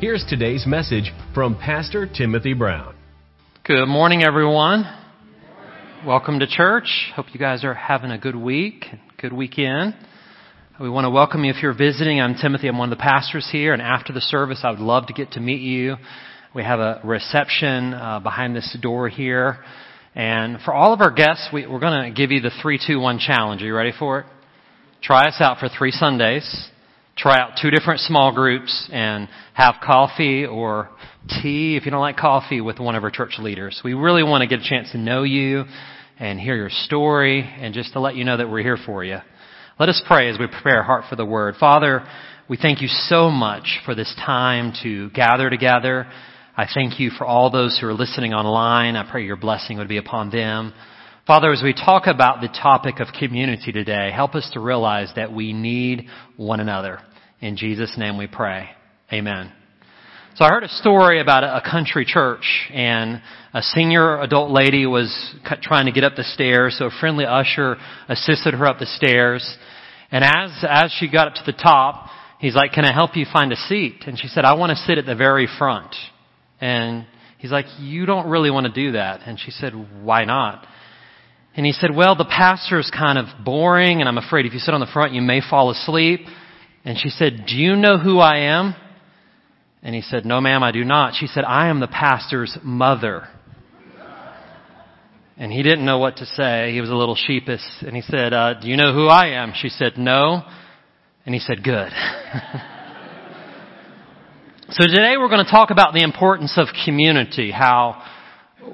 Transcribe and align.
here's 0.00 0.24
today's 0.26 0.64
message 0.66 1.12
from 1.34 1.54
Pastor 1.54 2.06
Timothy 2.06 2.54
Brown. 2.54 2.94
Good 3.64 3.84
morning, 3.84 4.22
everyone. 4.22 4.84
Welcome 6.06 6.38
to 6.38 6.46
church. 6.46 7.12
Hope 7.14 7.26
you 7.34 7.38
guys 7.38 7.64
are 7.64 7.74
having 7.74 8.10
a 8.10 8.16
good 8.16 8.34
week, 8.34 8.86
good 9.20 9.34
weekend. 9.34 9.94
We 10.80 10.88
want 10.88 11.04
to 11.04 11.10
welcome 11.10 11.44
you 11.44 11.50
if 11.50 11.62
you're 11.62 11.76
visiting. 11.76 12.18
I'm 12.18 12.34
Timothy. 12.34 12.68
I'm 12.68 12.78
one 12.78 12.90
of 12.90 12.96
the 12.96 13.02
pastors 13.02 13.46
here, 13.52 13.74
and 13.74 13.82
after 13.82 14.14
the 14.14 14.22
service, 14.22 14.60
I 14.64 14.70
would 14.70 14.80
love 14.80 15.08
to 15.08 15.12
get 15.12 15.32
to 15.32 15.40
meet 15.40 15.60
you. 15.60 15.96
We 16.54 16.62
have 16.62 16.80
a 16.80 17.02
reception 17.04 17.92
uh, 17.92 18.20
behind 18.20 18.56
this 18.56 18.74
door 18.80 19.10
here. 19.10 19.58
And 20.14 20.62
for 20.62 20.72
all 20.72 20.94
of 20.94 21.02
our 21.02 21.10
guests, 21.10 21.50
we, 21.52 21.66
we're 21.66 21.78
going 21.78 22.04
to 22.04 22.18
give 22.18 22.30
you 22.30 22.40
the 22.40 22.48
321 22.62 23.18
challenge. 23.18 23.60
Are 23.60 23.66
you 23.66 23.74
ready 23.74 23.92
for 23.96 24.20
it? 24.20 24.26
Try 25.02 25.28
us 25.28 25.36
out 25.40 25.58
for 25.58 25.68
three 25.68 25.90
Sundays 25.90 26.70
try 27.20 27.38
out 27.38 27.58
two 27.60 27.70
different 27.70 28.00
small 28.00 28.34
groups 28.34 28.88
and 28.90 29.28
have 29.52 29.74
coffee 29.84 30.46
or 30.46 30.88
tea 31.28 31.76
if 31.76 31.84
you 31.84 31.90
don't 31.90 32.00
like 32.00 32.16
coffee 32.16 32.62
with 32.62 32.78
one 32.78 32.94
of 32.94 33.04
our 33.04 33.10
church 33.10 33.34
leaders. 33.38 33.78
We 33.84 33.92
really 33.92 34.22
want 34.22 34.40
to 34.40 34.48
get 34.48 34.64
a 34.64 34.68
chance 34.68 34.90
to 34.92 34.98
know 34.98 35.22
you 35.22 35.64
and 36.18 36.40
hear 36.40 36.56
your 36.56 36.70
story 36.70 37.42
and 37.42 37.74
just 37.74 37.92
to 37.92 38.00
let 38.00 38.14
you 38.16 38.24
know 38.24 38.38
that 38.38 38.48
we're 38.48 38.62
here 38.62 38.78
for 38.86 39.04
you. 39.04 39.18
Let 39.78 39.90
us 39.90 40.02
pray 40.06 40.30
as 40.30 40.38
we 40.38 40.46
prepare 40.46 40.78
our 40.78 40.82
heart 40.82 41.04
for 41.10 41.16
the 41.16 41.26
word. 41.26 41.56
Father, 41.60 42.06
we 42.48 42.56
thank 42.56 42.80
you 42.80 42.88
so 42.88 43.28
much 43.28 43.80
for 43.84 43.94
this 43.94 44.14
time 44.24 44.72
to 44.82 45.10
gather 45.10 45.50
together. 45.50 46.06
I 46.56 46.66
thank 46.72 46.98
you 46.98 47.10
for 47.10 47.26
all 47.26 47.50
those 47.50 47.78
who 47.78 47.86
are 47.86 47.94
listening 47.94 48.32
online. 48.32 48.96
I 48.96 49.10
pray 49.10 49.24
your 49.24 49.36
blessing 49.36 49.76
would 49.76 49.88
be 49.88 49.98
upon 49.98 50.30
them. 50.30 50.72
Father, 51.26 51.52
as 51.52 51.62
we 51.62 51.74
talk 51.74 52.06
about 52.06 52.40
the 52.40 52.48
topic 52.48 52.98
of 52.98 53.08
community 53.18 53.72
today, 53.72 54.10
help 54.10 54.34
us 54.34 54.50
to 54.54 54.60
realize 54.60 55.12
that 55.16 55.32
we 55.32 55.52
need 55.52 56.06
one 56.36 56.60
another. 56.60 57.00
In 57.40 57.56
Jesus' 57.56 57.94
name 57.96 58.18
we 58.18 58.26
pray. 58.26 58.68
Amen. 59.10 59.50
So 60.34 60.44
I 60.44 60.50
heard 60.50 60.62
a 60.62 60.68
story 60.68 61.22
about 61.22 61.42
a 61.42 61.62
country 61.68 62.04
church 62.04 62.68
and 62.70 63.22
a 63.54 63.62
senior 63.62 64.20
adult 64.20 64.50
lady 64.50 64.84
was 64.84 65.34
trying 65.62 65.86
to 65.86 65.92
get 65.92 66.04
up 66.04 66.16
the 66.16 66.24
stairs, 66.24 66.76
so 66.78 66.86
a 66.86 66.90
friendly 67.00 67.24
usher 67.24 67.76
assisted 68.08 68.52
her 68.52 68.66
up 68.66 68.78
the 68.78 68.84
stairs. 68.84 69.56
And 70.10 70.22
as, 70.22 70.64
as 70.68 70.94
she 70.98 71.10
got 71.10 71.28
up 71.28 71.34
to 71.36 71.42
the 71.46 71.56
top, 71.56 72.10
he's 72.40 72.54
like, 72.54 72.72
can 72.72 72.84
I 72.84 72.92
help 72.92 73.16
you 73.16 73.24
find 73.32 73.52
a 73.52 73.56
seat? 73.56 74.02
And 74.06 74.18
she 74.18 74.28
said, 74.28 74.44
I 74.44 74.52
want 74.52 74.70
to 74.70 74.76
sit 74.76 74.98
at 74.98 75.06
the 75.06 75.16
very 75.16 75.48
front. 75.58 75.94
And 76.60 77.06
he's 77.38 77.50
like, 77.50 77.66
you 77.78 78.04
don't 78.04 78.28
really 78.28 78.50
want 78.50 78.66
to 78.66 78.72
do 78.72 78.92
that. 78.92 79.22
And 79.24 79.40
she 79.40 79.50
said, 79.50 79.72
why 80.02 80.26
not? 80.26 80.66
And 81.56 81.64
he 81.64 81.72
said, 81.72 81.96
well, 81.96 82.14
the 82.16 82.26
pastor's 82.26 82.90
kind 82.94 83.18
of 83.18 83.26
boring 83.44 84.00
and 84.00 84.08
I'm 84.08 84.18
afraid 84.18 84.44
if 84.44 84.52
you 84.52 84.58
sit 84.58 84.74
on 84.74 84.80
the 84.80 84.90
front, 84.92 85.14
you 85.14 85.22
may 85.22 85.40
fall 85.40 85.70
asleep. 85.70 86.20
And 86.84 86.98
she 86.98 87.10
said, 87.10 87.44
Do 87.46 87.56
you 87.56 87.76
know 87.76 87.98
who 87.98 88.18
I 88.18 88.58
am? 88.58 88.74
And 89.82 89.94
he 89.94 90.02
said, 90.02 90.24
No, 90.24 90.40
ma'am, 90.40 90.62
I 90.62 90.72
do 90.72 90.84
not. 90.84 91.14
She 91.14 91.26
said, 91.26 91.44
I 91.44 91.68
am 91.68 91.80
the 91.80 91.88
pastor's 91.88 92.56
mother. 92.62 93.28
And 95.36 95.50
he 95.50 95.62
didn't 95.62 95.86
know 95.86 95.98
what 95.98 96.18
to 96.18 96.26
say. 96.26 96.72
He 96.72 96.82
was 96.82 96.90
a 96.90 96.94
little 96.94 97.14
sheepish. 97.14 97.62
And 97.80 97.96
he 97.96 98.02
said, 98.02 98.34
uh, 98.34 98.60
Do 98.60 98.68
you 98.68 98.76
know 98.76 98.92
who 98.92 99.06
I 99.06 99.42
am? 99.42 99.54
She 99.54 99.70
said, 99.70 99.96
No. 99.96 100.42
And 101.24 101.34
he 101.34 101.40
said, 101.40 101.64
Good. 101.64 101.92
so 104.70 104.86
today 104.86 105.14
we're 105.18 105.30
going 105.30 105.44
to 105.44 105.50
talk 105.50 105.70
about 105.70 105.94
the 105.94 106.02
importance 106.02 106.58
of 106.58 106.68
community, 106.84 107.50
how 107.50 108.02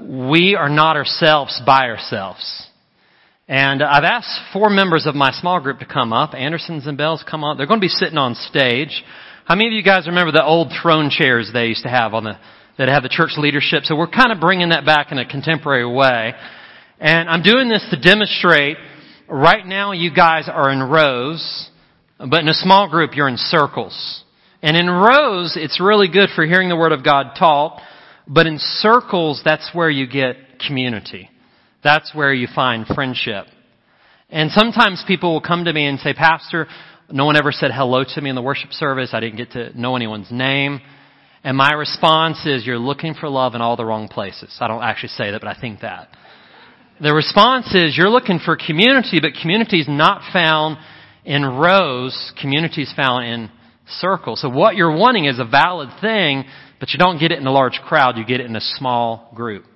we 0.01 0.57
are 0.57 0.69
not 0.69 0.97
ourselves 0.97 1.63
by 1.65 1.89
ourselves. 1.89 2.66
And 3.49 3.81
I've 3.81 4.03
asked 4.03 4.53
four 4.53 4.71
members 4.71 5.07
of 5.07 5.15
my 5.15 5.31
small 5.31 5.61
group 5.61 5.79
to 5.79 5.87
come 5.87 6.13
up. 6.13 6.35
Andersons 6.35 6.87
and 6.89 6.99
Bells 6.99 7.25
come 7.29 7.45
up. 7.45 7.57
They're 7.57 7.69
going 7.69 7.79
to 7.79 7.85
be 7.85 7.89
sitting 7.89 8.19
on 8.19 8.35
stage. 8.35 9.05
How 9.45 9.55
many 9.55 9.69
of 9.69 9.73
you 9.73 9.85
guys 9.85 10.09
remember 10.09 10.33
the 10.33 10.45
old 10.45 10.73
throne 10.83 11.11
chairs 11.11 11.51
they 11.53 11.67
used 11.67 11.85
to 11.85 11.89
have 11.89 12.13
on 12.13 12.25
the, 12.25 12.39
that 12.77 12.89
have 12.89 13.05
the 13.05 13.09
church 13.09 13.35
leadership? 13.37 13.85
So 13.85 13.95
we're 13.95 14.09
kind 14.09 14.33
of 14.33 14.41
bringing 14.41 14.71
that 14.71 14.85
back 14.85 15.13
in 15.13 15.19
a 15.19 15.25
contemporary 15.25 15.87
way. 15.87 16.33
And 16.99 17.29
I'm 17.29 17.43
doing 17.43 17.69
this 17.69 17.87
to 17.93 18.01
demonstrate 18.01 18.79
right 19.29 19.65
now 19.65 19.93
you 19.93 20.13
guys 20.13 20.49
are 20.49 20.73
in 20.73 20.83
rows, 20.83 21.71
but 22.19 22.41
in 22.41 22.49
a 22.49 22.55
small 22.55 22.91
group 22.91 23.13
you're 23.15 23.29
in 23.29 23.37
circles. 23.37 24.25
And 24.61 24.77
in 24.77 24.91
rows, 24.91 25.57
it's 25.57 25.81
really 25.81 26.09
good 26.09 26.31
for 26.35 26.45
hearing 26.45 26.69
the 26.69 26.77
Word 26.77 26.91
of 26.91 27.05
God 27.05 27.37
taught, 27.39 27.81
but 28.27 28.49
in 28.49 28.59
circles, 28.59 29.41
that's 29.45 29.71
where 29.73 29.91
you 29.91 30.09
get 30.09 30.35
community. 30.67 31.31
That's 31.87 32.13
where 32.13 32.35
you 32.35 32.49
find 32.53 32.85
friendship. 32.85 33.47
And 34.29 34.51
sometimes 34.51 35.05
people 35.07 35.33
will 35.33 35.41
come 35.41 35.67
to 35.67 35.73
me 35.73 35.87
and 35.87 36.01
say, 36.01 36.15
Pastor, 36.15 36.67
no 37.13 37.27
one 37.27 37.37
ever 37.37 37.53
said 37.53 37.71
hello 37.73 38.03
to 38.03 38.21
me 38.21 38.29
in 38.29 38.35
the 38.35 38.43
worship 38.43 38.73
service. 38.73 39.11
I 39.13 39.21
didn't 39.21 39.37
get 39.37 39.53
to 39.53 39.81
know 39.81 39.95
anyone's 39.95 40.33
name. 40.33 40.81
And 41.45 41.57
my 41.57 41.73
response 41.75 42.45
is, 42.45 42.67
you're 42.67 42.77
looking 42.77 43.15
for 43.15 43.29
love 43.29 43.55
in 43.55 43.61
all 43.61 43.77
the 43.77 43.85
wrong 43.85 44.09
places. 44.09 44.57
I 44.61 44.67
don't 44.67 44.83
actually 44.83 45.11
say 45.11 45.31
that, 45.31 45.41
but 45.41 45.47
I 45.47 45.61
think 45.61 45.83
that. 45.83 46.09
The 47.01 47.15
response 47.15 47.73
is, 47.73 47.97
you're 47.97 48.11
looking 48.11 48.41
for 48.45 48.57
community, 48.57 49.21
but 49.23 49.41
community 49.41 49.79
is 49.79 49.87
not 49.89 50.23
found 50.33 50.79
in 51.25 51.45
rows. 51.45 52.33
Community 52.41 52.83
is 52.83 52.93
found 52.97 53.27
in 53.27 53.49
circles. 53.87 54.41
So 54.41 54.49
what 54.49 54.75
you're 54.75 54.97
wanting 54.97 55.27
is 55.27 55.39
a 55.39 55.45
valid 55.45 55.91
thing, 56.01 56.47
but 56.81 56.91
you 56.91 56.99
don't 56.99 57.21
get 57.21 57.31
it 57.31 57.39
in 57.39 57.47
a 57.47 57.53
large 57.53 57.79
crowd. 57.87 58.17
You 58.17 58.25
get 58.25 58.41
it 58.41 58.47
in 58.47 58.57
a 58.57 58.61
small 58.61 59.31
group. 59.37 59.67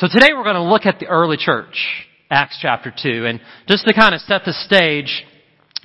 So 0.00 0.08
today 0.10 0.28
we're 0.34 0.44
going 0.44 0.54
to 0.54 0.62
look 0.62 0.86
at 0.86 0.98
the 0.98 1.08
early 1.08 1.36
church, 1.36 2.06
Acts 2.30 2.58
chapter 2.62 2.90
2. 2.90 3.26
And 3.26 3.38
just 3.68 3.84
to 3.84 3.92
kind 3.92 4.14
of 4.14 4.22
set 4.22 4.46
the 4.46 4.54
stage, 4.54 5.26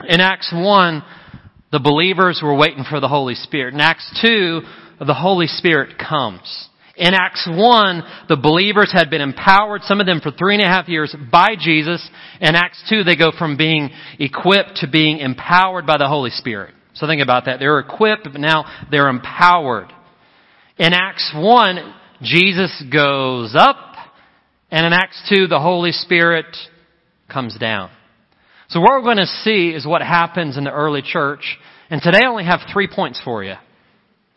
in 0.08 0.22
Acts 0.22 0.54
1, 0.56 1.04
the 1.74 1.82
believers 1.82 2.40
were 2.42 2.56
waiting 2.56 2.86
for 2.90 3.02
the 3.02 3.10
Holy 3.10 3.36
Spirit. 3.36 3.74
In 3.74 3.82
Acts 3.82 4.10
2, 4.22 4.62
the 5.06 5.14
Holy 5.14 5.48
Spirit 5.48 5.98
comes. 5.98 6.70
In 6.96 7.14
Acts 7.14 7.46
1, 7.46 8.04
the 8.30 8.38
believers 8.38 8.90
had 8.94 9.10
been 9.10 9.20
empowered, 9.20 9.82
some 9.82 10.00
of 10.00 10.06
them 10.06 10.22
for 10.22 10.32
three 10.32 10.56
and 10.56 10.64
a 10.64 10.68
half 10.68 10.88
years, 10.88 11.14
by 11.30 11.50
Jesus. 11.60 12.10
In 12.40 12.56
Acts 12.56 12.82
2, 12.90 13.04
they 13.04 13.18
go 13.18 13.34
from 13.38 13.58
being 13.58 13.90
equipped 14.18 14.78
to 14.78 14.88
being 14.90 15.18
empowered 15.18 15.86
by 15.86 15.98
the 15.98 16.08
Holy 16.08 16.30
Spirit. 16.30 16.74
So 16.94 17.06
think 17.06 17.22
about 17.22 17.48
that. 17.48 17.60
They're 17.60 17.80
equipped, 17.80 18.30
but 18.32 18.40
now 18.40 18.64
they're 18.90 19.10
empowered. 19.10 19.92
In 20.78 20.94
Acts 20.94 21.34
1, 21.36 21.94
Jesus 22.22 22.82
goes 22.90 23.54
up 23.60 23.95
and 24.76 24.86
in 24.86 24.92
Acts 24.92 25.24
2, 25.30 25.48
the 25.48 25.62
Holy 25.62 25.94
Spirit 25.94 26.48
comes 27.32 27.58
down. 27.58 27.90
So 28.68 28.82
what 28.82 28.92
we're 28.92 29.04
going 29.04 29.26
to 29.26 29.26
see 29.26 29.70
is 29.70 29.88
what 29.88 30.02
happens 30.02 30.58
in 30.58 30.66
the 30.66 30.72
early 30.74 31.02
church. 31.02 31.58
And 31.90 32.02
today 32.02 32.20
I 32.26 32.28
only 32.28 32.44
have 32.44 32.60
three 32.74 32.90
points 32.94 33.22
for 33.24 33.42
you. 33.42 33.54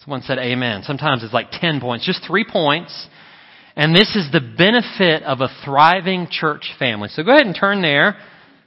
Someone 0.05 0.23
said 0.23 0.39
amen. 0.39 0.85
Sometimes 0.85 1.25
it's 1.25 1.35
like 1.35 1.49
ten 1.51 1.81
points. 1.81 2.07
Just 2.07 2.25
three 2.25 2.47
points. 2.49 3.09
And 3.75 3.93
this 3.97 4.15
is 4.15 4.31
the 4.31 4.39
benefit 4.41 5.25
of 5.25 5.41
a 5.41 5.49
thriving 5.65 6.29
church 6.31 6.73
family. 6.79 7.09
So 7.09 7.25
go 7.25 7.33
ahead 7.33 7.45
and 7.45 7.57
turn 7.59 7.83
there. 7.83 8.17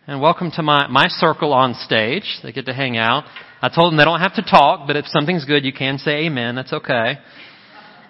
And 0.08 0.20
welcome 0.20 0.52
to 0.58 0.64
my, 0.64 0.88
my 0.88 1.08
circle 1.08 1.54
on 1.54 1.76
stage. 1.76 2.40
They 2.44 2.52
get 2.52 2.66
to 2.66 2.74
hang 2.74 2.98
out. 2.98 3.24
I 3.62 3.70
told 3.70 3.94
them 3.94 3.98
they 3.98 4.04
don't 4.04 4.20
have 4.20 4.36
to 4.36 4.42
talk, 4.42 4.88
but 4.88 4.98
if 4.98 5.06
something's 5.06 5.46
good, 5.46 5.64
you 5.64 5.72
can 5.72 6.00
say 6.00 6.26
amen. 6.26 6.56
That's 6.56 6.74
okay. 6.74 7.14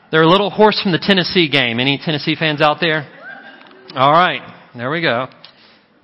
They're 0.09 0.23
a 0.23 0.27
little 0.29 0.49
hoarse 0.49 0.81
from 0.81 0.93
the 0.93 0.99
Tennessee 0.99 1.47
game. 1.47 1.79
Any 1.79 2.01
Tennessee 2.03 2.35
fans 2.35 2.59
out 2.59 2.77
there? 2.81 3.20
All 3.93 4.13
right. 4.13 4.41
There 4.73 4.89
we 4.89 5.01
go. 5.01 5.27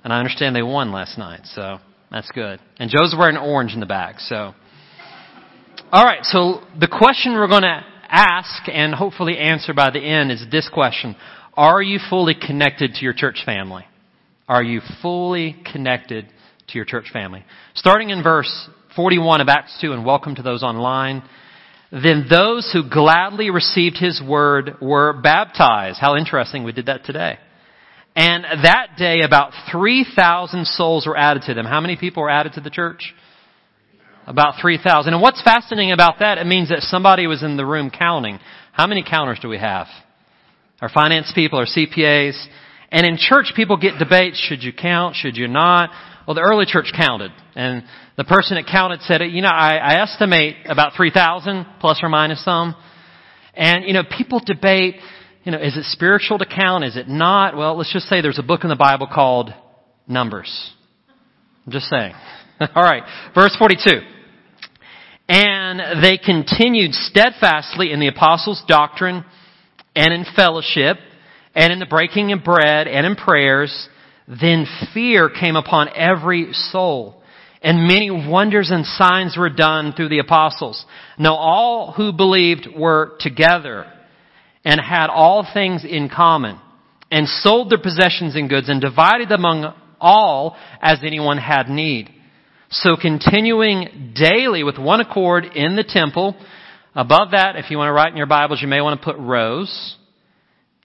And 0.04 0.12
I 0.12 0.18
understand 0.18 0.54
they 0.54 0.62
won 0.62 0.92
last 0.92 1.16
night, 1.16 1.40
so 1.44 1.78
that's 2.10 2.30
good. 2.32 2.60
And 2.78 2.90
Joe's 2.90 3.14
wearing 3.18 3.38
orange 3.38 3.72
in 3.72 3.80
the 3.80 3.86
back, 3.86 4.20
so. 4.20 4.52
All 5.90 6.04
right. 6.04 6.22
So 6.22 6.60
the 6.78 6.86
question 6.86 7.32
we're 7.32 7.48
going 7.48 7.62
to 7.62 7.82
ask 8.10 8.68
and 8.70 8.94
hopefully 8.94 9.38
answer 9.38 9.72
by 9.72 9.88
the 9.88 10.00
end 10.00 10.30
is 10.30 10.44
this 10.50 10.68
question. 10.70 11.16
Are 11.54 11.80
you 11.80 11.98
fully 12.10 12.34
connected 12.34 12.92
to 12.96 13.04
your 13.04 13.14
church 13.14 13.40
family? 13.46 13.86
Are 14.48 14.62
you 14.62 14.82
fully 15.00 15.56
connected 15.72 16.26
to 16.68 16.74
your 16.74 16.84
church 16.84 17.06
family? 17.10 17.42
Starting 17.74 18.10
in 18.10 18.22
verse 18.22 18.68
41 18.96 19.40
of 19.40 19.48
Acts 19.48 19.78
2 19.80 19.94
and 19.94 20.04
welcome 20.04 20.34
to 20.34 20.42
those 20.42 20.62
online. 20.62 21.22
Then 21.90 22.26
those 22.28 22.70
who 22.70 22.86
gladly 22.86 23.48
received 23.48 23.96
his 23.96 24.20
word 24.22 24.76
were 24.82 25.14
baptized. 25.14 25.98
How 25.98 26.16
interesting 26.16 26.64
we 26.64 26.72
did 26.72 26.86
that 26.86 27.04
today. 27.04 27.38
And 28.18 28.44
that 28.64 28.96
day, 28.98 29.20
about 29.24 29.52
3,000 29.70 30.66
souls 30.66 31.06
were 31.06 31.16
added 31.16 31.44
to 31.44 31.54
them. 31.54 31.66
How 31.66 31.80
many 31.80 31.96
people 31.96 32.24
were 32.24 32.30
added 32.30 32.54
to 32.54 32.60
the 32.60 32.70
church? 32.70 33.14
About 34.26 34.60
3,000. 34.60 35.12
And 35.12 35.22
what's 35.22 35.40
fascinating 35.42 35.92
about 35.92 36.18
that, 36.18 36.38
it 36.38 36.46
means 36.46 36.70
that 36.70 36.80
somebody 36.80 37.26
was 37.26 37.42
in 37.42 37.56
the 37.56 37.64
room 37.64 37.90
counting. 37.90 38.40
How 38.72 38.86
many 38.86 39.04
counters 39.08 39.38
do 39.40 39.48
we 39.48 39.58
have? 39.58 39.86
our 40.80 40.88
finance 40.88 41.32
people, 41.34 41.58
our 41.58 41.66
CPAs. 41.66 42.46
And 42.90 43.06
in 43.06 43.16
church, 43.18 43.52
people 43.54 43.76
get 43.76 43.98
debates. 43.98 44.38
Should 44.48 44.62
you 44.62 44.72
count? 44.72 45.16
Should 45.16 45.36
you 45.36 45.48
not? 45.48 45.90
Well, 46.26 46.34
the 46.34 46.42
early 46.42 46.66
church 46.66 46.92
counted. 46.96 47.32
And 47.54 47.84
the 48.16 48.24
person 48.24 48.56
that 48.56 48.66
counted 48.70 49.00
said, 49.02 49.22
you 49.22 49.42
know, 49.42 49.48
I, 49.48 49.76
I 49.76 50.02
estimate 50.02 50.56
about 50.66 50.92
3,000 50.96 51.66
plus 51.80 52.00
or 52.02 52.08
minus 52.08 52.44
some. 52.44 52.74
And, 53.54 53.84
you 53.84 53.92
know, 53.92 54.04
people 54.16 54.40
debate, 54.44 54.96
you 55.48 55.52
know, 55.52 55.62
is 55.62 55.78
it 55.78 55.84
spiritual 55.84 56.36
to 56.36 56.44
count? 56.44 56.84
Is 56.84 56.94
it 56.98 57.08
not? 57.08 57.56
Well, 57.56 57.74
let's 57.78 57.90
just 57.90 58.06
say 58.06 58.20
there's 58.20 58.38
a 58.38 58.42
book 58.42 58.64
in 58.64 58.68
the 58.68 58.76
Bible 58.76 59.08
called 59.10 59.50
Numbers. 60.06 60.74
I'm 61.64 61.72
just 61.72 61.86
saying. 61.86 62.12
All 62.74 62.82
right. 62.82 63.02
Verse 63.34 63.56
42. 63.58 64.00
And 65.26 66.04
they 66.04 66.18
continued 66.18 66.92
steadfastly 66.92 67.92
in 67.92 67.98
the 67.98 68.08
apostles' 68.08 68.62
doctrine 68.68 69.24
and 69.96 70.12
in 70.12 70.26
fellowship 70.36 70.98
and 71.54 71.72
in 71.72 71.78
the 71.78 71.86
breaking 71.86 72.32
of 72.32 72.44
bread 72.44 72.86
and 72.86 73.06
in 73.06 73.16
prayers. 73.16 73.88
Then 74.28 74.66
fear 74.92 75.30
came 75.30 75.56
upon 75.56 75.88
every 75.96 76.52
soul 76.52 77.22
and 77.62 77.88
many 77.88 78.10
wonders 78.10 78.70
and 78.70 78.84
signs 78.84 79.34
were 79.34 79.48
done 79.48 79.94
through 79.94 80.10
the 80.10 80.18
apostles. 80.18 80.84
Now 81.18 81.36
all 81.36 81.92
who 81.92 82.12
believed 82.12 82.68
were 82.76 83.16
together 83.20 83.90
and 84.64 84.80
had 84.80 85.08
all 85.08 85.46
things 85.52 85.84
in 85.84 86.08
common 86.08 86.58
and 87.10 87.28
sold 87.28 87.70
their 87.70 87.78
possessions 87.78 88.36
and 88.36 88.48
goods 88.48 88.68
and 88.68 88.80
divided 88.80 89.30
among 89.32 89.74
all 90.00 90.56
as 90.80 90.98
anyone 91.02 91.38
had 91.38 91.68
need. 91.68 92.10
So 92.70 92.96
continuing 93.00 94.12
daily 94.14 94.62
with 94.62 94.78
one 94.78 95.00
accord 95.00 95.44
in 95.44 95.74
the 95.74 95.84
temple, 95.84 96.36
above 96.94 97.30
that, 97.30 97.56
if 97.56 97.70
you 97.70 97.78
want 97.78 97.88
to 97.88 97.92
write 97.92 98.10
in 98.10 98.18
your 98.18 98.26
Bibles, 98.26 98.60
you 98.60 98.68
may 98.68 98.80
want 98.80 99.00
to 99.00 99.04
put 99.04 99.16
rows. 99.18 99.96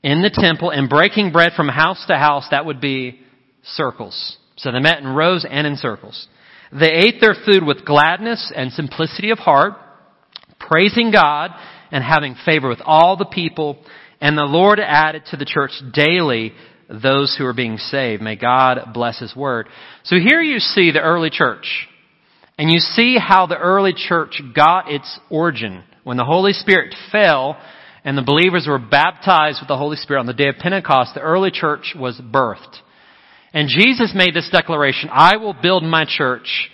In 0.01 0.21
the 0.21 0.29
temple 0.29 0.69
and 0.69 0.89
breaking 0.89 1.31
bread 1.31 1.53
from 1.55 1.67
house 1.67 2.05
to 2.07 2.17
house, 2.17 2.47
that 2.51 2.65
would 2.65 2.79
be 2.79 3.19
circles. 3.63 4.37
So 4.57 4.71
they 4.71 4.79
met 4.79 4.99
in 4.99 5.07
rows 5.07 5.45
and 5.49 5.67
in 5.67 5.75
circles. 5.75 6.27
They 6.71 6.91
ate 6.91 7.19
their 7.19 7.35
food 7.45 7.63
with 7.63 7.85
gladness 7.85 8.51
and 8.55 8.71
simplicity 8.71 9.31
of 9.31 9.39
heart, 9.39 9.73
praising 10.59 11.11
God 11.11 11.51
and 11.93 12.03
having 12.03 12.35
favor 12.43 12.67
with 12.67 12.81
all 12.83 13.15
the 13.15 13.23
people. 13.23 13.77
And 14.19 14.35
the 14.35 14.43
Lord 14.43 14.79
added 14.79 15.23
to 15.29 15.37
the 15.37 15.45
church 15.45 15.71
daily 15.93 16.51
those 16.89 17.35
who 17.37 17.45
are 17.45 17.53
being 17.53 17.77
saved. 17.77 18.21
May 18.21 18.35
God 18.35 18.93
bless 18.93 19.19
His 19.19 19.35
word. 19.35 19.67
So 20.03 20.15
here 20.15 20.41
you 20.41 20.57
see 20.57 20.91
the 20.91 21.01
early 21.01 21.29
church. 21.29 21.87
And 22.57 22.71
you 22.71 22.79
see 22.79 23.17
how 23.19 23.45
the 23.45 23.57
early 23.57 23.93
church 23.95 24.41
got 24.55 24.91
its 24.91 25.19
origin. 25.29 25.83
When 26.03 26.17
the 26.17 26.25
Holy 26.25 26.53
Spirit 26.53 26.95
fell 27.11 27.61
and 28.03 28.17
the 28.17 28.23
believers 28.23 28.65
were 28.67 28.79
baptized 28.79 29.59
with 29.61 29.67
the 29.67 29.77
Holy 29.77 29.95
Spirit 29.95 30.19
on 30.19 30.25
the 30.25 30.33
day 30.33 30.49
of 30.49 30.55
Pentecost, 30.57 31.13
the 31.13 31.21
early 31.21 31.51
church 31.51 31.93
was 31.95 32.19
birthed. 32.19 32.75
And 33.53 33.69
Jesus 33.69 34.13
made 34.15 34.33
this 34.33 34.49
declaration, 34.51 35.09
I 35.11 35.37
will 35.37 35.53
build 35.53 35.83
my 35.83 36.05
church 36.07 36.71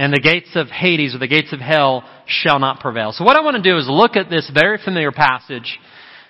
and 0.00 0.12
the 0.12 0.20
gates 0.20 0.50
of 0.54 0.68
Hades 0.68 1.14
or 1.14 1.18
the 1.18 1.28
gates 1.28 1.52
of 1.52 1.60
hell 1.60 2.08
shall 2.26 2.58
not 2.58 2.80
prevail. 2.80 3.12
So 3.12 3.24
what 3.24 3.36
I 3.36 3.40
want 3.40 3.56
to 3.56 3.62
do 3.62 3.76
is 3.76 3.86
look 3.88 4.16
at 4.16 4.30
this 4.30 4.50
very 4.52 4.78
familiar 4.82 5.12
passage 5.12 5.78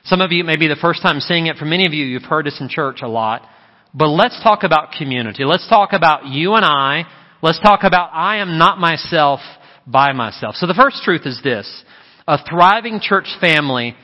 some 0.05 0.21
of 0.21 0.33
you, 0.33 0.45
may 0.45 0.57
be 0.57 0.67
the 0.67 0.77
first 0.81 1.03
time 1.03 1.21
seeing 1.21 1.47
it. 1.47 1.57
For 1.57 1.67
many 1.67 1.87
of 1.87 1.93
you, 1.93 2.05
you've 2.05 2.23
heard 2.23 2.47
this 2.47 2.61
in 2.61 2.69
church 2.69 3.01
a 3.03 3.09
lot. 3.09 3.47
But 3.93 4.09
let's 4.09 4.41
talk 4.43 4.63
about 4.63 4.93
community. 4.93 5.45
Let's 5.45 5.69
talk 5.69 5.93
about 5.93 6.27
you 6.27 6.55
and 6.55 6.65
I. 6.65 7.05
Let's 7.43 7.61
talk 7.61 7.81
about 7.83 8.11
I 8.13 8.39
am 8.39 8.57
not 8.57 8.79
myself 8.79 9.41
by 9.87 10.13
myself. 10.13 10.55
So 10.55 10.67
the 10.67 10.75
first 10.75 11.03
truth 11.03 11.23
is 11.27 11.41
this. 11.43 11.85
A 12.27 12.39
thriving 12.49 13.01
church 13.01 13.27
family 13.41 13.95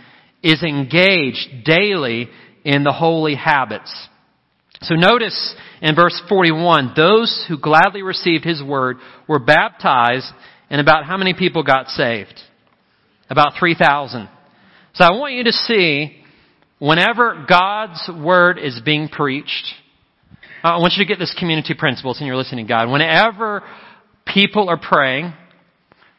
is 0.42 0.62
engaged 0.62 1.64
daily 1.64 2.28
in 2.64 2.82
the 2.82 2.92
holy 2.92 3.34
habits. 3.34 4.08
So 4.82 4.94
notice 4.94 5.54
in 5.80 5.94
verse 5.94 6.20
41, 6.28 6.92
those 6.96 7.44
who 7.48 7.58
gladly 7.58 8.02
received 8.02 8.44
his 8.44 8.62
word 8.62 8.98
were 9.28 9.38
baptized 9.38 10.30
and 10.70 10.80
about 10.80 11.04
how 11.04 11.16
many 11.16 11.34
people 11.34 11.62
got 11.62 11.88
saved? 11.88 12.40
About 13.30 13.54
3,000. 13.58 14.28
So 14.94 15.04
I 15.04 15.10
want 15.12 15.34
you 15.34 15.44
to 15.44 15.52
see 15.52 16.22
whenever 16.78 17.44
God's 17.48 18.08
word 18.22 18.58
is 18.58 18.80
being 18.84 19.08
preached, 19.08 19.74
I 20.62 20.78
want 20.78 20.94
you 20.96 21.04
to 21.04 21.08
get 21.08 21.18
this 21.18 21.34
community 21.38 21.74
principle. 21.74 21.86
principles 21.86 22.20
in 22.20 22.26
your 22.26 22.36
listening 22.36 22.66
guide. 22.66 22.90
Whenever 22.90 23.62
people 24.26 24.68
are 24.68 24.78
praying, 24.78 25.32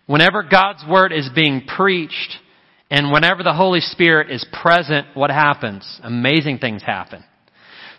whenever 0.05 0.43
God's 0.43 0.83
word 0.89 1.11
is 1.11 1.29
being 1.35 1.63
preached, 1.67 2.37
and 2.89 3.11
whenever 3.11 3.43
the 3.43 3.53
Holy 3.53 3.81
Spirit 3.81 4.31
is 4.31 4.45
present, 4.63 5.07
what 5.13 5.29
happens? 5.29 5.99
Amazing 6.03 6.59
things 6.59 6.81
happen. 6.81 7.23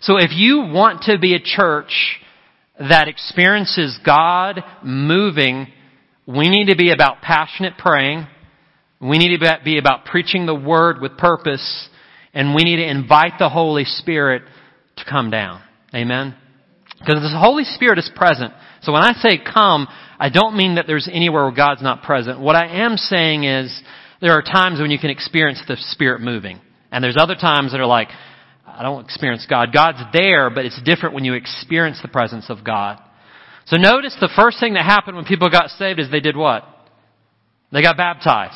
So 0.01 0.17
if 0.17 0.31
you 0.33 0.59
want 0.59 1.03
to 1.03 1.19
be 1.19 1.35
a 1.35 1.39
church 1.39 2.19
that 2.79 3.07
experiences 3.07 3.99
God 4.05 4.61
moving, 4.83 5.67
we 6.25 6.49
need 6.49 6.67
to 6.67 6.75
be 6.77 6.91
about 6.91 7.21
passionate 7.21 7.73
praying. 7.77 8.25
We 9.01 9.17
need 9.17 9.37
to 9.37 9.59
be 9.63 9.77
about 9.77 10.05
preaching 10.05 10.45
the 10.45 10.55
word 10.55 11.01
with 11.01 11.17
purpose, 11.17 11.89
and 12.33 12.53
we 12.53 12.63
need 12.63 12.77
to 12.77 12.89
invite 12.89 13.33
the 13.39 13.49
Holy 13.49 13.85
Spirit 13.85 14.43
to 14.97 15.05
come 15.09 15.29
down. 15.29 15.61
Amen? 15.93 16.35
Because 16.99 17.21
the 17.21 17.39
Holy 17.39 17.63
Spirit 17.63 17.97
is 17.97 18.11
present. 18.15 18.53
So 18.81 18.91
when 18.91 19.01
I 19.01 19.13
say 19.13 19.37
come, 19.37 19.87
I 20.19 20.29
don't 20.29 20.55
mean 20.55 20.75
that 20.75 20.85
there's 20.87 21.09
anywhere 21.11 21.43
where 21.43 21.55
God's 21.55 21.81
not 21.81 22.03
present. 22.03 22.39
What 22.39 22.55
I 22.55 22.83
am 22.83 22.97
saying 22.97 23.45
is 23.45 23.81
there 24.21 24.33
are 24.33 24.41
times 24.41 24.79
when 24.79 24.91
you 24.91 24.99
can 24.99 25.09
experience 25.09 25.61
the 25.67 25.77
Spirit 25.77 26.21
moving. 26.21 26.59
And 26.91 27.03
there's 27.03 27.17
other 27.17 27.35
times 27.35 27.71
that 27.71 27.79
are 27.79 27.85
like, 27.85 28.09
I 28.79 28.83
don't 28.83 29.03
experience 29.03 29.45
God. 29.47 29.73
God's 29.73 29.99
there, 30.13 30.49
but 30.49 30.63
it's 30.63 30.81
different 30.83 31.13
when 31.13 31.25
you 31.25 31.33
experience 31.33 31.99
the 32.01 32.07
presence 32.07 32.45
of 32.47 32.63
God. 32.63 32.97
So 33.65 33.75
notice 33.75 34.15
the 34.21 34.31
first 34.37 34.57
thing 34.61 34.75
that 34.75 34.85
happened 34.85 35.17
when 35.17 35.25
people 35.25 35.49
got 35.49 35.69
saved 35.71 35.99
is 35.99 36.09
they 36.09 36.21
did 36.21 36.37
what? 36.37 36.63
They 37.73 37.81
got 37.81 37.97
baptized. 37.97 38.55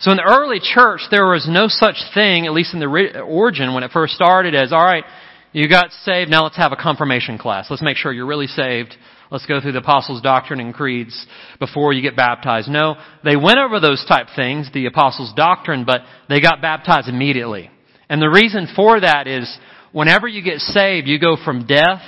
So 0.00 0.10
in 0.10 0.18
the 0.18 0.22
early 0.22 0.60
church, 0.62 1.00
there 1.10 1.26
was 1.26 1.48
no 1.48 1.66
such 1.68 1.96
thing, 2.12 2.44
at 2.44 2.52
least 2.52 2.74
in 2.74 2.80
the 2.80 3.20
origin 3.20 3.72
when 3.72 3.84
it 3.84 3.90
first 3.90 4.12
started, 4.12 4.54
as, 4.54 4.70
alright, 4.70 5.04
you 5.52 5.66
got 5.66 5.92
saved, 6.04 6.30
now 6.30 6.42
let's 6.44 6.58
have 6.58 6.72
a 6.72 6.76
confirmation 6.76 7.38
class. 7.38 7.68
Let's 7.70 7.82
make 7.82 7.96
sure 7.96 8.12
you're 8.12 8.26
really 8.26 8.48
saved. 8.48 8.94
Let's 9.30 9.46
go 9.46 9.62
through 9.62 9.72
the 9.72 9.78
apostles' 9.78 10.20
doctrine 10.20 10.60
and 10.60 10.74
creeds 10.74 11.26
before 11.58 11.94
you 11.94 12.02
get 12.02 12.16
baptized. 12.16 12.68
No, 12.68 12.96
they 13.24 13.36
went 13.36 13.58
over 13.58 13.80
those 13.80 14.04
type 14.06 14.26
things, 14.36 14.68
the 14.74 14.84
apostles' 14.84 15.32
doctrine, 15.34 15.86
but 15.86 16.02
they 16.28 16.42
got 16.42 16.60
baptized 16.60 17.08
immediately. 17.08 17.70
And 18.08 18.22
the 18.22 18.28
reason 18.28 18.68
for 18.74 19.00
that 19.00 19.26
is, 19.26 19.58
whenever 19.92 20.26
you 20.26 20.42
get 20.42 20.60
saved, 20.60 21.06
you 21.06 21.18
go 21.18 21.36
from 21.42 21.66
death 21.66 22.02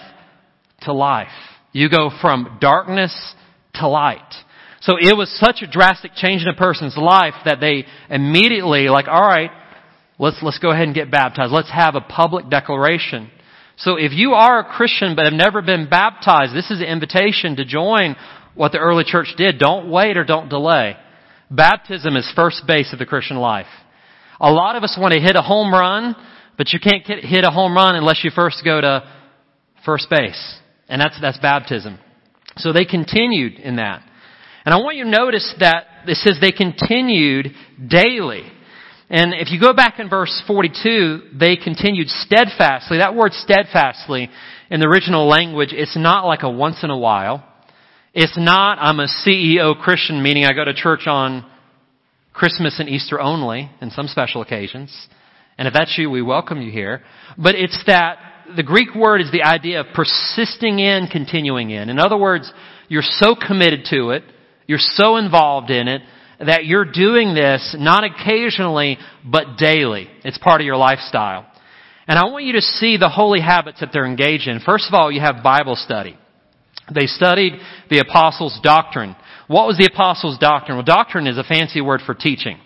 to 0.82 0.92
life. 0.92 1.28
You 1.72 1.88
go 1.90 2.10
from 2.20 2.58
darkness 2.60 3.34
to 3.74 3.88
light. 3.88 4.34
So 4.80 4.94
it 4.98 5.16
was 5.16 5.30
such 5.38 5.62
a 5.62 5.70
drastic 5.70 6.12
change 6.14 6.42
in 6.42 6.48
a 6.48 6.54
person's 6.54 6.96
life 6.96 7.34
that 7.44 7.60
they 7.60 7.84
immediately 8.08 8.88
like, 8.88 9.08
all 9.08 9.20
right, 9.20 9.50
let's, 10.18 10.38
let's 10.42 10.58
go 10.58 10.70
ahead 10.70 10.86
and 10.86 10.94
get 10.94 11.10
baptized. 11.10 11.52
Let's 11.52 11.70
have 11.70 11.94
a 11.94 12.00
public 12.00 12.48
declaration. 12.48 13.30
So 13.76 13.96
if 13.96 14.12
you 14.12 14.32
are 14.32 14.60
a 14.60 14.64
Christian 14.64 15.14
but 15.16 15.26
have 15.26 15.34
never 15.34 15.60
been 15.60 15.88
baptized, 15.88 16.54
this 16.54 16.70
is 16.70 16.80
an 16.80 16.86
invitation 16.86 17.56
to 17.56 17.64
join 17.64 18.16
what 18.54 18.72
the 18.72 18.78
early 18.78 19.04
church 19.04 19.34
did. 19.36 19.58
Don't 19.58 19.90
wait 19.90 20.16
or 20.16 20.24
don't 20.24 20.48
delay. 20.48 20.96
Baptism 21.50 22.16
is 22.16 22.30
first 22.34 22.62
base 22.66 22.92
of 22.92 22.98
the 22.98 23.06
Christian 23.06 23.36
life. 23.36 23.66
A 24.40 24.50
lot 24.50 24.76
of 24.76 24.82
us 24.82 24.96
want 24.98 25.12
to 25.12 25.20
hit 25.20 25.36
a 25.36 25.42
home 25.42 25.72
run, 25.72 26.16
but 26.56 26.72
you 26.72 26.80
can't 26.80 27.04
hit 27.06 27.44
a 27.44 27.50
home 27.50 27.74
run 27.74 27.94
unless 27.94 28.24
you 28.24 28.30
first 28.34 28.62
go 28.64 28.80
to 28.80 29.02
first 29.84 30.08
base. 30.08 30.58
And 30.88 31.00
that's, 31.00 31.20
that's 31.20 31.38
baptism. 31.38 31.98
So 32.56 32.72
they 32.72 32.84
continued 32.84 33.54
in 33.54 33.76
that. 33.76 34.02
And 34.64 34.74
I 34.74 34.78
want 34.78 34.96
you 34.96 35.04
to 35.04 35.10
notice 35.10 35.54
that 35.60 35.86
it 36.06 36.16
says 36.16 36.38
they 36.40 36.52
continued 36.52 37.48
daily. 37.86 38.42
And 39.08 39.34
if 39.34 39.50
you 39.50 39.60
go 39.60 39.72
back 39.72 39.98
in 39.98 40.08
verse 40.08 40.42
42, 40.46 41.30
they 41.38 41.56
continued 41.56 42.08
steadfastly. 42.08 42.98
That 42.98 43.14
word 43.14 43.32
steadfastly 43.32 44.30
in 44.70 44.80
the 44.80 44.86
original 44.86 45.26
language, 45.28 45.70
it's 45.72 45.96
not 45.96 46.26
like 46.26 46.42
a 46.42 46.50
once 46.50 46.78
in 46.82 46.90
a 46.90 46.98
while. 46.98 47.44
It's 48.14 48.36
not, 48.38 48.78
I'm 48.80 49.00
a 49.00 49.08
CEO 49.26 49.80
Christian, 49.80 50.22
meaning 50.22 50.44
I 50.44 50.52
go 50.52 50.64
to 50.64 50.74
church 50.74 51.06
on 51.06 51.49
Christmas 52.32 52.78
and 52.78 52.88
Easter 52.88 53.20
only, 53.20 53.70
and 53.80 53.92
some 53.92 54.06
special 54.06 54.42
occasions. 54.42 55.08
And 55.58 55.68
if 55.68 55.74
that's 55.74 55.96
you, 55.98 56.10
we 56.10 56.22
welcome 56.22 56.62
you 56.62 56.70
here. 56.70 57.02
But 57.36 57.54
it's 57.54 57.82
that 57.86 58.18
the 58.56 58.62
Greek 58.62 58.94
word 58.94 59.20
is 59.20 59.30
the 59.30 59.42
idea 59.42 59.80
of 59.80 59.86
persisting 59.94 60.78
in, 60.78 61.08
continuing 61.10 61.70
in. 61.70 61.88
In 61.88 61.98
other 61.98 62.16
words, 62.16 62.50
you're 62.88 63.02
so 63.02 63.34
committed 63.34 63.84
to 63.90 64.10
it 64.10 64.24
you're 64.70 64.78
so 64.78 65.16
involved 65.16 65.70
in 65.70 65.88
it 65.88 66.00
that 66.38 66.64
you're 66.64 66.84
doing 66.84 67.34
this 67.34 67.74
not 67.76 68.04
occasionally, 68.04 68.98
but 69.24 69.58
daily. 69.58 70.06
It's 70.22 70.38
part 70.38 70.60
of 70.60 70.64
your 70.64 70.76
lifestyle. 70.76 71.44
And 72.06 72.16
I 72.16 72.26
want 72.26 72.44
you 72.44 72.52
to 72.52 72.60
see 72.60 72.96
the 72.96 73.08
holy 73.08 73.40
habits 73.40 73.80
that 73.80 73.88
they're 73.92 74.06
engaged 74.06 74.46
in. 74.46 74.60
First 74.60 74.86
of 74.86 74.94
all, 74.94 75.10
you 75.10 75.20
have 75.20 75.42
Bible 75.42 75.74
study. 75.74 76.16
They 76.94 77.06
studied 77.06 77.54
the 77.90 77.98
apostles' 77.98 78.60
doctrine. 78.62 79.16
What 79.50 79.66
was 79.66 79.78
the 79.78 79.90
apostles' 79.92 80.38
doctrine? 80.38 80.76
Well, 80.76 80.84
doctrine 80.84 81.26
is 81.26 81.36
a 81.36 81.42
fancy 81.42 81.80
word 81.80 82.02
for 82.06 82.14
teaching. 82.14 82.60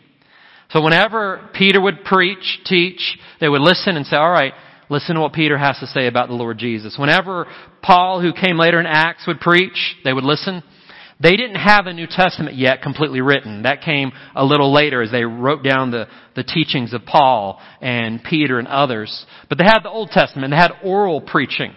So 0.68 0.82
whenever 0.82 1.48
Peter 1.54 1.80
would 1.80 2.04
preach, 2.04 2.60
teach, 2.66 3.18
they 3.40 3.48
would 3.48 3.62
listen 3.62 3.96
and 3.96 4.04
say, 4.04 4.16
all 4.16 4.30
right, 4.30 4.52
listen 4.90 5.14
to 5.14 5.22
what 5.22 5.32
Peter 5.32 5.56
has 5.56 5.78
to 5.78 5.86
say 5.86 6.08
about 6.08 6.28
the 6.28 6.34
Lord 6.34 6.58
Jesus. 6.58 6.96
Whenever 6.98 7.46
Paul, 7.80 8.20
who 8.20 8.34
came 8.34 8.58
later 8.58 8.78
in 8.78 8.84
Acts, 8.84 9.26
would 9.26 9.40
preach, 9.40 9.96
they 10.04 10.12
would 10.12 10.24
listen. 10.24 10.62
They 11.18 11.36
didn't 11.36 11.56
have 11.56 11.86
a 11.86 11.94
New 11.94 12.06
Testament 12.06 12.54
yet 12.54 12.82
completely 12.82 13.22
written. 13.22 13.62
That 13.62 13.80
came 13.80 14.12
a 14.36 14.44
little 14.44 14.70
later 14.70 15.00
as 15.00 15.10
they 15.10 15.24
wrote 15.24 15.64
down 15.64 15.90
the, 15.90 16.06
the 16.36 16.44
teachings 16.44 16.92
of 16.92 17.06
Paul 17.06 17.62
and 17.80 18.22
Peter 18.22 18.58
and 18.58 18.68
others. 18.68 19.24
But 19.48 19.56
they 19.56 19.64
had 19.64 19.84
the 19.84 19.90
Old 19.90 20.10
Testament. 20.10 20.50
They 20.50 20.56
had 20.58 20.72
oral 20.84 21.22
preaching. 21.22 21.72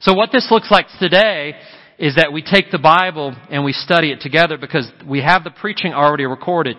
So 0.00 0.14
what 0.14 0.30
this 0.32 0.48
looks 0.50 0.70
like 0.70 0.86
today 0.98 1.56
is 2.00 2.16
that 2.16 2.32
we 2.32 2.40
take 2.40 2.70
the 2.72 2.78
Bible 2.78 3.36
and 3.50 3.62
we 3.62 3.74
study 3.74 4.10
it 4.10 4.22
together 4.22 4.56
because 4.56 4.90
we 5.06 5.20
have 5.20 5.44
the 5.44 5.50
preaching 5.50 5.92
already 5.92 6.24
recorded. 6.24 6.78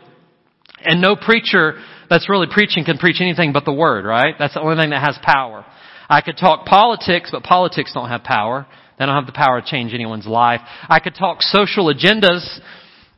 And 0.84 1.00
no 1.00 1.16
preacher 1.16 1.76
that's 2.10 2.28
really 2.28 2.48
preaching 2.52 2.84
can 2.84 2.98
preach 2.98 3.22
anything 3.22 3.54
but 3.54 3.64
the 3.64 3.72
Word, 3.72 4.04
right? 4.04 4.34
That's 4.40 4.56
the 4.56 4.62
only 4.62 4.82
thing 4.82 4.90
that 4.90 5.06
has 5.06 5.20
power. 5.22 5.64
I 6.10 6.22
could 6.22 6.38
talk 6.38 6.66
politics, 6.66 7.30
but 7.32 7.44
politics 7.44 7.94
don't 7.94 8.10
have 8.10 8.24
power. 8.24 8.66
They 8.98 9.06
don't 9.06 9.14
have 9.14 9.28
the 9.28 9.32
power 9.32 9.62
to 9.62 9.68
change 9.68 9.94
anyone's 9.94 10.26
life. 10.26 10.62
I 10.90 11.00
could 11.00 11.14
talk 11.14 11.38
social 11.42 11.94
agendas, 11.94 12.60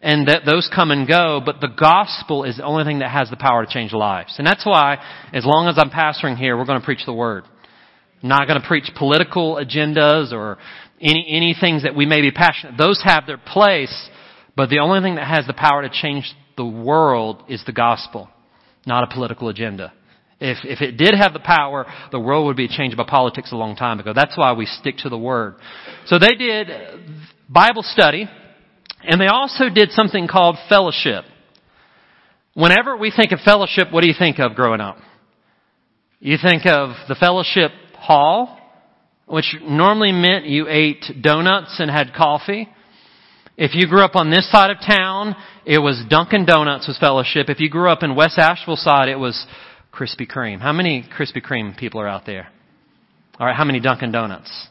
and 0.02 0.28
that 0.28 0.42
those 0.46 0.70
come 0.76 0.92
and 0.92 1.08
go, 1.08 1.42
but 1.44 1.62
the 1.62 1.70
gospel 1.70 2.44
is 2.44 2.58
the 2.58 2.64
only 2.64 2.84
thing 2.84 3.00
that 3.00 3.12
has 3.12 3.30
the 3.30 3.38
power 3.38 3.66
to 3.66 3.72
change 3.72 3.94
lives. 3.94 4.36
And 4.38 4.46
that's 4.46 4.66
why, 4.66 4.98
as 5.32 5.46
long 5.46 5.70
as 5.70 5.76
I'm 5.78 5.90
pastoring 5.90 6.38
here, 6.38 6.58
we're 6.58 6.66
going 6.66 6.82
to 6.82 6.86
preach 6.86 7.06
the 7.06 7.14
word. 7.14 7.46
I'm 8.22 8.30
not 8.30 8.48
going 8.48 8.62
to 8.62 8.68
preach 8.68 8.90
political 8.98 9.56
agendas 9.56 10.34
or 10.34 10.58
any, 11.04 11.26
any 11.30 11.56
things 11.60 11.84
that 11.84 11.96
we 11.96 12.06
may 12.06 12.22
be 12.22 12.32
passionate. 12.32 12.78
Those 12.78 13.02
have 13.04 13.28
their 13.28 13.38
place, 13.38 14.10
but 14.56 14.70
the 14.70 14.80
only 14.80 15.02
thing 15.02 15.16
that 15.16 15.28
has 15.28 15.46
the 15.46 15.54
power 15.54 15.82
to 15.82 15.90
change 15.90 16.34
the 16.56 16.66
world 16.66 17.44
is 17.50 17.62
the 17.66 17.74
gospel, 17.74 18.30
not 18.86 19.04
a 19.04 19.14
political 19.14 19.50
agenda. 19.50 19.94
If, 20.40 20.60
if 20.64 20.82
it 20.82 20.98
did 20.98 21.14
have 21.16 21.34
the 21.34 21.40
power, 21.40 21.86
the 22.12 22.20
world 22.20 22.48
would 22.48 22.58
be 22.58 22.68
changed 22.68 22.98
by 22.98 23.06
politics 23.08 23.52
a 23.52 23.56
long 23.56 23.76
time 23.76 24.00
ago. 24.00 24.14
That's 24.16 24.38
why 24.38 24.54
we 24.54 24.66
stick 24.66 24.98
to 25.00 25.10
the 25.10 25.18
Word. 25.18 25.56
So 26.06 26.20
they 26.20 26.36
did 26.36 26.68
Bible 27.50 27.84
study, 27.84 28.28
and 29.04 29.22
they 29.22 29.28
also 29.28 29.70
did 29.74 29.92
something 29.92 30.28
called 30.28 30.58
fellowship. 30.70 31.26
Whenever 32.54 32.98
we 32.98 33.12
think 33.16 33.32
of 33.32 33.40
fellowship, 33.40 33.88
what 33.92 34.02
do 34.02 34.08
you 34.08 34.16
think 34.18 34.40
of 34.40 34.56
growing 34.56 34.82
up? 34.82 34.98
You 36.20 36.38
think 36.42 36.66
of 36.66 36.96
the 37.08 37.16
fellowship 37.16 37.72
hall, 37.96 38.60
which 39.26 39.56
normally 39.62 40.12
meant 40.12 40.46
you 40.46 40.68
ate 40.68 41.06
donuts 41.22 41.80
and 41.80 41.90
had 41.90 42.14
coffee. 42.14 42.70
If 43.56 43.76
you 43.76 43.88
grew 43.88 44.04
up 44.04 44.16
on 44.16 44.32
this 44.32 44.50
side 44.52 44.72
of 44.72 44.78
town, 44.86 45.36
it 45.66 45.80
was 45.80 46.04
Dunkin' 46.10 46.46
Donuts 46.46 46.88
was 46.88 46.98
fellowship. 46.98 47.50
If 47.50 47.60
you 47.60 47.70
grew 47.70 47.90
up 47.90 48.04
in 48.04 48.16
West 48.16 48.38
Asheville 48.38 48.76
side, 48.76 49.10
it 49.10 49.20
was 49.20 49.46
Krispy 49.94 50.30
Kreme. 50.30 50.60
How 50.60 50.74
many 50.74 51.04
Krispy 51.18 51.42
Kreme 51.42 51.78
people 51.78 52.02
are 52.02 52.08
out 52.08 52.26
there? 52.26 52.50
All 53.40 53.48
right, 53.48 53.56
how 53.56 53.64
many 53.64 53.80
Dunkin' 53.80 54.12
Donuts? 54.12 54.68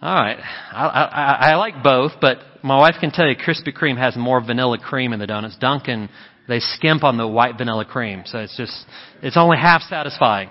All 0.00 0.14
right, 0.14 0.38
I, 0.72 0.86
I, 0.86 1.50
I 1.50 1.54
like 1.56 1.82
both, 1.82 2.12
but 2.20 2.38
my 2.62 2.78
wife 2.78 2.94
can 3.00 3.10
tell 3.10 3.26
you 3.26 3.34
Krispy 3.36 3.76
Kreme 3.76 3.98
has 3.98 4.16
more 4.16 4.40
vanilla 4.40 4.78
cream 4.78 5.12
in 5.12 5.18
the 5.18 5.26
donuts. 5.26 5.56
Dunkin', 5.56 6.08
they 6.46 6.60
skimp 6.60 7.04
on 7.04 7.16
the 7.16 7.26
white 7.26 7.58
vanilla 7.58 7.84
cream, 7.84 8.22
so 8.24 8.38
it's 8.38 8.56
just 8.56 8.86
it's 9.22 9.36
only 9.36 9.58
half 9.58 9.82
satisfying. 9.82 10.48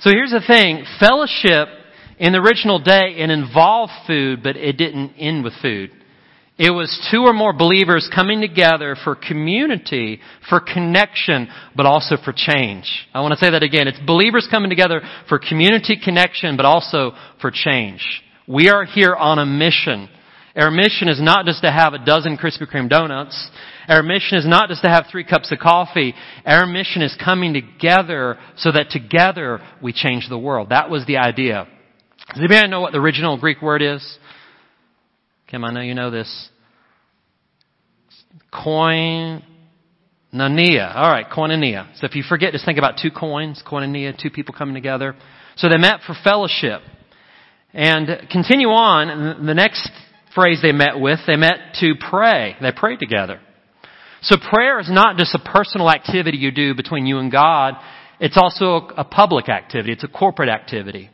So 0.00 0.10
here's 0.10 0.30
the 0.30 0.42
thing: 0.46 0.84
fellowship 0.98 1.68
in 2.20 2.32
the 2.32 2.38
original 2.38 2.78
day 2.78 3.14
it 3.16 3.30
involved 3.30 3.92
food, 4.06 4.42
but 4.42 4.56
it 4.56 4.76
didn't 4.76 5.14
end 5.18 5.42
with 5.42 5.54
food. 5.60 5.90
It 6.58 6.70
was 6.70 7.08
two 7.10 7.22
or 7.22 7.32
more 7.32 7.54
believers 7.54 8.10
coming 8.14 8.42
together 8.42 8.94
for 9.02 9.16
community, 9.16 10.20
for 10.50 10.60
connection, 10.60 11.48
but 11.74 11.86
also 11.86 12.16
for 12.22 12.34
change. 12.36 13.08
I 13.14 13.22
want 13.22 13.32
to 13.32 13.42
say 13.42 13.50
that 13.50 13.62
again. 13.62 13.88
It's 13.88 13.98
believers 14.06 14.46
coming 14.50 14.68
together 14.68 15.00
for 15.26 15.38
community 15.38 15.98
connection, 16.02 16.58
but 16.58 16.66
also 16.66 17.12
for 17.40 17.50
change. 17.50 18.06
We 18.46 18.68
are 18.68 18.84
here 18.84 19.14
on 19.14 19.38
a 19.38 19.46
mission. 19.46 20.10
Our 20.54 20.70
mission 20.70 21.08
is 21.08 21.22
not 21.22 21.46
just 21.46 21.62
to 21.62 21.72
have 21.72 21.94
a 21.94 22.04
dozen 22.04 22.36
Krispy 22.36 22.70
Kreme 22.70 22.90
donuts. 22.90 23.50
Our 23.88 24.02
mission 24.02 24.36
is 24.36 24.46
not 24.46 24.68
just 24.68 24.82
to 24.82 24.90
have 24.90 25.06
three 25.10 25.24
cups 25.24 25.50
of 25.50 25.58
coffee. 25.58 26.12
Our 26.44 26.66
mission 26.66 27.00
is 27.00 27.16
coming 27.24 27.54
together 27.54 28.36
so 28.56 28.70
that 28.72 28.90
together 28.90 29.60
we 29.82 29.94
change 29.94 30.28
the 30.28 30.38
world. 30.38 30.68
That 30.68 30.90
was 30.90 31.06
the 31.06 31.16
idea. 31.16 31.66
Does 32.30 32.38
anybody 32.38 32.68
know 32.68 32.80
what 32.80 32.92
the 32.92 32.98
original 32.98 33.38
Greek 33.38 33.60
word 33.60 33.82
is? 33.82 34.18
Kim, 35.48 35.64
I 35.64 35.72
know 35.72 35.80
you 35.80 35.94
know 35.94 36.10
this. 36.10 36.48
Coin. 38.52 39.42
Koinonia. 40.32 40.94
All 40.94 41.10
right, 41.10 41.26
koinonia. 41.28 41.88
So 41.96 42.06
if 42.06 42.14
you 42.14 42.22
forget, 42.22 42.52
just 42.52 42.64
think 42.64 42.78
about 42.78 42.98
two 43.02 43.10
coins, 43.10 43.62
koinonia, 43.66 44.16
two 44.20 44.30
people 44.30 44.54
coming 44.54 44.74
together. 44.74 45.16
So 45.56 45.68
they 45.68 45.76
met 45.76 46.00
for 46.06 46.14
fellowship. 46.22 46.82
And 47.72 48.28
continue 48.30 48.68
on, 48.68 49.46
the 49.46 49.54
next 49.54 49.90
phrase 50.34 50.60
they 50.62 50.72
met 50.72 50.98
with, 50.98 51.20
they 51.26 51.36
met 51.36 51.74
to 51.80 51.94
pray. 52.10 52.56
They 52.60 52.72
prayed 52.72 52.98
together. 52.98 53.40
So 54.22 54.36
prayer 54.36 54.78
is 54.80 54.90
not 54.90 55.16
just 55.16 55.34
a 55.34 55.38
personal 55.38 55.90
activity 55.90 56.38
you 56.38 56.50
do 56.50 56.74
between 56.74 57.06
you 57.06 57.18
and 57.18 57.32
God. 57.32 57.74
It's 58.20 58.36
also 58.36 58.88
a 58.96 59.04
public 59.04 59.48
activity. 59.48 59.92
It's 59.92 60.04
a 60.04 60.08
corporate 60.08 60.50
activity. 60.50 61.10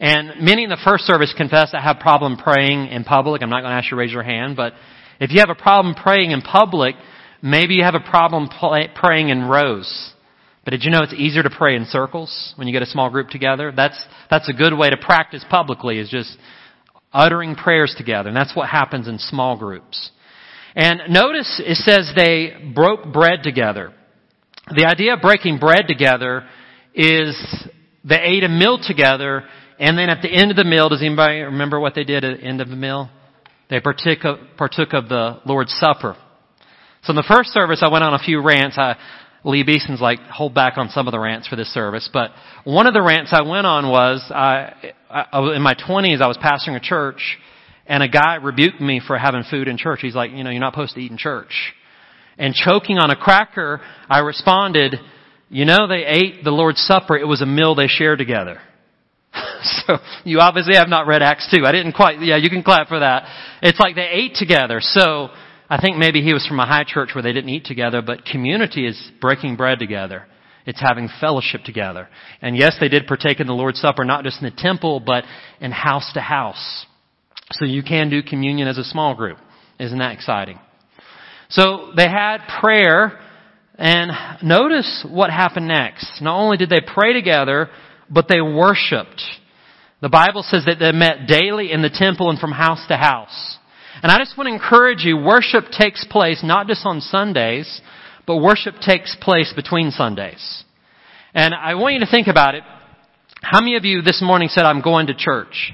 And 0.00 0.40
many 0.42 0.64
in 0.64 0.70
the 0.70 0.80
first 0.82 1.04
service 1.04 1.32
confess 1.36 1.70
I 1.74 1.80
have 1.82 1.98
a 1.98 2.00
problem 2.00 2.38
praying 2.38 2.88
in 2.88 3.04
public. 3.04 3.42
I'm 3.42 3.50
not 3.50 3.60
going 3.60 3.70
to 3.70 3.76
ask 3.76 3.84
you 3.86 3.90
to 3.90 3.96
raise 3.96 4.12
your 4.12 4.22
hand, 4.22 4.56
but 4.56 4.72
if 5.20 5.30
you 5.30 5.40
have 5.40 5.50
a 5.50 5.54
problem 5.54 5.94
praying 5.94 6.30
in 6.30 6.40
public, 6.40 6.94
maybe 7.42 7.74
you 7.74 7.84
have 7.84 7.94
a 7.94 8.00
problem 8.00 8.48
praying 8.94 9.28
in 9.28 9.42
rows. 9.42 10.12
But 10.64 10.70
did 10.70 10.84
you 10.84 10.90
know 10.90 11.02
it's 11.02 11.12
easier 11.12 11.42
to 11.42 11.50
pray 11.50 11.76
in 11.76 11.84
circles 11.84 12.54
when 12.56 12.66
you 12.66 12.72
get 12.72 12.82
a 12.82 12.86
small 12.86 13.10
group 13.10 13.28
together? 13.28 13.72
That's, 13.76 14.02
that's 14.30 14.48
a 14.48 14.54
good 14.54 14.76
way 14.76 14.88
to 14.88 14.96
practice 14.96 15.44
publicly 15.50 15.98
is 15.98 16.08
just 16.08 16.34
uttering 17.12 17.54
prayers 17.54 17.94
together. 17.96 18.28
And 18.28 18.36
that's 18.36 18.56
what 18.56 18.70
happens 18.70 19.06
in 19.06 19.18
small 19.18 19.58
groups. 19.58 20.10
And 20.74 21.00
notice 21.10 21.60
it 21.64 21.76
says 21.76 22.12
they 22.16 22.72
broke 22.74 23.12
bread 23.12 23.40
together. 23.42 23.92
The 24.74 24.86
idea 24.86 25.14
of 25.14 25.20
breaking 25.20 25.58
bread 25.58 25.86
together 25.88 26.46
is 26.94 27.36
they 28.04 28.20
ate 28.20 28.44
a 28.44 28.48
meal 28.48 28.78
together 28.82 29.44
and 29.80 29.96
then 29.96 30.10
at 30.10 30.20
the 30.20 30.28
end 30.28 30.50
of 30.50 30.58
the 30.58 30.64
meal, 30.64 30.90
does 30.90 31.00
anybody 31.00 31.40
remember 31.40 31.80
what 31.80 31.94
they 31.94 32.04
did 32.04 32.22
at 32.22 32.38
the 32.38 32.44
end 32.44 32.60
of 32.60 32.68
the 32.68 32.76
meal? 32.76 33.08
They 33.70 33.80
partook 33.80 34.24
of, 34.24 34.38
partook 34.58 34.92
of 34.92 35.08
the 35.08 35.40
Lord's 35.46 35.72
Supper. 35.80 36.16
So 37.04 37.12
in 37.12 37.16
the 37.16 37.24
first 37.26 37.50
service, 37.50 37.80
I 37.82 37.88
went 37.88 38.04
on 38.04 38.12
a 38.12 38.18
few 38.18 38.42
rants. 38.42 38.76
I, 38.76 38.96
Lee 39.42 39.64
Beeson's 39.64 40.02
like, 40.02 40.18
hold 40.20 40.54
back 40.54 40.76
on 40.76 40.90
some 40.90 41.08
of 41.08 41.12
the 41.12 41.18
rants 41.18 41.48
for 41.48 41.56
this 41.56 41.72
service. 41.72 42.10
But 42.12 42.32
one 42.64 42.86
of 42.86 42.92
the 42.92 43.00
rants 43.00 43.32
I 43.32 43.40
went 43.40 43.66
on 43.66 43.88
was, 43.88 44.22
I, 44.28 44.92
I, 45.08 45.54
in 45.56 45.62
my 45.62 45.74
20s, 45.74 46.20
I 46.20 46.28
was 46.28 46.36
pastoring 46.36 46.76
a 46.76 46.80
church, 46.80 47.38
and 47.86 48.02
a 48.02 48.08
guy 48.08 48.34
rebuked 48.34 48.82
me 48.82 49.00
for 49.04 49.16
having 49.16 49.44
food 49.50 49.66
in 49.66 49.78
church. 49.78 50.00
He's 50.02 50.14
like, 50.14 50.32
you 50.32 50.44
know, 50.44 50.50
you're 50.50 50.60
not 50.60 50.74
supposed 50.74 50.94
to 50.96 51.00
eat 51.00 51.10
in 51.10 51.16
church. 51.16 51.72
And 52.36 52.54
choking 52.54 52.98
on 52.98 53.10
a 53.10 53.16
cracker, 53.16 53.80
I 54.10 54.18
responded, 54.18 54.96
you 55.48 55.64
know, 55.64 55.88
they 55.88 56.04
ate 56.04 56.44
the 56.44 56.50
Lord's 56.50 56.80
Supper. 56.80 57.16
It 57.16 57.26
was 57.26 57.40
a 57.40 57.46
meal 57.46 57.74
they 57.74 57.86
shared 57.86 58.18
together. 58.18 58.60
so 59.62 59.98
you 60.24 60.40
obviously 60.40 60.76
have 60.76 60.88
not 60.88 61.06
read 61.06 61.22
Acts 61.22 61.48
2. 61.54 61.64
I 61.64 61.72
didn't 61.72 61.92
quite, 61.92 62.20
yeah, 62.20 62.36
you 62.36 62.50
can 62.50 62.62
clap 62.62 62.88
for 62.88 63.00
that. 63.00 63.24
It's 63.62 63.78
like 63.78 63.94
they 63.94 64.08
ate 64.08 64.34
together. 64.34 64.78
So 64.80 65.28
I 65.68 65.80
think 65.80 65.96
maybe 65.96 66.22
he 66.22 66.32
was 66.32 66.46
from 66.46 66.60
a 66.60 66.66
high 66.66 66.84
church 66.84 67.10
where 67.14 67.22
they 67.22 67.32
didn't 67.32 67.50
eat 67.50 67.64
together, 67.64 68.02
but 68.02 68.24
community 68.24 68.86
is 68.86 69.10
breaking 69.20 69.56
bread 69.56 69.78
together. 69.78 70.26
It's 70.66 70.80
having 70.80 71.08
fellowship 71.20 71.62
together. 71.64 72.08
And 72.42 72.56
yes, 72.56 72.76
they 72.80 72.88
did 72.88 73.06
partake 73.06 73.40
in 73.40 73.46
the 73.46 73.54
Lord's 73.54 73.80
Supper, 73.80 74.04
not 74.04 74.24
just 74.24 74.42
in 74.42 74.44
the 74.44 74.56
temple, 74.56 75.00
but 75.00 75.24
in 75.60 75.70
house 75.70 76.10
to 76.14 76.20
house. 76.20 76.86
So 77.52 77.64
you 77.64 77.82
can 77.82 78.10
do 78.10 78.22
communion 78.22 78.68
as 78.68 78.78
a 78.78 78.84
small 78.84 79.14
group. 79.14 79.38
Isn't 79.78 79.98
that 79.98 80.12
exciting? 80.12 80.58
So 81.48 81.92
they 81.96 82.08
had 82.08 82.38
prayer, 82.60 83.18
and 83.76 84.12
notice 84.42 85.04
what 85.08 85.30
happened 85.30 85.66
next. 85.66 86.20
Not 86.20 86.38
only 86.38 86.56
did 86.56 86.68
they 86.68 86.80
pray 86.80 87.12
together, 87.12 87.70
but 88.10 88.26
they 88.28 88.40
worshiped. 88.40 89.22
The 90.02 90.08
Bible 90.08 90.42
says 90.42 90.64
that 90.66 90.78
they 90.78 90.92
met 90.92 91.26
daily 91.28 91.72
in 91.72 91.82
the 91.82 91.90
temple 91.90 92.30
and 92.30 92.38
from 92.38 92.52
house 92.52 92.84
to 92.88 92.96
house. 92.96 93.58
And 94.02 94.10
I 94.10 94.18
just 94.18 94.36
want 94.36 94.48
to 94.48 94.54
encourage 94.54 95.04
you, 95.04 95.16
worship 95.16 95.64
takes 95.70 96.06
place 96.08 96.40
not 96.42 96.66
just 96.66 96.86
on 96.86 97.00
Sundays, 97.00 97.80
but 98.26 98.36
worship 98.36 98.76
takes 98.80 99.16
place 99.20 99.52
between 99.54 99.90
Sundays. 99.90 100.64
And 101.34 101.54
I 101.54 101.74
want 101.74 101.94
you 101.94 102.00
to 102.00 102.10
think 102.10 102.28
about 102.28 102.54
it. 102.54 102.62
How 103.42 103.60
many 103.60 103.76
of 103.76 103.84
you 103.84 104.02
this 104.02 104.22
morning 104.22 104.48
said, 104.48 104.64
I'm 104.64 104.82
going 104.82 105.08
to 105.08 105.14
church? 105.14 105.72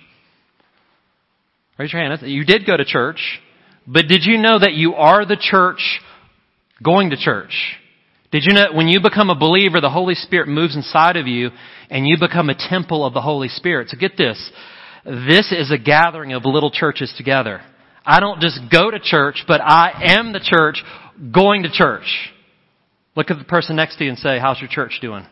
Raise 1.78 1.92
your 1.92 2.02
hand. 2.02 2.20
You 2.22 2.44
did 2.44 2.66
go 2.66 2.76
to 2.76 2.84
church, 2.84 3.40
but 3.86 4.06
did 4.08 4.24
you 4.24 4.38
know 4.38 4.58
that 4.58 4.72
you 4.72 4.94
are 4.94 5.24
the 5.24 5.36
church 5.38 6.00
going 6.82 7.10
to 7.10 7.16
church? 7.16 7.76
Did 8.36 8.44
you 8.44 8.52
know 8.52 8.66
when 8.74 8.86
you 8.86 9.00
become 9.00 9.30
a 9.30 9.34
believer, 9.34 9.80
the 9.80 9.88
Holy 9.88 10.14
Spirit 10.14 10.46
moves 10.46 10.76
inside 10.76 11.16
of 11.16 11.26
you 11.26 11.48
and 11.88 12.06
you 12.06 12.18
become 12.20 12.50
a 12.50 12.68
temple 12.68 13.02
of 13.02 13.14
the 13.14 13.22
Holy 13.22 13.48
Spirit. 13.48 13.88
So 13.88 13.96
get 13.96 14.18
this. 14.18 14.52
This 15.06 15.50
is 15.52 15.70
a 15.70 15.78
gathering 15.78 16.34
of 16.34 16.44
little 16.44 16.70
churches 16.70 17.10
together. 17.16 17.62
I 18.04 18.20
don't 18.20 18.38
just 18.42 18.60
go 18.70 18.90
to 18.90 19.00
church, 19.00 19.44
but 19.48 19.62
I 19.62 20.18
am 20.18 20.34
the 20.34 20.40
church 20.40 20.84
going 21.32 21.62
to 21.62 21.70
church. 21.72 22.04
Look 23.16 23.30
at 23.30 23.38
the 23.38 23.44
person 23.44 23.74
next 23.74 23.96
to 23.96 24.04
you 24.04 24.10
and 24.10 24.18
say, 24.18 24.38
how's 24.38 24.60
your 24.60 24.68
church 24.68 24.98
doing? 25.00 25.24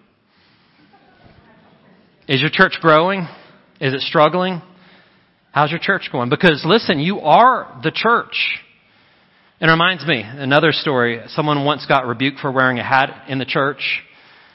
Is 2.26 2.40
your 2.40 2.48
church 2.50 2.78
growing? 2.80 3.28
Is 3.82 3.92
it 3.92 4.00
struggling? 4.00 4.62
How's 5.52 5.70
your 5.70 5.80
church 5.80 6.08
going? 6.10 6.30
Because 6.30 6.64
listen, 6.64 7.00
you 7.00 7.20
are 7.20 7.78
the 7.82 7.92
church. 7.94 8.62
It 9.60 9.66
reminds 9.66 10.04
me, 10.04 10.20
another 10.20 10.72
story. 10.72 11.20
Someone 11.28 11.64
once 11.64 11.86
got 11.86 12.08
rebuked 12.08 12.40
for 12.40 12.50
wearing 12.50 12.80
a 12.80 12.84
hat 12.84 13.26
in 13.28 13.38
the 13.38 13.44
church. 13.44 14.02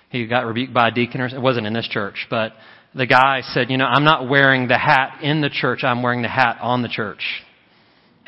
He 0.09 0.27
got 0.27 0.45
rebuked 0.45 0.73
by 0.73 0.89
a 0.89 0.91
deacon, 0.91 1.21
or 1.21 1.27
it 1.27 1.41
wasn't 1.41 1.67
in 1.67 1.73
this 1.73 1.87
church, 1.87 2.27
but 2.29 2.51
the 2.93 3.05
guy 3.05 3.41
said, 3.53 3.69
you 3.69 3.77
know, 3.77 3.85
I'm 3.85 4.03
not 4.03 4.27
wearing 4.27 4.67
the 4.67 4.77
hat 4.77 5.19
in 5.21 5.39
the 5.39 5.49
church, 5.49 5.83
I'm 5.83 6.03
wearing 6.03 6.21
the 6.21 6.27
hat 6.27 6.57
on 6.61 6.81
the 6.81 6.89
church. 6.89 7.21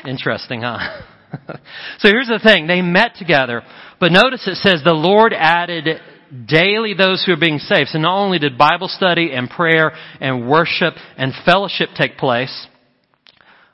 Interesting, 0.06 0.62
huh? 0.62 1.02
so 1.98 2.08
here's 2.08 2.28
the 2.28 2.40
thing. 2.42 2.66
They 2.66 2.80
met 2.80 3.16
together, 3.16 3.62
but 4.00 4.10
notice 4.10 4.46
it 4.46 4.56
says 4.56 4.80
the 4.82 4.94
Lord 4.94 5.34
added 5.34 6.00
daily 6.46 6.94
those 6.94 7.22
who 7.22 7.32
are 7.32 7.40
being 7.40 7.58
saved. 7.58 7.90
So 7.90 7.98
not 7.98 8.16
only 8.16 8.38
did 8.38 8.56
Bible 8.56 8.88
study 8.88 9.32
and 9.32 9.50
prayer 9.50 9.92
and 10.20 10.48
worship 10.48 10.94
and 11.18 11.34
fellowship 11.44 11.90
take 11.94 12.16
place, 12.16 12.66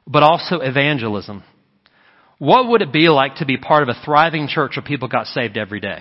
but 0.04 0.24
also 0.24 0.60
evangelism. 0.60 1.44
What 2.38 2.68
would 2.68 2.82
it 2.82 2.92
be 2.92 3.08
like 3.08 3.36
to 3.36 3.46
be 3.46 3.56
part 3.56 3.82
of 3.82 3.88
a 3.88 4.00
thriving 4.04 4.46
church 4.46 4.76
where 4.76 4.84
people 4.84 5.08
got 5.08 5.26
saved 5.26 5.56
every 5.56 5.80
day? 5.80 6.00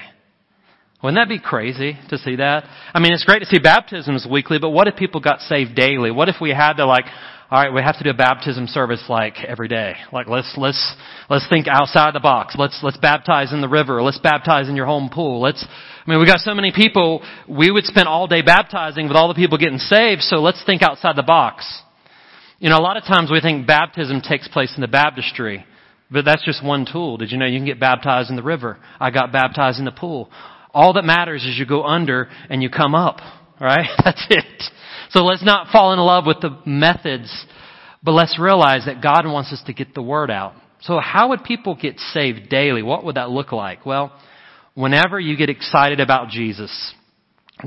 Wouldn't 1.03 1.19
that 1.19 1.29
be 1.29 1.39
crazy 1.39 1.97
to 2.09 2.17
see 2.17 2.37
that? 2.37 2.63
I 2.93 2.99
mean, 2.99 3.13
it's 3.13 3.23
great 3.23 3.39
to 3.39 3.45
see 3.45 3.59
baptisms 3.59 4.27
weekly, 4.29 4.57
but 4.59 4.69
what 4.69 4.87
if 4.87 4.95
people 4.95 5.21
got 5.21 5.41
saved 5.41 5.75
daily? 5.75 6.09
What 6.09 6.27
if 6.27 6.35
we 6.41 6.49
had 6.49 6.73
to 6.73 6.85
like, 6.85 7.05
alright, 7.51 7.73
we 7.73 7.81
have 7.81 7.97
to 7.99 8.03
do 8.03 8.09
a 8.09 8.15
baptism 8.15 8.65
service 8.65 9.03
like 9.07 9.35
every 9.47 9.67
day. 9.67 9.93
Like 10.11 10.27
let's, 10.27 10.55
let's, 10.57 10.95
let's 11.29 11.47
think 11.49 11.67
outside 11.67 12.15
the 12.15 12.19
box. 12.19 12.55
Let's, 12.57 12.79
let's 12.81 12.97
baptize 12.97 13.53
in 13.53 13.61
the 13.61 13.69
river. 13.69 14.01
Let's 14.01 14.19
baptize 14.19 14.69
in 14.69 14.75
your 14.75 14.87
home 14.87 15.09
pool. 15.13 15.39
Let's, 15.39 15.63
I 15.65 16.09
mean, 16.09 16.19
we 16.19 16.25
got 16.25 16.39
so 16.39 16.55
many 16.55 16.71
people, 16.71 17.23
we 17.47 17.69
would 17.69 17.85
spend 17.85 18.07
all 18.07 18.25
day 18.25 18.41
baptizing 18.41 19.07
with 19.07 19.17
all 19.17 19.27
the 19.27 19.35
people 19.35 19.57
getting 19.59 19.79
saved, 19.79 20.21
so 20.21 20.37
let's 20.37 20.63
think 20.65 20.81
outside 20.81 21.15
the 21.15 21.23
box. 21.23 21.81
You 22.59 22.69
know, 22.69 22.77
a 22.77 22.81
lot 22.81 22.97
of 22.97 23.03
times 23.03 23.29
we 23.31 23.39
think 23.39 23.67
baptism 23.67 24.21
takes 24.21 24.47
place 24.47 24.73
in 24.75 24.81
the 24.81 24.87
baptistry, 24.87 25.63
but 26.09 26.25
that's 26.25 26.45
just 26.45 26.63
one 26.63 26.85
tool. 26.91 27.17
Did 27.17 27.31
you 27.31 27.37
know 27.37 27.45
you 27.45 27.59
can 27.59 27.65
get 27.65 27.79
baptized 27.79 28.29
in 28.29 28.35
the 28.35 28.43
river? 28.43 28.77
I 28.99 29.11
got 29.11 29.31
baptized 29.31 29.79
in 29.79 29.85
the 29.85 29.91
pool. 29.91 30.29
All 30.73 30.93
that 30.93 31.03
matters 31.03 31.43
is 31.43 31.57
you 31.57 31.65
go 31.65 31.83
under 31.83 32.29
and 32.49 32.61
you 32.61 32.69
come 32.69 32.95
up, 32.95 33.17
right? 33.59 33.87
That's 34.03 34.25
it. 34.29 34.63
So 35.09 35.23
let's 35.23 35.43
not 35.43 35.71
fall 35.71 35.93
in 35.93 35.99
love 35.99 36.25
with 36.25 36.39
the 36.41 36.57
methods, 36.65 37.45
but 38.03 38.11
let's 38.11 38.39
realize 38.39 38.85
that 38.85 39.01
God 39.01 39.25
wants 39.25 39.51
us 39.51 39.61
to 39.67 39.73
get 39.73 39.93
the 39.93 40.01
word 40.01 40.29
out. 40.31 40.53
So 40.81 40.99
how 40.99 41.29
would 41.29 41.43
people 41.43 41.75
get 41.75 41.97
saved 41.99 42.49
daily? 42.49 42.83
What 42.83 43.03
would 43.05 43.15
that 43.15 43.29
look 43.29 43.51
like? 43.51 43.85
Well, 43.85 44.17
whenever 44.75 45.19
you 45.19 45.35
get 45.35 45.49
excited 45.49 45.99
about 45.99 46.29
Jesus, 46.29 46.93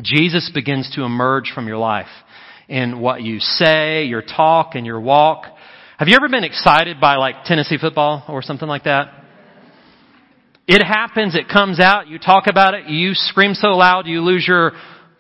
Jesus 0.01 0.51
begins 0.55 0.91
to 0.95 1.03
emerge 1.03 1.51
from 1.55 1.67
your 1.67 1.79
life 1.79 2.07
in 2.69 3.01
what 3.01 3.23
you 3.23 3.41
say, 3.41 4.05
your 4.05 4.23
talk, 4.23 4.75
and 4.75 4.87
your 4.87 5.01
walk. 5.01 5.45
Have 6.01 6.09
you 6.09 6.17
ever 6.17 6.31
been 6.31 6.45
excited 6.45 6.99
by 6.99 7.17
like 7.17 7.45
Tennessee 7.45 7.77
football 7.77 8.25
or 8.27 8.41
something 8.41 8.67
like 8.67 8.85
that? 8.85 9.13
It 10.67 10.83
happens, 10.83 11.35
it 11.35 11.47
comes 11.47 11.79
out, 11.79 12.09
you 12.09 12.19
talk 12.19 12.45
about 12.47 12.73
it, 12.73 12.87
you 12.87 13.11
scream 13.13 13.53
so 13.53 13.77
loud 13.77 14.07
you 14.07 14.23
lose 14.23 14.47
your 14.49 14.73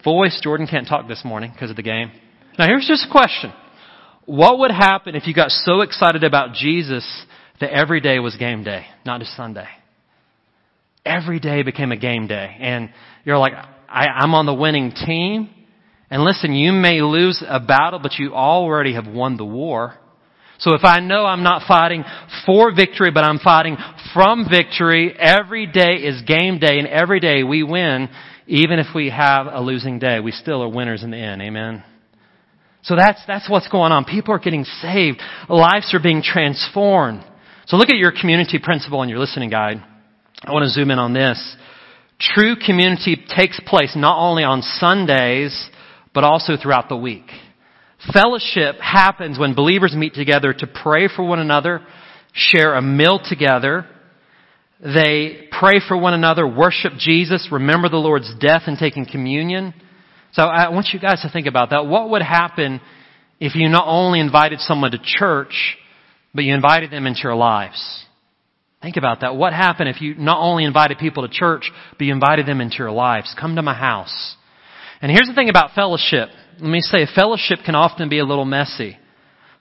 voice. 0.02 0.40
Jordan 0.42 0.66
can't 0.66 0.88
talk 0.88 1.06
this 1.06 1.22
morning 1.22 1.50
because 1.52 1.68
of 1.68 1.76
the 1.76 1.82
game. 1.82 2.10
Now 2.58 2.64
here's 2.64 2.86
just 2.88 3.06
a 3.06 3.12
question. 3.12 3.52
What 4.24 4.60
would 4.60 4.70
happen 4.70 5.16
if 5.16 5.26
you 5.26 5.34
got 5.34 5.50
so 5.50 5.82
excited 5.82 6.24
about 6.24 6.54
Jesus 6.54 7.26
that 7.60 7.74
every 7.74 8.00
day 8.00 8.18
was 8.18 8.34
game 8.36 8.64
day, 8.64 8.86
not 9.04 9.20
just 9.20 9.36
Sunday? 9.36 9.68
Every 11.04 11.40
day 11.40 11.62
became 11.62 11.92
a 11.92 11.98
game 11.98 12.26
day. 12.26 12.56
And 12.58 12.88
you're 13.26 13.36
like, 13.36 13.52
I, 13.52 14.06
I'm 14.06 14.32
on 14.32 14.46
the 14.46 14.54
winning 14.54 14.92
team. 14.92 15.50
And 16.08 16.22
listen, 16.24 16.54
you 16.54 16.72
may 16.72 17.02
lose 17.02 17.44
a 17.46 17.60
battle, 17.60 17.98
but 17.98 18.12
you 18.18 18.32
already 18.32 18.94
have 18.94 19.06
won 19.06 19.36
the 19.36 19.44
war. 19.44 19.98
So 20.60 20.74
if 20.74 20.84
I 20.84 21.00
know 21.00 21.24
I'm 21.24 21.42
not 21.42 21.66
fighting 21.66 22.04
for 22.44 22.74
victory, 22.74 23.10
but 23.10 23.24
I'm 23.24 23.38
fighting 23.38 23.76
from 24.12 24.46
victory, 24.48 25.14
every 25.18 25.66
day 25.66 25.96
is 25.96 26.22
game 26.22 26.58
day 26.58 26.78
and 26.78 26.86
every 26.86 27.18
day 27.18 27.42
we 27.42 27.62
win, 27.62 28.08
even 28.46 28.78
if 28.78 28.86
we 28.94 29.08
have 29.08 29.46
a 29.46 29.60
losing 29.60 29.98
day. 29.98 30.20
We 30.20 30.32
still 30.32 30.62
are 30.62 30.68
winners 30.68 31.02
in 31.02 31.10
the 31.10 31.16
end. 31.16 31.40
Amen. 31.40 31.82
So 32.82 32.94
that's, 32.94 33.20
that's 33.26 33.48
what's 33.48 33.68
going 33.68 33.92
on. 33.92 34.04
People 34.04 34.34
are 34.34 34.38
getting 34.38 34.64
saved. 34.64 35.20
Lives 35.48 35.94
are 35.94 36.02
being 36.02 36.22
transformed. 36.22 37.24
So 37.66 37.76
look 37.76 37.88
at 37.88 37.96
your 37.96 38.12
community 38.12 38.58
principle 38.62 39.02
in 39.02 39.08
your 39.08 39.18
listening 39.18 39.48
guide. 39.48 39.82
I 40.42 40.52
want 40.52 40.64
to 40.64 40.70
zoom 40.70 40.90
in 40.90 40.98
on 40.98 41.14
this. 41.14 41.56
True 42.18 42.54
community 42.56 43.16
takes 43.34 43.58
place 43.66 43.94
not 43.96 44.18
only 44.18 44.44
on 44.44 44.60
Sundays, 44.62 45.70
but 46.12 46.24
also 46.24 46.56
throughout 46.60 46.90
the 46.90 46.96
week. 46.96 47.30
Fellowship 48.12 48.76
happens 48.80 49.38
when 49.38 49.54
believers 49.54 49.94
meet 49.94 50.14
together 50.14 50.54
to 50.54 50.66
pray 50.66 51.08
for 51.14 51.24
one 51.24 51.38
another, 51.38 51.86
share 52.32 52.74
a 52.74 52.82
meal 52.82 53.20
together. 53.22 53.86
They 54.82 55.48
pray 55.50 55.80
for 55.86 55.96
one 55.96 56.14
another, 56.14 56.46
worship 56.46 56.94
Jesus, 56.98 57.48
remember 57.52 57.90
the 57.90 57.98
Lord's 57.98 58.32
death 58.40 58.62
and 58.66 58.78
taking 58.78 59.04
communion. 59.04 59.74
So 60.32 60.42
I 60.42 60.70
want 60.70 60.88
you 60.92 61.00
guys 61.00 61.20
to 61.22 61.30
think 61.30 61.46
about 61.46 61.70
that. 61.70 61.86
What 61.86 62.08
would 62.10 62.22
happen 62.22 62.80
if 63.38 63.54
you 63.54 63.68
not 63.68 63.86
only 63.86 64.20
invited 64.20 64.60
someone 64.60 64.92
to 64.92 64.98
church, 65.02 65.76
but 66.34 66.44
you 66.44 66.54
invited 66.54 66.90
them 66.90 67.06
into 67.06 67.20
your 67.24 67.34
lives? 67.34 68.04
Think 68.80 68.96
about 68.96 69.20
that. 69.20 69.36
What 69.36 69.52
happened 69.52 69.90
if 69.90 70.00
you 70.00 70.14
not 70.14 70.40
only 70.40 70.64
invited 70.64 70.96
people 70.96 71.28
to 71.28 71.32
church, 71.32 71.70
but 71.98 72.04
you 72.04 72.14
invited 72.14 72.46
them 72.46 72.62
into 72.62 72.76
your 72.78 72.92
lives? 72.92 73.34
Come 73.38 73.56
to 73.56 73.62
my 73.62 73.74
house. 73.74 74.36
And 75.02 75.10
here's 75.10 75.28
the 75.28 75.34
thing 75.34 75.50
about 75.50 75.74
fellowship 75.74 76.30
let 76.60 76.70
me 76.70 76.80
say, 76.80 77.06
fellowship 77.14 77.60
can 77.64 77.74
often 77.74 78.08
be 78.08 78.18
a 78.18 78.24
little 78.24 78.44
messy. 78.44 78.98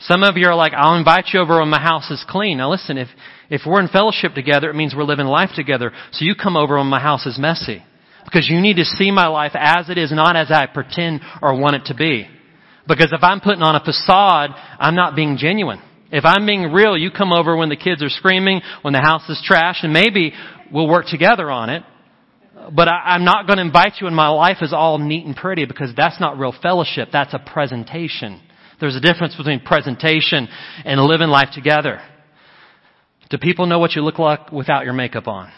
Some 0.01 0.23
of 0.23 0.37
you 0.37 0.47
are 0.47 0.55
like, 0.55 0.73
I'll 0.73 0.95
invite 0.95 1.25
you 1.33 1.39
over 1.39 1.59
when 1.59 1.69
my 1.69 1.81
house 1.81 2.09
is 2.09 2.25
clean. 2.27 2.57
Now 2.57 2.71
listen, 2.71 2.97
if, 2.97 3.09
if 3.49 3.61
we're 3.65 3.81
in 3.81 3.89
fellowship 3.89 4.33
together, 4.33 4.69
it 4.69 4.75
means 4.75 4.93
we're 4.95 5.03
living 5.03 5.25
life 5.25 5.49
together. 5.55 5.91
So 6.11 6.23
you 6.23 6.35
come 6.35 6.55
over 6.55 6.77
when 6.77 6.87
my 6.87 7.01
house 7.01 7.25
is 7.25 7.37
messy. 7.37 7.83
Because 8.23 8.47
you 8.49 8.61
need 8.61 8.75
to 8.77 8.85
see 8.85 9.11
my 9.11 9.27
life 9.27 9.53
as 9.55 9.89
it 9.89 9.97
is, 9.97 10.11
not 10.11 10.35
as 10.35 10.51
I 10.51 10.67
pretend 10.67 11.21
or 11.41 11.59
want 11.59 11.75
it 11.75 11.85
to 11.85 11.95
be. 11.95 12.27
Because 12.87 13.11
if 13.11 13.23
I'm 13.23 13.41
putting 13.41 13.61
on 13.61 13.75
a 13.75 13.83
facade, 13.83 14.51
I'm 14.79 14.95
not 14.95 15.15
being 15.15 15.37
genuine. 15.37 15.81
If 16.11 16.25
I'm 16.25 16.45
being 16.45 16.71
real, 16.71 16.97
you 16.97 17.11
come 17.11 17.31
over 17.31 17.55
when 17.55 17.69
the 17.69 17.75
kids 17.75 18.03
are 18.03 18.09
screaming, 18.09 18.61
when 18.81 18.93
the 18.93 19.01
house 19.01 19.27
is 19.29 19.41
trash, 19.43 19.79
and 19.83 19.93
maybe 19.93 20.33
we'll 20.71 20.87
work 20.87 21.05
together 21.07 21.51
on 21.51 21.69
it 21.69 21.83
but 22.71 22.87
I, 22.87 23.15
am 23.15 23.23
not 23.23 23.47
going 23.47 23.57
to 23.57 23.63
invite 23.63 23.93
you 23.99 24.07
and 24.07 24.15
my 24.15 24.29
life 24.29 24.57
is 24.61 24.73
all 24.73 24.97
neat 24.97 25.25
and 25.25 25.35
pretty 25.35 25.65
because 25.65 25.91
that's 25.95 26.19
not 26.19 26.37
real 26.37 26.53
fellowship. 26.61 27.09
That's 27.11 27.33
a 27.33 27.39
presentation. 27.39 28.41
There's 28.79 28.95
a 28.95 29.01
difference 29.01 29.35
between 29.35 29.59
presentation 29.59 30.47
and 30.85 31.01
living 31.01 31.29
life 31.29 31.49
together. 31.53 32.01
Do 33.29 33.37
people 33.37 33.65
know 33.65 33.79
what 33.79 33.95
you 33.95 34.01
look 34.01 34.19
like 34.19 34.51
without 34.51 34.85
your 34.85 34.93
makeup 34.93 35.27
on? 35.27 35.51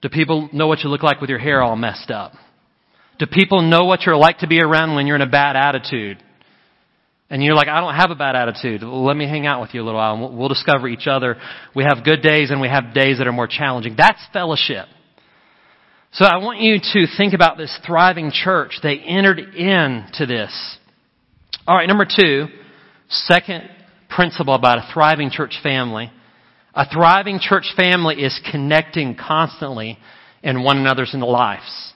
Do 0.00 0.08
people 0.08 0.48
know 0.52 0.66
what 0.66 0.80
you 0.80 0.88
look 0.88 1.02
like 1.02 1.20
with 1.20 1.28
your 1.28 1.38
hair 1.38 1.60
all 1.60 1.76
messed 1.76 2.10
up? 2.10 2.32
Do 3.18 3.26
people 3.26 3.60
know 3.60 3.84
what 3.84 4.02
you're 4.06 4.16
like 4.16 4.38
to 4.38 4.46
be 4.46 4.60
around 4.60 4.94
when 4.94 5.06
you're 5.06 5.16
in 5.16 5.22
a 5.22 5.28
bad 5.28 5.56
attitude? 5.56 6.22
And 7.28 7.44
you're 7.44 7.54
like, 7.54 7.68
I 7.68 7.80
don't 7.80 7.94
have 7.94 8.10
a 8.10 8.14
bad 8.14 8.34
attitude. 8.34 8.82
Let 8.82 9.16
me 9.16 9.28
hang 9.28 9.46
out 9.46 9.60
with 9.60 9.74
you 9.74 9.82
a 9.82 9.84
little 9.84 10.00
while 10.00 10.14
and 10.14 10.38
we'll 10.38 10.48
discover 10.48 10.88
each 10.88 11.06
other. 11.06 11.36
We 11.76 11.84
have 11.84 12.02
good 12.02 12.22
days 12.22 12.50
and 12.50 12.60
we 12.60 12.68
have 12.68 12.94
days 12.94 13.18
that 13.18 13.26
are 13.26 13.32
more 13.32 13.46
challenging. 13.46 13.94
That's 13.96 14.20
fellowship. 14.32 14.86
So 16.12 16.24
I 16.24 16.38
want 16.38 16.58
you 16.58 16.78
to 16.80 17.06
think 17.16 17.34
about 17.34 17.56
this 17.56 17.78
thriving 17.86 18.32
church. 18.32 18.80
They 18.82 18.98
entered 18.98 19.38
into 19.38 20.26
this. 20.26 20.78
All 21.68 21.76
right, 21.76 21.86
number 21.86 22.04
two, 22.04 22.46
second 23.08 23.70
principle 24.08 24.54
about 24.54 24.78
a 24.78 24.92
thriving 24.92 25.30
church 25.30 25.58
family. 25.62 26.10
A 26.74 26.84
thriving 26.92 27.38
church 27.40 27.72
family 27.76 28.16
is 28.16 28.40
connecting 28.50 29.14
constantly 29.14 29.98
in 30.42 30.64
one 30.64 30.78
another's 30.78 31.14
lives. 31.14 31.92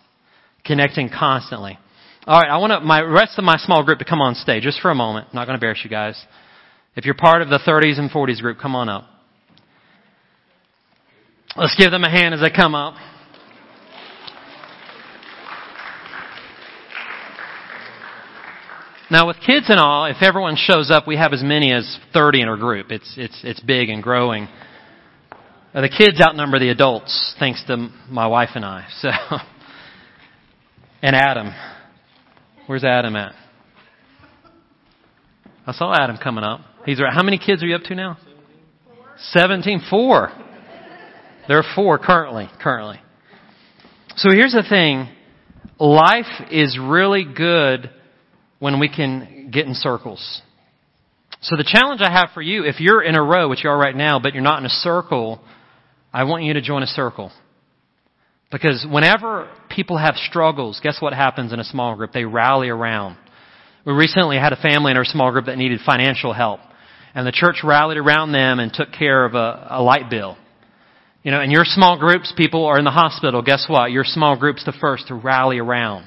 Connecting 0.65 1.11
constantly. 1.11 1.77
All 2.27 2.41
right, 2.41 2.49
I 2.49 2.59
want 2.59 2.85
my 2.85 3.01
rest 3.01 3.37
of 3.37 3.45
my 3.45 3.57
small 3.59 3.85
group 3.85 3.99
to 3.99 4.05
come 4.05 4.21
on 4.21 4.37
stage 4.37 4.63
just 4.63 4.81
for 4.81 4.91
a 4.91 4.95
moment. 4.95 5.27
I'm 5.31 5.35
not 5.35 5.47
going 5.47 5.59
to 5.59 5.65
embarrass 5.67 5.81
you 5.83 5.91
guys. 5.91 6.23
If 6.95 7.05
you're 7.05 7.15
part 7.15 7.43
of 7.43 7.49
the 7.49 7.59
30s 7.59 7.99
and 7.99 8.11
40s 8.11 8.41
group, 8.41 8.59
come 8.61 8.77
on 8.77 8.89
up. 8.89 9.05
Let's 11.57 11.75
give 11.77 11.91
them 11.91 12.05
a 12.05 12.11
hand 12.11 12.33
as 12.33 12.41
they 12.41 12.51
come 12.51 12.75
up. 12.77 12.95
Now 19.11 19.27
with 19.27 19.37
kids 19.47 19.67
and 19.69 19.79
all, 19.79 20.07
if 20.07 20.17
everyone 20.23 20.57
shows 20.57 20.91
up, 20.91 21.07
we 21.07 21.17
have 21.17 21.35
as 21.35 21.43
many 21.43 21.73
as 21.73 21.99
30 22.15 22.41
in 22.41 22.49
our 22.49 22.57
group. 22.57 22.91
It's, 22.91 23.15
it's, 23.19 23.39
it's 23.45 23.61
big 23.61 23.91
and 23.91 24.03
growing. 24.03 24.49
Uh, 25.75 25.83
the 25.83 25.91
kids 25.91 26.23
outnumber 26.23 26.59
the 26.59 26.71
adults, 26.71 27.35
thanks 27.39 27.63
to 27.67 27.91
my 28.09 28.27
wife 28.27 28.51
and 28.55 28.65
I. 28.65 28.87
So, 29.01 29.11
and 31.03 31.15
Adam. 31.15 31.53
Where's 32.67 32.83
Adam 32.83 33.15
at? 33.17 33.35
I 35.67 35.73
saw 35.73 35.95
Adam 35.95 36.17
coming 36.17 36.45
up. 36.45 36.61
He's 36.87 36.99
right. 36.99 37.13
How 37.13 37.23
many 37.23 37.39
kids 37.39 37.63
are 37.63 37.67
you 37.67 37.75
up 37.75 37.83
to 37.83 37.95
now? 37.95 38.17
17. 39.19 39.83
Four. 39.91 40.33
There 41.47 41.59
are 41.59 41.75
four 41.75 41.99
currently. 41.99 42.49
Currently. 42.59 43.01
So 44.17 44.31
here's 44.31 44.53
the 44.53 44.65
thing. 44.67 45.09
Life 45.79 46.51
is 46.51 46.79
really 46.81 47.25
good 47.25 47.91
when 48.59 48.81
we 48.81 48.89
can 48.89 49.51
get 49.53 49.67
in 49.67 49.75
circles. 49.75 50.43
So 51.41 51.57
the 51.57 51.65
challenge 51.65 52.01
I 52.01 52.11
have 52.11 52.31
for 52.33 52.41
you, 52.41 52.65
if 52.65 52.81
you're 52.81 53.03
in 53.03 53.15
a 53.15 53.23
row, 53.23 53.49
which 53.49 53.65
you 53.65 53.71
are 53.71 53.77
right 53.77 53.95
now, 53.95 54.19
but 54.19 54.33
you're 54.33 54.43
not 54.43 54.59
in 54.61 54.67
a 54.67 54.71
circle, 54.71 55.41
I 56.13 56.25
want 56.25 56.45
you 56.45 56.55
to 56.55 56.63
join 56.63 56.83
a 56.83 56.87
circle. 56.87 57.31
Because 58.51 58.87
whenever 58.89 59.51
people 59.69 59.99
have 59.99 60.15
struggles, 60.17 60.81
guess 60.83 60.99
what 61.01 61.13
happens 61.13 61.53
in 61.53 61.61
a 61.61 61.65
small 61.65 61.97
group? 61.97 62.13
They 62.13 62.25
rally 62.25 62.69
around. 62.69 63.17
We 63.85 63.93
recently 63.93 64.37
had 64.37 64.53
a 64.53 64.57
family 64.57 64.93
in 64.93 64.97
our 64.97 65.05
small 65.05 65.33
group 65.33 65.47
that 65.47 65.59
needed 65.59 65.81
financial 65.85 66.33
help. 66.33 66.61
And 67.15 67.27
the 67.27 67.33
church 67.33 67.57
rallied 67.63 67.99
around 67.99 68.33
them 68.33 68.59
and 68.61 68.73
took 68.73 68.93
care 68.93 69.25
of 69.25 69.35
a, 69.35 69.67
a 69.71 69.83
light 69.83 70.09
bill. 70.09 70.37
You 71.23 71.31
know, 71.31 71.41
in 71.41 71.51
your 71.51 71.65
small 71.65 71.99
groups, 71.99 72.33
people 72.37 72.65
are 72.67 72.79
in 72.79 72.85
the 72.85 72.91
hospital. 72.91 73.43
Guess 73.43 73.67
what? 73.69 73.91
Your 73.91 74.05
small 74.05 74.39
group's 74.39 74.65
the 74.65 74.75
first 74.81 75.09
to 75.09 75.15
rally 75.15 75.59
around. 75.59 76.07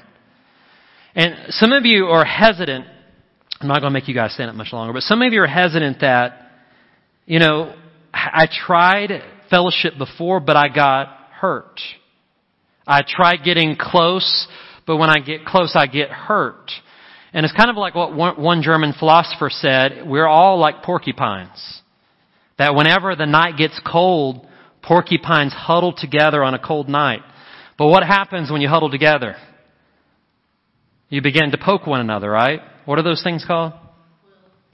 And 1.18 1.34
some 1.48 1.72
of 1.72 1.84
you 1.84 2.04
are 2.06 2.24
hesitant. 2.24 2.86
I'm 3.60 3.66
not 3.66 3.80
going 3.80 3.90
to 3.92 3.98
make 3.98 4.06
you 4.06 4.14
guys 4.14 4.34
stand 4.34 4.50
up 4.50 4.56
much 4.56 4.72
longer, 4.72 4.92
but 4.92 5.02
some 5.02 5.20
of 5.20 5.32
you 5.32 5.42
are 5.42 5.48
hesitant 5.48 6.00
that, 6.00 6.52
you 7.26 7.40
know, 7.40 7.74
I 8.14 8.46
tried 8.48 9.10
fellowship 9.50 9.94
before, 9.98 10.38
but 10.38 10.56
I 10.56 10.68
got 10.68 11.08
hurt. 11.32 11.80
I 12.86 13.02
tried 13.04 13.38
getting 13.44 13.74
close, 13.76 14.46
but 14.86 14.98
when 14.98 15.10
I 15.10 15.18
get 15.18 15.44
close, 15.44 15.72
I 15.74 15.88
get 15.88 16.08
hurt. 16.08 16.70
And 17.32 17.44
it's 17.44 17.52
kind 17.52 17.68
of 17.68 17.76
like 17.76 17.96
what 17.96 18.38
one 18.38 18.62
German 18.62 18.94
philosopher 18.96 19.50
said, 19.50 20.06
we're 20.06 20.28
all 20.28 20.60
like 20.60 20.84
porcupines. 20.84 21.82
That 22.58 22.76
whenever 22.76 23.16
the 23.16 23.26
night 23.26 23.56
gets 23.56 23.80
cold, 23.84 24.46
porcupines 24.84 25.52
huddle 25.52 25.92
together 25.92 26.44
on 26.44 26.54
a 26.54 26.60
cold 26.60 26.88
night. 26.88 27.22
But 27.76 27.88
what 27.88 28.04
happens 28.04 28.52
when 28.52 28.60
you 28.60 28.68
huddle 28.68 28.88
together? 28.88 29.34
You 31.08 31.22
begin 31.22 31.50
to 31.52 31.58
poke 31.58 31.86
one 31.86 32.00
another, 32.00 32.30
right? 32.30 32.60
What 32.84 32.98
are 32.98 33.02
those 33.02 33.22
things 33.22 33.44
called? 33.46 33.72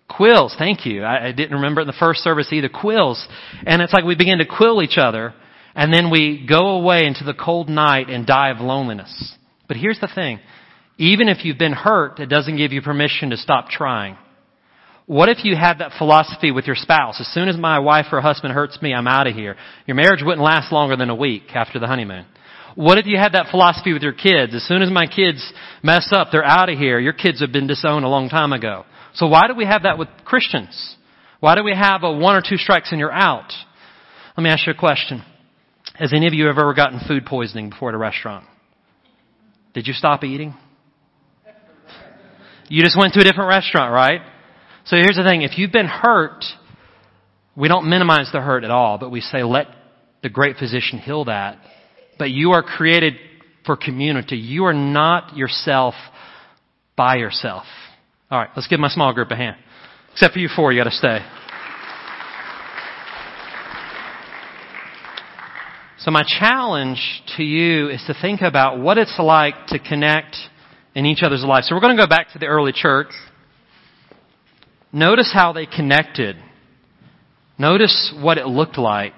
Quills. 0.08 0.54
Thank 0.58 0.84
you. 0.84 1.02
I, 1.02 1.28
I 1.28 1.32
didn't 1.32 1.54
remember 1.54 1.80
in 1.80 1.86
the 1.86 1.94
first 1.98 2.20
service 2.20 2.48
either. 2.52 2.68
Quills. 2.68 3.26
And 3.66 3.80
it's 3.80 3.92
like 3.92 4.04
we 4.04 4.16
begin 4.16 4.38
to 4.38 4.46
quill 4.46 4.82
each 4.82 4.98
other 4.98 5.34
and 5.74 5.92
then 5.92 6.10
we 6.10 6.46
go 6.48 6.76
away 6.76 7.06
into 7.06 7.24
the 7.24 7.34
cold 7.34 7.68
night 7.68 8.08
and 8.08 8.26
die 8.26 8.50
of 8.50 8.58
loneliness. 8.58 9.36
But 9.66 9.76
here's 9.76 9.98
the 10.00 10.08
thing. 10.12 10.40
Even 10.98 11.28
if 11.28 11.44
you've 11.44 11.58
been 11.58 11.72
hurt, 11.72 12.20
it 12.20 12.26
doesn't 12.26 12.56
give 12.56 12.72
you 12.72 12.80
permission 12.80 13.30
to 13.30 13.36
stop 13.36 13.68
trying. 13.68 14.16
What 15.06 15.28
if 15.28 15.44
you 15.44 15.56
had 15.56 15.78
that 15.78 15.92
philosophy 15.98 16.50
with 16.50 16.66
your 16.66 16.76
spouse? 16.76 17.20
As 17.20 17.26
soon 17.34 17.48
as 17.48 17.58
my 17.58 17.78
wife 17.80 18.06
or 18.12 18.20
husband 18.20 18.54
hurts 18.54 18.80
me, 18.80 18.94
I'm 18.94 19.08
out 19.08 19.26
of 19.26 19.34
here. 19.34 19.56
Your 19.86 19.96
marriage 19.96 20.22
wouldn't 20.22 20.42
last 20.42 20.72
longer 20.72 20.96
than 20.96 21.10
a 21.10 21.14
week 21.14 21.54
after 21.54 21.78
the 21.78 21.86
honeymoon. 21.86 22.24
What 22.74 22.98
if 22.98 23.06
you 23.06 23.16
had 23.18 23.32
that 23.32 23.50
philosophy 23.50 23.92
with 23.92 24.02
your 24.02 24.12
kids? 24.12 24.54
As 24.54 24.66
soon 24.66 24.82
as 24.82 24.90
my 24.90 25.06
kids 25.06 25.52
mess 25.82 26.08
up, 26.12 26.28
they're 26.32 26.44
out 26.44 26.68
of 26.68 26.78
here. 26.78 26.98
Your 26.98 27.12
kids 27.12 27.40
have 27.40 27.52
been 27.52 27.66
disowned 27.66 28.04
a 28.04 28.08
long 28.08 28.28
time 28.28 28.52
ago. 28.52 28.84
So 29.14 29.28
why 29.28 29.46
do 29.46 29.54
we 29.54 29.64
have 29.64 29.84
that 29.84 29.98
with 29.98 30.08
Christians? 30.24 30.96
Why 31.40 31.54
do 31.54 31.62
we 31.62 31.74
have 31.74 32.02
a 32.02 32.12
one 32.12 32.34
or 32.34 32.42
two 32.46 32.56
strikes 32.56 32.90
and 32.90 32.98
you're 32.98 33.12
out? 33.12 33.52
Let 34.36 34.42
me 34.42 34.50
ask 34.50 34.66
you 34.66 34.72
a 34.72 34.76
question. 34.76 35.22
Has 35.94 36.12
any 36.12 36.26
of 36.26 36.34
you 36.34 36.48
ever 36.48 36.74
gotten 36.74 37.00
food 37.06 37.24
poisoning 37.24 37.70
before 37.70 37.90
at 37.90 37.94
a 37.94 37.98
restaurant? 37.98 38.46
Did 39.74 39.86
you 39.86 39.92
stop 39.92 40.24
eating? 40.24 40.54
You 42.68 42.82
just 42.82 42.98
went 42.98 43.12
to 43.14 43.20
a 43.20 43.24
different 43.24 43.48
restaurant, 43.48 43.92
right? 43.92 44.20
So 44.86 44.96
here's 44.96 45.16
the 45.16 45.22
thing. 45.22 45.42
If 45.42 45.58
you've 45.58 45.70
been 45.70 45.86
hurt, 45.86 46.44
we 47.56 47.68
don't 47.68 47.88
minimize 47.88 48.30
the 48.32 48.40
hurt 48.40 48.64
at 48.64 48.70
all, 48.70 48.98
but 48.98 49.10
we 49.10 49.20
say, 49.20 49.42
let 49.44 49.66
the 50.22 50.30
great 50.30 50.56
physician 50.56 50.98
heal 50.98 51.26
that. 51.26 51.58
But 52.18 52.30
you 52.30 52.52
are 52.52 52.62
created 52.62 53.14
for 53.66 53.76
community. 53.76 54.36
You 54.36 54.64
are 54.66 54.72
not 54.74 55.36
yourself 55.36 55.94
by 56.96 57.16
yourself. 57.16 57.64
All 58.30 58.38
right, 58.38 58.50
let's 58.56 58.68
give 58.68 58.80
my 58.80 58.88
small 58.88 59.12
group 59.12 59.30
a 59.30 59.36
hand. 59.36 59.56
Except 60.12 60.34
for 60.34 60.40
you 60.40 60.48
four, 60.54 60.72
you 60.72 60.80
got 60.80 60.90
to 60.90 60.96
stay. 60.96 61.18
So 65.98 66.10
my 66.10 66.22
challenge 66.38 67.00
to 67.36 67.42
you 67.42 67.88
is 67.88 68.02
to 68.06 68.14
think 68.20 68.42
about 68.42 68.78
what 68.78 68.98
it's 68.98 69.14
like 69.18 69.54
to 69.68 69.78
connect 69.78 70.36
in 70.94 71.06
each 71.06 71.22
other's 71.22 71.42
lives. 71.42 71.68
So 71.68 71.74
we're 71.74 71.80
going 71.80 71.96
to 71.96 72.02
go 72.02 72.06
back 72.06 72.32
to 72.34 72.38
the 72.38 72.46
early 72.46 72.72
church. 72.72 73.08
Notice 74.92 75.30
how 75.32 75.52
they 75.52 75.66
connected. 75.66 76.36
Notice 77.58 78.14
what 78.20 78.36
it 78.36 78.46
looked 78.46 78.76
like. 78.76 79.14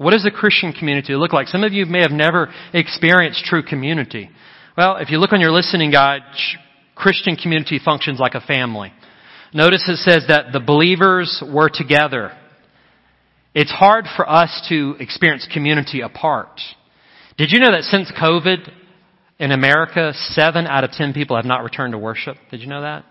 What 0.00 0.12
does 0.12 0.22
the 0.22 0.30
Christian 0.30 0.72
community 0.72 1.14
look 1.14 1.34
like? 1.34 1.46
Some 1.48 1.62
of 1.62 1.74
you 1.74 1.84
may 1.84 2.00
have 2.00 2.10
never 2.10 2.48
experienced 2.72 3.44
true 3.44 3.62
community. 3.62 4.30
Well, 4.74 4.96
if 4.96 5.10
you 5.10 5.18
look 5.18 5.34
on 5.34 5.42
your 5.42 5.52
listening 5.52 5.90
guide, 5.90 6.22
Christian 6.94 7.36
community 7.36 7.78
functions 7.84 8.18
like 8.18 8.32
a 8.32 8.40
family. 8.40 8.94
Notice 9.52 9.86
it 9.86 9.96
says 9.96 10.24
that 10.28 10.54
the 10.54 10.60
believers 10.60 11.44
were 11.46 11.68
together. 11.68 12.32
It's 13.54 13.70
hard 13.70 14.06
for 14.16 14.26
us 14.26 14.66
to 14.70 14.96
experience 15.00 15.46
community 15.52 16.00
apart. 16.00 16.62
Did 17.36 17.50
you 17.50 17.60
know 17.60 17.72
that 17.72 17.82
since 17.82 18.10
COVID, 18.18 18.70
in 19.38 19.52
America, 19.52 20.14
seven 20.14 20.66
out 20.66 20.82
of 20.82 20.92
ten 20.92 21.12
people 21.12 21.36
have 21.36 21.44
not 21.44 21.62
returned 21.62 21.92
to 21.92 21.98
worship. 21.98 22.38
Did 22.50 22.62
you 22.62 22.68
know 22.68 22.80
that? 22.80 23.04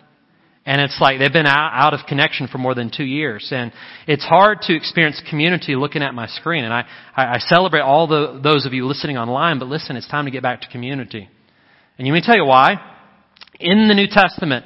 And 0.66 0.82
it's 0.82 0.98
like 1.00 1.20
they've 1.20 1.34
been 1.34 1.46
out, 1.46 1.72
out 1.74 1.94
of 1.94 2.06
connection 2.08 2.48
for 2.48 2.58
more 2.58 2.76
than 2.76 2.92
two 2.96 3.06
years. 3.06 3.48
And 3.52 3.72
it's 4.08 4.24
hard 4.24 4.62
to 4.64 4.76
experience 4.76 5.22
community 5.30 5.76
looking 5.76 6.04
at 6.04 6.14
my 6.14 6.28
screen. 6.28 6.64
And 6.64 6.74
I, 6.74 6.86
I 7.16 7.38
celebrate 7.40 7.82
all 7.82 8.08
the, 8.08 8.40
those 8.44 8.66
of 8.66 8.74
you 8.74 8.86
listening 8.86 9.18
online, 9.18 9.58
but 9.60 9.68
listen, 9.68 9.96
it's 9.96 10.08
time 10.08 10.26
to 10.26 10.32
get 10.32 10.44
back 10.44 10.62
to 10.62 10.68
community. 10.70 11.30
And 11.98 12.08
let 12.08 12.14
me 12.14 12.22
tell 12.24 12.36
you 12.36 12.46
why. 12.46 12.76
In 13.60 13.88
the 13.88 13.96
New 13.96 14.08
Testament, 14.08 14.66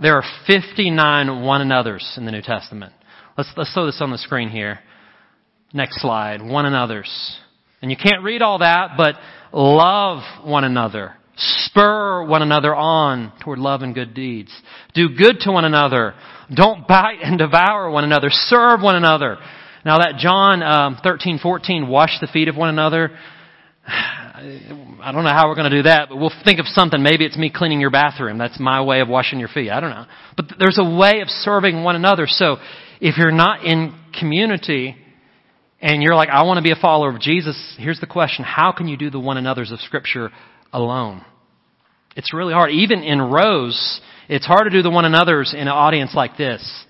there 0.00 0.16
are 0.16 0.24
59 0.46 1.42
one 1.42 1.60
another's 1.60 2.14
in 2.16 2.24
the 2.24 2.32
New 2.32 2.42
Testament. 2.42 2.92
Let's, 3.38 3.50
let's 3.56 3.72
throw 3.72 3.86
this 3.86 4.00
on 4.00 4.10
the 4.10 4.18
screen 4.18 4.48
here. 4.48 4.80
Next 5.72 6.00
slide. 6.00 6.42
One 6.42 6.66
another's. 6.66 7.38
And 7.82 7.90
you 7.90 7.96
can't 7.96 8.22
read 8.22 8.42
all 8.42 8.58
that, 8.58 8.92
but 8.96 9.16
love 9.52 10.22
one 10.44 10.64
another. 10.64 11.14
Spur 11.36 12.24
one 12.26 12.42
another 12.42 12.74
on 12.74 13.32
toward 13.42 13.58
love 13.58 13.82
and 13.82 13.94
good 13.94 14.14
deeds. 14.14 14.52
Do 14.94 15.08
good 15.08 15.40
to 15.40 15.52
one 15.52 15.64
another. 15.64 16.14
Don't 16.54 16.86
bite 16.86 17.18
and 17.22 17.38
devour 17.38 17.90
one 17.90 18.04
another. 18.04 18.28
Serve 18.30 18.80
one 18.80 18.96
another. 18.96 19.38
Now 19.84 19.98
that 19.98 20.16
John 20.18 20.62
um, 20.62 20.98
13, 21.02 21.40
14, 21.42 21.88
wash 21.88 22.18
the 22.20 22.28
feet 22.28 22.48
of 22.48 22.56
one 22.56 22.68
another. 22.68 23.10
I 23.86 25.12
don't 25.12 25.24
know 25.24 25.30
how 25.30 25.48
we're 25.48 25.56
going 25.56 25.70
to 25.70 25.76
do 25.76 25.82
that, 25.82 26.08
but 26.08 26.16
we'll 26.16 26.32
think 26.44 26.58
of 26.58 26.66
something. 26.66 27.02
Maybe 27.02 27.24
it's 27.24 27.36
me 27.36 27.50
cleaning 27.54 27.80
your 27.80 27.90
bathroom. 27.90 28.38
That's 28.38 28.58
my 28.58 28.82
way 28.82 29.00
of 29.00 29.08
washing 29.08 29.38
your 29.38 29.48
feet. 29.48 29.70
I 29.70 29.80
don't 29.80 29.90
know. 29.90 30.06
But 30.36 30.46
there's 30.58 30.78
a 30.78 30.84
way 30.84 31.20
of 31.20 31.28
serving 31.28 31.82
one 31.82 31.96
another. 31.96 32.26
So 32.26 32.56
if 33.00 33.18
you're 33.18 33.30
not 33.30 33.64
in 33.64 33.94
community, 34.18 34.96
and 35.80 36.02
you're 36.02 36.14
like, 36.14 36.30
I 36.30 36.44
want 36.44 36.56
to 36.56 36.62
be 36.62 36.70
a 36.70 36.80
follower 36.80 37.10
of 37.10 37.20
Jesus, 37.20 37.76
here's 37.78 38.00
the 38.00 38.06
question 38.06 38.44
How 38.44 38.72
can 38.72 38.88
you 38.88 38.96
do 38.96 39.10
the 39.10 39.20
one 39.20 39.36
another's 39.36 39.70
of 39.70 39.80
Scripture 39.80 40.30
alone? 40.74 41.24
It's 42.16 42.34
really 42.34 42.52
hard. 42.52 42.70
Even 42.70 43.02
in 43.02 43.20
rows, 43.20 44.00
it's 44.28 44.46
hard 44.46 44.64
to 44.64 44.70
do 44.70 44.82
the 44.82 44.90
one 44.90 45.06
another's 45.06 45.54
in 45.54 45.60
an 45.60 45.68
audience 45.68 46.12
like 46.14 46.36
this. 46.36 46.84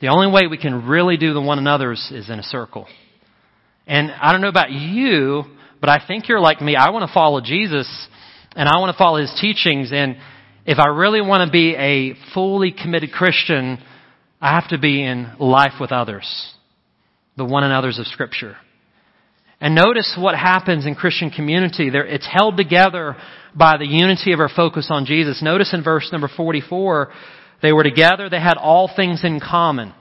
The 0.00 0.08
only 0.08 0.30
way 0.30 0.46
we 0.48 0.56
can 0.56 0.86
really 0.86 1.16
do 1.16 1.34
the 1.34 1.40
one 1.40 1.58
another's 1.58 2.10
is 2.12 2.30
in 2.30 2.38
a 2.38 2.42
circle. 2.42 2.86
And 3.86 4.10
I 4.10 4.32
don't 4.32 4.40
know 4.40 4.48
about 4.48 4.70
you, 4.70 5.44
but 5.80 5.90
I 5.90 6.00
think 6.06 6.28
you're 6.28 6.40
like 6.40 6.60
me. 6.60 6.76
I 6.76 6.90
want 6.90 7.06
to 7.08 7.12
follow 7.12 7.40
Jesus 7.40 8.08
and 8.56 8.68
I 8.68 8.78
want 8.78 8.94
to 8.94 8.98
follow 8.98 9.20
his 9.20 9.36
teachings. 9.40 9.90
And 9.92 10.16
if 10.64 10.78
I 10.78 10.88
really 10.88 11.20
want 11.20 11.46
to 11.46 11.52
be 11.52 11.74
a 11.74 12.14
fully 12.32 12.72
committed 12.72 13.12
Christian, 13.12 13.78
I 14.40 14.54
have 14.54 14.70
to 14.70 14.78
be 14.78 15.02
in 15.04 15.32
life 15.38 15.74
with 15.80 15.92
others 15.92 16.54
the 17.36 17.44
one 17.44 17.64
another's 17.64 17.98
of 17.98 18.06
Scripture. 18.06 18.56
And 19.60 19.74
notice 19.74 20.16
what 20.18 20.34
happens 20.34 20.86
in 20.86 20.94
Christian 20.94 21.30
community. 21.30 21.90
It's 21.92 22.26
held 22.26 22.56
together 22.56 23.16
by 23.54 23.76
the 23.76 23.86
unity 23.86 24.32
of 24.32 24.40
our 24.40 24.48
focus 24.48 24.88
on 24.90 25.04
Jesus. 25.04 25.42
Notice 25.42 25.74
in 25.74 25.84
verse 25.84 26.08
number 26.12 26.30
44, 26.34 27.12
they 27.60 27.72
were 27.72 27.82
together, 27.82 28.30
they 28.30 28.40
had 28.40 28.56
all 28.56 28.90
things 28.94 29.22
in 29.22 29.38
common. 29.38 29.92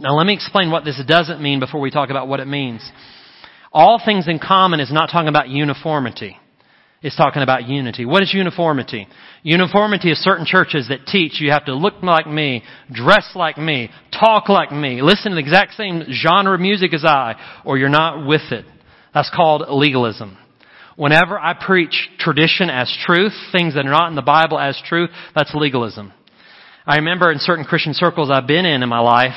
Now 0.00 0.14
let 0.16 0.26
me 0.26 0.32
explain 0.32 0.70
what 0.70 0.84
this 0.84 0.98
doesn't 1.06 1.42
mean 1.42 1.60
before 1.60 1.80
we 1.80 1.90
talk 1.90 2.08
about 2.08 2.28
what 2.28 2.40
it 2.40 2.46
means. 2.46 2.80
All 3.72 4.00
things 4.02 4.26
in 4.26 4.38
common 4.38 4.80
is 4.80 4.90
not 4.90 5.10
talking 5.12 5.28
about 5.28 5.50
uniformity 5.50 6.38
It's 7.02 7.16
talking 7.16 7.42
about 7.42 7.68
unity. 7.68 8.04
What 8.04 8.22
is 8.22 8.32
uniformity? 8.32 9.06
Uniformity 9.42 10.10
is 10.10 10.18
certain 10.18 10.46
churches 10.46 10.88
that 10.88 11.06
teach 11.06 11.40
you 11.40 11.50
have 11.50 11.66
to 11.66 11.74
look 11.74 12.02
like 12.02 12.26
me, 12.26 12.62
dress 12.90 13.32
like 13.34 13.58
me, 13.58 13.90
talk 14.18 14.48
like 14.48 14.72
me, 14.72 15.02
listen 15.02 15.30
to 15.30 15.34
the 15.34 15.40
exact 15.40 15.74
same 15.74 16.04
genre 16.10 16.54
of 16.54 16.60
music 16.60 16.94
as 16.94 17.04
I, 17.04 17.34
or 17.64 17.76
you're 17.78 17.88
not 17.88 18.26
with 18.26 18.50
it. 18.50 18.64
That's 19.18 19.34
called 19.34 19.64
legalism. 19.68 20.38
Whenever 20.94 21.36
I 21.36 21.52
preach 21.52 22.08
tradition 22.20 22.70
as 22.70 22.88
truth, 23.04 23.32
things 23.50 23.74
that 23.74 23.84
are 23.84 23.90
not 23.90 24.10
in 24.10 24.14
the 24.14 24.22
Bible 24.22 24.60
as 24.60 24.80
truth, 24.86 25.10
that's 25.34 25.52
legalism. 25.56 26.12
I 26.86 26.98
remember 26.98 27.32
in 27.32 27.40
certain 27.40 27.64
Christian 27.64 27.94
circles 27.94 28.30
I've 28.30 28.46
been 28.46 28.64
in 28.64 28.84
in 28.84 28.88
my 28.88 29.00
life, 29.00 29.34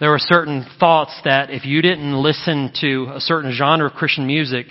there 0.00 0.10
were 0.10 0.18
certain 0.18 0.66
thoughts 0.80 1.12
that 1.24 1.50
if 1.50 1.64
you 1.64 1.80
didn't 1.80 2.20
listen 2.20 2.72
to 2.80 3.12
a 3.14 3.20
certain 3.20 3.52
genre 3.52 3.86
of 3.86 3.92
Christian 3.92 4.26
music, 4.26 4.66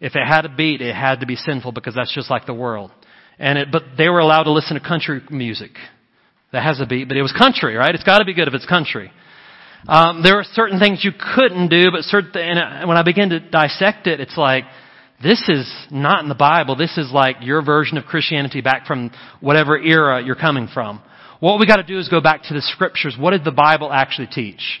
If 0.00 0.16
it 0.16 0.26
had 0.26 0.46
a 0.46 0.48
beat, 0.48 0.80
it 0.80 0.94
had 0.94 1.20
to 1.20 1.26
be 1.26 1.36
sinful 1.36 1.72
because 1.72 1.94
that's 1.94 2.14
just 2.14 2.30
like 2.30 2.46
the 2.46 2.54
world. 2.54 2.90
And 3.38 3.58
it, 3.58 3.68
but 3.70 3.82
they 3.98 4.08
were 4.08 4.20
allowed 4.20 4.44
to 4.44 4.52
listen 4.52 4.80
to 4.80 4.86
country 4.86 5.20
music. 5.30 5.72
That 6.52 6.62
has 6.62 6.80
a 6.80 6.86
beat, 6.86 7.06
but 7.06 7.16
it 7.16 7.22
was 7.22 7.32
country, 7.32 7.76
right? 7.76 7.94
It's 7.94 8.04
gotta 8.04 8.24
be 8.24 8.34
good 8.34 8.48
if 8.48 8.54
it's 8.54 8.66
country. 8.66 9.12
Um, 9.88 10.22
there 10.22 10.36
were 10.36 10.44
certain 10.52 10.78
things 10.78 11.02
you 11.02 11.12
couldn't 11.34 11.68
do, 11.68 11.90
but 11.90 12.02
certain, 12.02 12.30
and 12.36 12.88
when 12.88 12.96
I 12.96 13.02
began 13.02 13.30
to 13.30 13.40
dissect 13.40 14.06
it, 14.06 14.20
it's 14.20 14.36
like, 14.36 14.64
this 15.22 15.42
is 15.48 15.70
not 15.90 16.22
in 16.22 16.28
the 16.28 16.34
Bible. 16.34 16.76
This 16.76 16.96
is 16.96 17.10
like 17.12 17.36
your 17.42 17.62
version 17.62 17.98
of 17.98 18.04
Christianity 18.04 18.60
back 18.60 18.86
from 18.86 19.10
whatever 19.40 19.78
era 19.78 20.22
you're 20.22 20.34
coming 20.34 20.68
from. 20.72 21.02
What 21.40 21.58
we 21.58 21.66
gotta 21.66 21.82
do 21.82 21.98
is 21.98 22.08
go 22.08 22.20
back 22.20 22.42
to 22.44 22.54
the 22.54 22.62
scriptures. 22.62 23.16
What 23.18 23.32
did 23.32 23.44
the 23.44 23.50
Bible 23.50 23.92
actually 23.92 24.28
teach? 24.28 24.80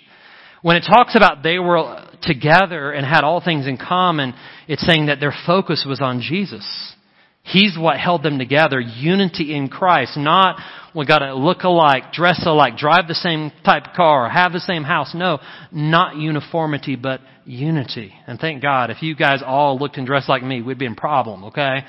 When 0.62 0.76
it 0.76 0.84
talks 0.86 1.16
about 1.16 1.42
they 1.42 1.58
were 1.58 2.06
together 2.22 2.92
and 2.92 3.06
had 3.06 3.24
all 3.24 3.42
things 3.42 3.66
in 3.66 3.78
common, 3.78 4.34
it's 4.68 4.86
saying 4.86 5.06
that 5.06 5.20
their 5.20 5.34
focus 5.46 5.86
was 5.88 6.00
on 6.00 6.20
Jesus. 6.20 6.94
He's 7.42 7.76
what 7.78 7.98
held 7.98 8.22
them 8.22 8.38
together. 8.38 8.80
Unity 8.80 9.54
in 9.54 9.68
Christ. 9.68 10.16
Not 10.16 10.60
we 10.94 11.06
gotta 11.06 11.34
look 11.34 11.62
alike, 11.62 12.12
dress 12.12 12.42
alike, 12.46 12.76
drive 12.76 13.06
the 13.06 13.14
same 13.14 13.52
type 13.64 13.86
of 13.88 13.92
car, 13.94 14.28
have 14.28 14.52
the 14.52 14.60
same 14.60 14.82
house. 14.82 15.14
No, 15.14 15.38
not 15.70 16.16
uniformity, 16.16 16.96
but 16.96 17.20
unity. 17.44 18.12
And 18.26 18.38
thank 18.38 18.62
God, 18.62 18.90
if 18.90 19.02
you 19.02 19.14
guys 19.14 19.42
all 19.44 19.78
looked 19.78 19.96
and 19.98 20.06
dressed 20.06 20.28
like 20.28 20.42
me, 20.42 20.62
we'd 20.62 20.78
be 20.78 20.86
in 20.86 20.94
problem, 20.94 21.44
okay? 21.44 21.84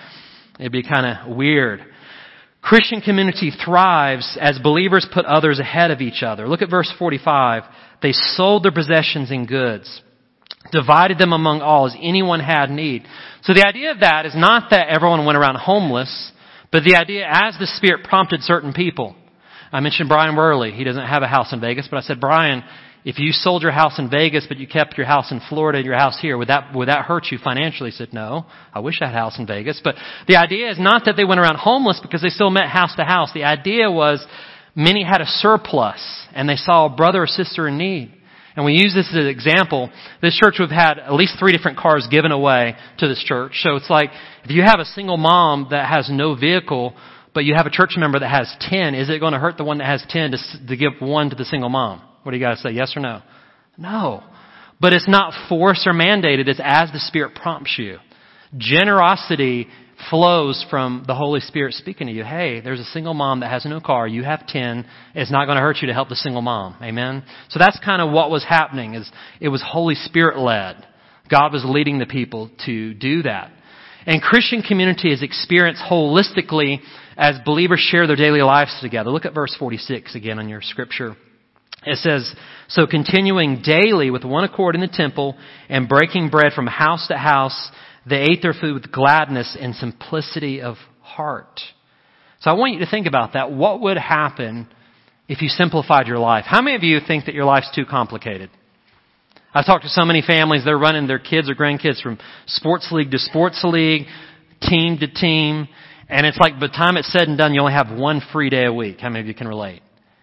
It'd 0.60 0.72
be 0.72 0.84
kinda 0.84 1.26
weird. 1.28 1.86
Christian 2.62 3.02
community 3.02 3.50
thrives 3.50 4.38
as 4.40 4.60
believers 4.60 5.08
put 5.12 5.26
others 5.26 5.60
ahead 5.60 5.90
of 5.90 6.00
each 6.00 6.22
other. 6.22 6.48
Look 6.48 6.62
at 6.62 6.70
verse 6.70 6.92
45. 7.00 7.64
They 8.04 8.12
sold 8.12 8.64
their 8.64 8.72
possessions 8.72 9.32
and 9.32 9.48
goods, 9.48 10.02
divided 10.72 11.18
them 11.18 11.34
among 11.34 11.62
all 11.62 11.88
as 11.88 11.96
anyone 12.00 12.40
had 12.40 12.70
need. 12.70 13.06
So 13.44 13.54
the 13.54 13.66
idea 13.66 13.92
of 13.92 14.00
that 14.02 14.26
is 14.26 14.34
not 14.36 14.70
that 14.72 14.90
everyone 14.90 15.26
went 15.26 15.38
around 15.38 15.56
homeless, 15.56 16.32
but 16.72 16.84
the 16.84 16.96
idea 16.96 17.26
as 17.28 17.58
the 17.60 17.68
Spirit 17.68 18.04
prompted 18.04 18.42
certain 18.42 18.74
people. 18.74 19.16
I 19.72 19.80
mentioned 19.80 20.10
Brian 20.10 20.36
Worley. 20.36 20.72
He 20.72 20.84
doesn't 20.84 21.08
have 21.08 21.24
a 21.24 21.28
house 21.28 21.54
in 21.54 21.62
Vegas, 21.62 21.88
but 21.90 21.98
I 21.98 22.02
said, 22.02 22.20
Brian, 22.20 22.64
if 23.04 23.18
you 23.18 23.32
sold 23.32 23.64
your 23.64 23.72
house 23.72 23.98
in 23.98 24.10
Vegas, 24.10 24.46
but 24.48 24.58
you 24.58 24.68
kept 24.68 24.98
your 24.98 25.08
house 25.08 25.32
in 25.32 25.42
Florida 25.50 25.80
and 25.80 25.86
your 25.86 25.98
house 25.98 26.20
here, 26.22 26.38
would 26.38 26.50
that, 26.50 26.76
would 26.76 26.88
that 26.88 27.06
hurt 27.06 27.28
you 27.32 27.40
financially? 27.44 27.90
He 27.90 27.96
said, 27.96 28.14
no. 28.14 28.46
I 28.74 28.80
wish 28.80 29.00
I 29.02 29.06
had 29.06 29.16
a 29.16 29.18
house 29.18 29.40
in 29.40 29.48
Vegas. 29.48 29.82
But 29.84 29.96
the 30.28 30.36
idea 30.36 30.70
is 30.70 30.80
not 30.80 31.04
that 31.06 31.16
they 31.16 31.26
went 31.26 31.40
around 31.40 31.58
homeless 31.58 32.00
because 32.02 32.22
they 32.22 32.30
still 32.30 32.52
met 32.52 32.68
house 32.68 32.96
to 32.98 33.04
house. 33.04 33.32
The 33.34 33.46
idea 33.46 33.90
was 33.90 34.24
many 34.76 35.04
had 35.04 35.22
a 35.22 35.26
surplus 35.26 36.02
and 36.34 36.48
they 36.48 36.58
saw 36.58 36.86
a 36.86 36.96
brother 36.96 37.24
or 37.24 37.28
sister 37.28 37.68
in 37.68 37.78
need. 37.78 38.14
And 38.56 38.66
we 38.66 38.74
use 38.74 38.94
this 38.94 39.08
as 39.10 39.16
an 39.16 39.28
example. 39.28 39.90
This 40.22 40.38
church 40.38 40.56
we've 40.60 40.70
had 40.70 41.00
at 41.00 41.14
least 41.14 41.36
three 41.40 41.54
different 41.54 41.78
cars 41.78 42.08
given 42.12 42.32
away 42.32 42.76
to 42.98 43.08
this 43.08 43.24
church. 43.24 43.60
So 43.62 43.76
it's 43.76 43.90
like, 43.90 44.10
if 44.44 44.52
you 44.52 44.62
have 44.62 44.80
a 44.80 44.86
single 44.86 45.18
mom 45.18 45.68
that 45.72 45.88
has 45.88 46.10
no 46.12 46.36
vehicle, 46.36 46.94
but 47.34 47.46
you 47.46 47.54
have 47.56 47.66
a 47.66 47.70
church 47.70 47.92
member 47.98 48.20
that 48.20 48.30
has 48.30 48.54
10, 48.70 48.94
is 48.96 49.10
it 49.10 49.20
going 49.20 49.34
to 49.34 49.40
hurt 49.40 49.58
the 49.58 49.64
one 49.64 49.78
that 49.78 49.86
has 49.86 50.04
10 50.10 50.32
to, 50.32 50.38
to 50.68 50.76
give 50.76 50.94
one 51.00 51.30
to 51.30 51.36
the 51.36 51.46
single 51.46 51.70
mom? 51.70 52.02
What 52.24 52.34
do 52.34 52.38
you 52.38 52.44
guys 52.44 52.62
say? 52.62 52.72
Yes 52.72 52.94
or 52.96 53.00
no? 53.00 53.22
No. 53.78 54.24
But 54.80 54.94
it's 54.94 55.08
not 55.08 55.34
forced 55.48 55.88
or 55.88 55.94
mandated. 55.94 56.48
It's 56.48 56.60
as 56.62 56.92
the 56.92 57.00
Spirit 57.00 57.36
prompts 57.36 57.76
you. 57.78 58.00
Generosity 58.58 59.68
flows 60.10 60.66
from 60.70 61.04
the 61.08 61.16
Holy 61.16 61.40
Spirit 61.40 61.74
speaking 61.74 62.08
to 62.08 62.14
you. 62.14 62.24
Hey, 62.24 62.62
there's 62.62 62.80
a 62.80 62.86
single 62.86 63.14
mom 63.14 63.42
that 63.42 63.52
has 63.52 63.66
no 63.66 63.80
car. 63.80 64.08
You 64.08 64.24
have 64.24 64.48
10. 64.48 64.86
It's 65.16 65.32
not 65.32 65.46
going 65.46 65.56
to 65.56 65.62
hurt 65.62 65.78
you 65.82 65.88
to 65.88 65.94
help 65.94 66.10
the 66.10 66.16
single 66.16 66.42
mom. 66.42 66.76
Amen? 66.82 67.24
So 67.50 67.60
that's 67.60 67.80
kind 67.84 68.02
of 68.02 68.12
what 68.12 68.30
was 68.30 68.44
happening 68.44 68.96
is 68.96 69.10
it 69.40 69.50
was 69.50 69.64
Holy 69.66 69.96
Spirit 69.96 70.38
led. 70.38 70.86
God 71.30 71.54
was 71.54 71.64
leading 71.66 72.00
the 72.00 72.06
people 72.06 72.50
to 72.66 72.94
do 72.94 73.24
that. 73.24 73.52
And 74.06 74.22
Christian 74.22 74.62
community 74.62 75.12
is 75.12 75.22
experienced 75.22 75.82
holistically 75.82 76.80
as 77.16 77.36
believers 77.46 77.80
share 77.80 78.08
their 78.08 78.16
daily 78.16 78.42
lives 78.42 78.76
together. 78.82 79.12
Look 79.12 79.26
at 79.26 79.34
verse 79.34 79.56
46 79.58 80.16
again 80.16 80.40
on 80.40 80.50
your 80.50 80.62
scripture. 80.62 81.16
It 81.84 81.98
says, 81.98 82.34
So 82.68 82.86
continuing 82.86 83.62
daily 83.64 84.12
with 84.12 84.24
one 84.24 84.44
accord 84.44 84.76
in 84.76 84.82
the 84.82 84.88
temple 84.88 85.36
and 85.70 85.90
breaking 85.90 86.30
bread 86.30 86.54
from 86.54 86.68
house 86.68 87.08
to 87.08 87.18
house 87.18 87.72
they 88.08 88.22
ate 88.22 88.42
their 88.42 88.54
food 88.54 88.74
with 88.74 88.92
gladness 88.92 89.56
and 89.60 89.76
simplicity 89.76 90.62
of 90.62 90.76
heart. 91.02 91.60
So 92.42 92.50
I 92.50 92.54
want 92.54 92.74
you 92.74 92.80
to 92.80 92.90
think 92.90 93.08
about 93.08 93.34
that. 93.34 93.52
What 93.52 93.82
would 93.82 93.98
happen 93.98 94.68
if 95.28 95.42
you 95.42 95.48
simplified 95.48 96.08
your 96.08 96.18
life? 96.18 96.46
How 96.48 96.62
many 96.62 96.76
of 96.76 96.84
you 96.84 97.00
think 97.06 97.26
that 97.26 97.36
your 97.36 97.46
life's 97.46 97.72
too 97.76 97.86
complicated? 97.86 98.50
I've 99.54 99.66
talked 99.66 99.84
to 99.84 99.90
so 99.90 100.06
many 100.06 100.22
families, 100.26 100.64
they're 100.64 100.78
running 100.78 101.08
their 101.08 101.20
kids 101.20 101.50
or 101.50 101.56
grandkids 101.56 102.02
from 102.02 102.18
sports 102.48 102.88
league 102.92 103.12
to 103.12 103.20
sports 103.20 103.62
league, 103.64 104.08
team 104.62 104.98
to 105.00 105.08
team, 105.08 105.68
and 106.08 106.26
it's 106.26 106.38
like 106.40 106.54
by 106.54 106.68
the 106.68 106.74
time 106.74 106.98
it's 106.98 107.12
said 107.12 107.28
and 107.28 107.38
done, 107.38 107.54
you 107.54 107.62
only 107.62 107.74
have 107.74 107.92
one 107.92 108.22
free 108.34 108.50
day 108.50 108.66
a 108.66 108.74
week. 108.74 109.00
How 109.00 109.10
many 109.10 109.22
of 109.22 109.28
you 109.28 109.34
can 109.34 109.48
relate? 109.48 109.82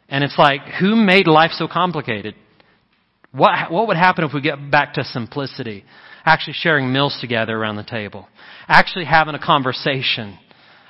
And 0.09 0.25
it's 0.25 0.37
like, 0.39 0.61
who 0.81 0.97
made 0.97 1.27
life 1.27 1.51
so 1.53 1.69
complicated? 1.69 2.35
What, 3.33 3.71
what 3.71 3.89
would 3.89 3.97
happen 3.97 4.25
if 4.25 4.33
we 4.33 4.41
get 4.41 4.71
back 4.71 4.95
to 4.95 5.05
simplicity? 5.05 5.85
Actually 6.25 6.55
sharing 6.55 6.93
meals 6.93 7.17
together 7.21 7.57
around 7.57 7.77
the 7.77 7.85
table, 7.85 8.29
actually 8.67 9.05
having 9.05 9.35
a 9.35 9.45
conversation. 9.45 10.39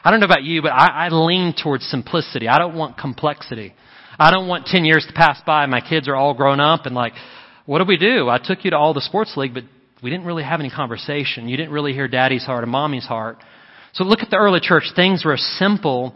I 0.05 0.11
don't 0.11 0.21
know 0.21 0.27
about 0.27 0.45
you, 0.45 0.63
but 0.63 0.73
I, 0.73 1.07
I 1.07 1.09
lean 1.11 1.55
towards 1.61 1.85
simplicity. 1.87 2.49
I 2.49 2.59
don't 2.59 2.77
want 2.77 2.97
complexity. 2.99 3.75
I 4.19 4.31
don't 4.31 4.49
want 4.49 4.67
10 4.67 4.85
years 4.85 5.05
to 5.07 5.13
pass 5.13 5.41
by 5.47 5.67
my 5.67 5.81
kids 5.81 6.09
are 6.09 6.17
all 6.17 6.35
grown 6.35 6.61
up 6.61 6.87
and 6.87 6.95
like, 6.95 7.13
what 7.67 7.79
do 7.79 7.85
we 7.85 7.97
do? 7.97 8.29
I 8.29 8.39
took 8.39 8.65
you 8.65 8.71
to 8.71 8.77
all 8.77 8.95
the 8.95 9.01
sports 9.01 9.37
league, 9.37 9.55
but 9.55 9.65
we 10.03 10.11
didn't 10.11 10.27
really 10.27 10.43
have 10.43 10.61
any 10.61 10.71
conversation. 10.71 11.49
You 11.49 11.57
didn't 11.57 11.73
really 11.73 11.93
hear 11.93 12.09
daddy's 12.09 12.45
heart 12.45 12.65
and 12.65 12.73
mommy's 12.73 13.05
heart. 13.05 13.39
So 13.93 14.05
look 14.05 14.21
at 14.21 14.31
the 14.31 14.37
early 14.37 14.61
church. 14.61 14.85
Things 14.97 15.25
were 15.25 15.37
simple. 15.37 16.15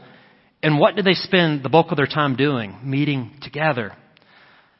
And 0.63 0.79
what 0.79 0.97
did 0.97 1.05
they 1.05 1.15
spend 1.15 1.63
the 1.63 1.69
bulk 1.69 1.91
of 1.91 1.97
their 1.97 2.07
time 2.07 2.37
doing? 2.37 2.77
Meeting 2.83 3.33
together. 3.43 3.93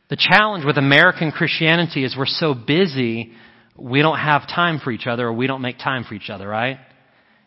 The 0.09 0.17
challenge 0.17 0.65
with 0.65 0.79
American 0.79 1.31
Christianity 1.31 2.05
is 2.05 2.17
we're 2.17 2.27
so 2.27 2.55
busy 2.55 3.33
we 3.77 4.03
don't 4.03 4.19
have 4.19 4.43
time 4.49 4.81
for 4.83 4.91
each 4.91 5.07
other 5.07 5.29
or 5.29 5.33
we 5.33 5.47
don't 5.47 5.63
make 5.63 5.79
time 5.79 6.05
for 6.05 6.15
each 6.15 6.31
other, 6.31 6.47
right? 6.47 6.79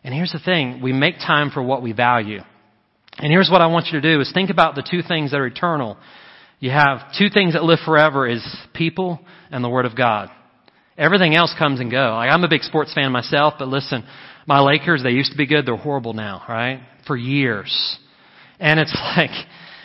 And 0.04 0.14
here's 0.14 0.32
the 0.32 0.38
thing, 0.38 0.80
we 0.82 0.92
make 0.92 1.18
time 1.18 1.50
for 1.50 1.62
what 1.62 1.82
we 1.82 1.92
value. 1.92 2.40
And 3.18 3.32
here's 3.32 3.48
what 3.50 3.60
I 3.60 3.66
want 3.66 3.86
you 3.86 4.00
to 4.00 4.14
do 4.14 4.20
is 4.20 4.30
think 4.32 4.50
about 4.50 4.74
the 4.74 4.86
two 4.88 5.02
things 5.02 5.30
that 5.30 5.38
are 5.38 5.46
eternal. 5.46 5.96
You 6.60 6.70
have 6.70 7.12
two 7.18 7.28
things 7.28 7.54
that 7.54 7.64
live 7.64 7.78
forever 7.84 8.28
is 8.28 8.44
people 8.74 9.20
and 9.50 9.64
the 9.64 9.68
Word 9.68 9.86
of 9.86 9.96
God. 9.96 10.30
Everything 10.98 11.34
else 11.34 11.54
comes 11.58 11.80
and 11.80 11.90
goes. 11.90 12.10
Like 12.10 12.30
I'm 12.30 12.44
a 12.44 12.48
big 12.48 12.62
sports 12.62 12.92
fan 12.94 13.12
myself, 13.12 13.54
but 13.58 13.68
listen, 13.68 14.04
my 14.46 14.60
Lakers, 14.60 15.02
they 15.02 15.10
used 15.10 15.32
to 15.32 15.36
be 15.36 15.46
good, 15.46 15.66
they're 15.66 15.76
horrible 15.76 16.12
now, 16.12 16.42
right? 16.48 16.80
For 17.06 17.16
years. 17.16 17.98
And 18.58 18.80
it's 18.80 18.94
like, 19.16 19.30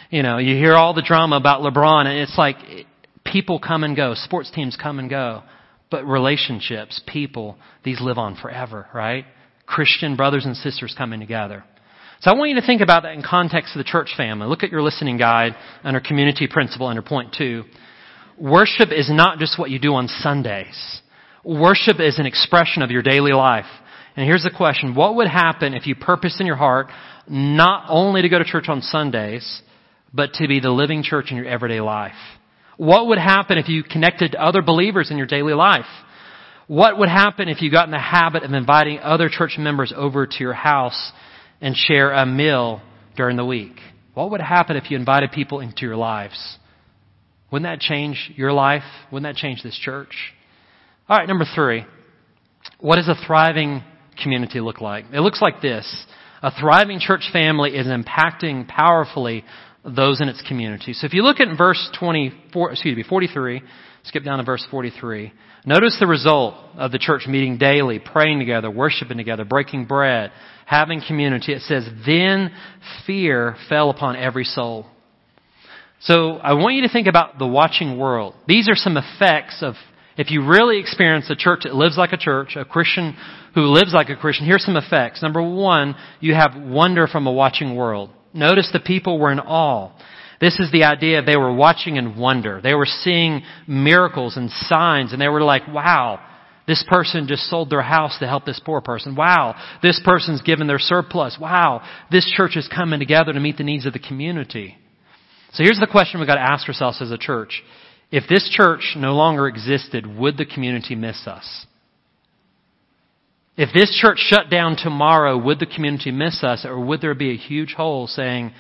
you 0.10 0.24
know, 0.24 0.38
you 0.38 0.56
hear 0.56 0.76
all 0.76 0.94
the 0.94 1.02
drama 1.02 1.38
about 1.38 1.62
LeBron 1.62 2.06
and 2.06 2.20
it's 2.20 2.38
like 2.38 2.58
people 3.26 3.60
come 3.60 3.84
and 3.84 3.96
go, 3.96 4.14
sports 4.16 4.52
teams 4.54 4.78
come 4.82 5.00
and 5.00 5.10
go. 5.10 5.44
But 5.92 6.06
relationships, 6.06 7.02
people, 7.06 7.58
these 7.84 8.02
live 8.02 8.18
on 8.18 8.36
forever, 8.36 8.88
right? 8.94 9.26
Christian 9.68 10.16
brothers 10.16 10.46
and 10.46 10.56
sisters 10.58 10.96
coming 10.98 11.20
together. 11.20 11.64
So 12.22 12.32
I 12.32 12.36
want 12.36 12.50
you 12.52 12.60
to 12.60 12.66
think 12.66 12.82
about 12.82 13.04
that 13.04 13.14
in 13.14 13.24
context 13.24 13.76
of 13.76 13.80
the 13.80 13.90
church 13.90 14.14
family. 14.16 14.48
Look 14.48 14.64
at 14.64 14.72
your 14.72 14.82
listening 14.82 15.18
guide 15.18 15.56
under 15.84 16.00
community 16.00 16.48
principle 16.48 16.88
under 16.88 17.02
point 17.02 17.36
two. 17.38 17.64
Worship 18.40 18.90
is 18.92 19.10
not 19.12 19.40
just 19.40 19.60
what 19.60 19.70
you 19.70 19.80
do 19.80 19.94
on 19.94 20.08
Sundays. 20.08 21.02
Worship 21.44 22.00
is 22.00 22.20
an 22.20 22.26
expression 22.26 22.84
of 22.84 22.92
your 22.92 23.02
daily 23.02 23.34
life. 23.34 23.66
And 24.16 24.26
here's 24.26 24.44
the 24.44 24.56
question. 24.56 24.94
What 24.94 25.16
would 25.16 25.28
happen 25.28 25.74
if 25.74 25.88
you 25.88 25.96
purpose 25.96 26.38
in 26.40 26.46
your 26.46 26.56
heart 26.56 26.88
not 27.28 27.86
only 27.90 28.22
to 28.22 28.30
go 28.30 28.38
to 28.38 28.46
church 28.46 28.66
on 28.68 28.82
Sundays, 28.82 29.62
but 30.14 30.34
to 30.34 30.48
be 30.48 30.60
the 30.60 30.70
living 30.70 31.04
church 31.04 31.32
in 31.32 31.38
your 31.38 31.48
everyday 31.48 31.82
life? 31.82 32.14
What 32.78 33.08
would 33.08 33.18
happen 33.18 33.58
if 33.58 33.70
you 33.70 33.84
connected 33.84 34.32
to 34.34 34.42
other 34.42 34.62
believers 34.62 35.12
in 35.12 35.18
your 35.18 35.28
daily 35.28 35.54
life? 35.54 35.86
What 36.68 36.98
would 36.98 37.10
happen 37.10 37.50
if 37.50 37.62
you 37.62 37.70
got 37.70 37.86
in 37.86 37.92
the 37.92 38.00
habit 38.00 38.44
of 38.44 38.54
inviting 38.54 39.00
other 39.00 39.30
church 39.30 39.56
members 39.58 39.94
over 39.96 40.26
to 40.26 40.36
your 40.40 40.54
house 40.54 41.12
and 41.60 41.76
share 41.76 42.12
a 42.12 42.26
meal 42.26 42.82
during 43.18 43.38
the 43.38 43.46
week? 43.46 43.74
What 44.14 44.32
would 44.32 44.42
happen 44.42 44.78
if 44.78 44.90
you 44.90 44.98
invited 44.98 45.32
people 45.32 45.60
into 45.60 45.82
your 45.82 45.98
lives? 45.98 46.58
Wouldn't 47.52 47.70
that 47.70 47.82
change 47.82 48.32
your 48.36 48.54
life? 48.54 48.84
Wouldn't 49.12 49.34
that 49.34 49.40
change 49.40 49.64
this 49.64 49.78
church? 49.78 50.16
All 51.10 51.18
right, 51.18 51.28
number 51.28 51.46
three. 51.54 51.86
What 52.80 52.96
does 52.96 53.10
a 53.10 53.16
thriving 53.28 53.84
community 54.22 54.62
look 54.62 54.82
like? 54.82 55.06
It 55.12 55.20
looks 55.20 55.42
like 55.42 55.62
this. 55.62 56.06
A 56.42 56.52
thriving 56.58 57.00
church 57.00 57.30
family 57.32 57.72
is 57.72 57.88
impacting 57.88 58.68
powerfully 58.68 59.44
those 59.84 60.22
in 60.22 60.30
its 60.30 60.42
community. 60.48 60.94
So 60.94 61.08
if 61.08 61.14
you 61.14 61.24
look 61.24 61.40
at 61.40 61.58
verse 61.58 61.90
24, 62.00 62.72
excuse 62.72 62.96
me, 62.96 63.04
43, 63.08 63.62
skip 64.04 64.24
down 64.24 64.38
to 64.38 64.44
verse 64.44 64.66
43. 64.70 65.34
Notice 65.66 65.98
the 66.00 66.08
result 66.08 66.56
of 66.76 66.92
the 66.92 67.00
church 67.00 67.28
meeting 67.28 67.58
daily, 67.58 68.00
praying 68.00 68.40
together, 68.40 68.70
worshiping 68.70 69.18
together, 69.18 69.46
breaking 69.46 69.86
bread, 69.86 70.32
having 70.66 71.02
community. 71.08 71.54
It 71.54 71.62
says, 71.62 71.88
then 72.06 72.52
fear 73.06 73.56
fell 73.70 73.90
upon 73.90 74.16
every 74.16 74.44
soul. 74.44 74.88
So 76.02 76.38
I 76.38 76.54
want 76.54 76.76
you 76.76 76.82
to 76.82 76.90
think 76.90 77.08
about 77.08 77.38
the 77.38 77.46
watching 77.46 78.00
world. 78.00 78.34
These 78.48 78.68
are 78.70 78.76
some 78.76 78.98
effects 78.98 79.62
of 79.62 79.76
if 80.18 80.32
you 80.32 80.46
really 80.46 80.80
experience 80.80 81.30
a 81.30 81.36
church 81.36 81.62
that 81.64 81.76
lives 81.76 81.98
like 81.98 82.12
a 82.12 82.18
church, 82.18 82.56
a 82.56 82.66
Christian 82.66 83.16
who 83.54 83.62
lives 83.62 83.94
like 83.94 84.10
a 84.10 84.16
Christian, 84.16 84.46
here's 84.46 84.64
some 84.64 84.78
effects. 84.78 85.22
Number 85.22 85.42
one, 85.42 85.96
you 86.20 86.34
have 86.34 86.52
wonder 86.56 87.08
from 87.08 87.28
a 87.28 87.32
watching 87.32 87.76
world. 87.76 88.10
Notice 88.34 88.70
the 88.72 88.80
people 88.80 89.20
were 89.20 89.32
in 89.32 89.40
awe. 89.40 89.92
This 90.40 90.60
is 90.60 90.72
the 90.72 90.86
idea 90.86 91.22
they 91.22 91.38
were 91.38 91.54
watching 91.54 91.98
in 91.98 92.18
wonder. 92.18 92.62
They 92.62 92.74
were 92.74 92.88
seeing 92.88 93.44
miracles 93.68 94.38
and 94.38 94.50
signs 94.50 95.14
and 95.14 95.22
they 95.22 95.28
were 95.28 95.44
like, 95.44 95.68
wow, 95.68 96.20
this 96.68 96.84
person 96.88 97.28
just 97.28 97.50
sold 97.50 97.70
their 97.70 97.82
house 97.82 98.18
to 98.20 98.28
help 98.28 98.46
this 98.46 98.60
poor 98.64 98.82
person. 98.82 99.16
Wow. 99.16 99.56
This 99.84 100.02
person's 100.04 100.42
given 100.42 100.68
their 100.68 100.80
surplus. 100.80 101.38
Wow. 101.40 101.84
This 102.10 102.32
church 102.36 102.56
is 102.56 102.68
coming 102.68 103.00
together 103.00 103.34
to 103.34 103.40
meet 103.40 103.58
the 103.58 103.64
needs 103.64 103.86
of 103.86 103.94
the 103.94 104.00
community. 104.00 104.78
So 105.54 105.64
here's 105.64 105.80
the 105.80 105.88
question 105.92 106.20
we've 106.20 106.28
got 106.28 106.36
to 106.36 106.42
ask 106.42 106.68
ourselves 106.68 107.02
as 107.02 107.12
a 107.12 107.18
church. 107.18 107.62
If 108.12 108.24
this 108.28 108.50
church 108.50 108.96
no 108.98 109.14
longer 109.14 109.48
existed, 109.48 110.06
would 110.06 110.38
the 110.38 110.46
community 110.46 110.96
miss 110.96 111.28
us? 111.28 111.66
If 113.58 113.70
this 113.74 113.98
church 114.02 114.18
shut 114.18 114.50
down 114.50 114.78
tomorrow, 114.78 115.38
would 115.38 115.60
the 115.60 115.66
community 115.66 116.12
miss 116.12 116.44
us 116.44 116.66
or 116.66 116.80
would 116.80 117.02
there 117.02 117.14
be 117.14 117.32
a 117.32 117.38
huge 117.38 117.74
hole 117.74 118.08
saying, 118.08 118.54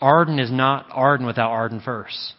Arden 0.00 0.38
is 0.38 0.50
not 0.50 0.86
Arden 0.90 1.26
without 1.26 1.50
Arden 1.50 1.80
first. 1.84 2.34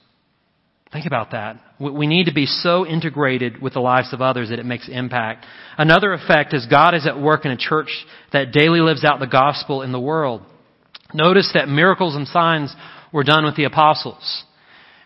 Think 0.91 1.05
about 1.05 1.31
that. 1.31 1.61
We 1.79 2.07
need 2.07 2.25
to 2.25 2.33
be 2.33 2.47
so 2.47 2.85
integrated 2.85 3.61
with 3.61 3.73
the 3.73 3.79
lives 3.79 4.11
of 4.11 4.21
others 4.21 4.49
that 4.49 4.59
it 4.59 4.65
makes 4.65 4.89
impact. 4.89 5.45
Another 5.77 6.13
effect 6.13 6.53
is 6.53 6.65
God 6.65 6.95
is 6.95 7.05
at 7.05 7.19
work 7.19 7.45
in 7.45 7.51
a 7.51 7.57
church 7.57 7.89
that 8.33 8.51
daily 8.51 8.79
lives 8.79 9.05
out 9.05 9.19
the 9.19 9.27
gospel 9.27 9.83
in 9.83 9.91
the 9.91 9.99
world. 9.99 10.41
Notice 11.13 11.51
that 11.53 11.67
miracles 11.67 12.15
and 12.15 12.27
signs 12.27 12.75
were 13.13 13.23
done 13.23 13.45
with 13.45 13.55
the 13.55 13.65
apostles. 13.65 14.43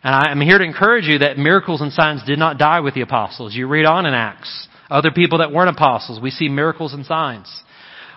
And 0.04 0.16
I'm 0.16 0.42
here 0.42 0.58
to 0.58 0.64
encourage 0.64 1.06
you 1.06 1.20
that 1.20 1.38
miracles 1.38 1.82
and 1.82 1.92
signs 1.92 2.24
did 2.26 2.40
not 2.40 2.58
die 2.58 2.80
with 2.80 2.94
the 2.94 3.02
apostles. 3.02 3.54
You 3.54 3.68
read 3.68 3.86
on 3.86 4.06
in 4.06 4.14
Acts. 4.14 4.68
Other 4.90 5.12
people 5.12 5.40
that 5.40 5.52
weren't 5.52 5.70
apostles, 5.70 6.20
we 6.22 6.30
see 6.30 6.50
miracles 6.50 6.94
and 6.94 7.06
signs. 7.06 7.52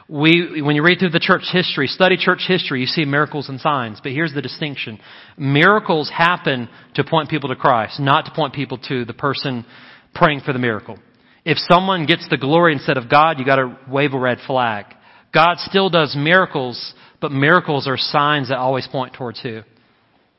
We, 0.09 0.63
when 0.63 0.77
you 0.77 0.85
read 0.85 1.01
through 1.01 1.11
the 1.11 1.19
church 1.19 1.43
history, 1.53 1.89
study 1.89 2.17
church 2.17 2.45
history, 2.47 2.81
you 2.81 2.87
see 2.87 3.05
miracles 3.05 3.49
and 3.49 3.61
signs. 3.61 3.99
But 4.01 4.13
here's 4.13 4.33
the 4.33 4.43
distinction. 4.43 5.01
Miracles 5.37 6.11
happen 6.11 6.69
to 6.95 7.03
point 7.03 7.29
people 7.29 7.49
to 7.49 7.57
Christ, 7.57 7.99
not 7.99 8.27
to 8.27 8.31
point 8.31 8.55
people 8.55 8.79
to 8.89 9.05
the 9.05 9.15
person 9.15 9.67
praying 10.15 10.41
for 10.41 10.53
the 10.53 10.61
miracle. 10.61 10.99
If 11.45 11.59
someone 11.59 12.07
gets 12.07 12.27
the 12.29 12.37
glory 12.37 12.73
instead 12.73 12.99
of 12.99 13.11
God, 13.11 13.39
you 13.39 13.45
gotta 13.45 13.79
wave 13.89 14.15
a 14.15 14.19
red 14.19 14.39
flag. 14.47 14.87
God 15.35 15.59
still 15.59 15.91
does 15.91 16.17
miracles, 16.17 16.95
but 17.21 17.33
miracles 17.33 17.87
are 17.89 17.97
signs 17.97 18.49
that 18.49 18.59
always 18.59 18.87
point 18.87 19.15
towards 19.15 19.41
who? 19.41 19.63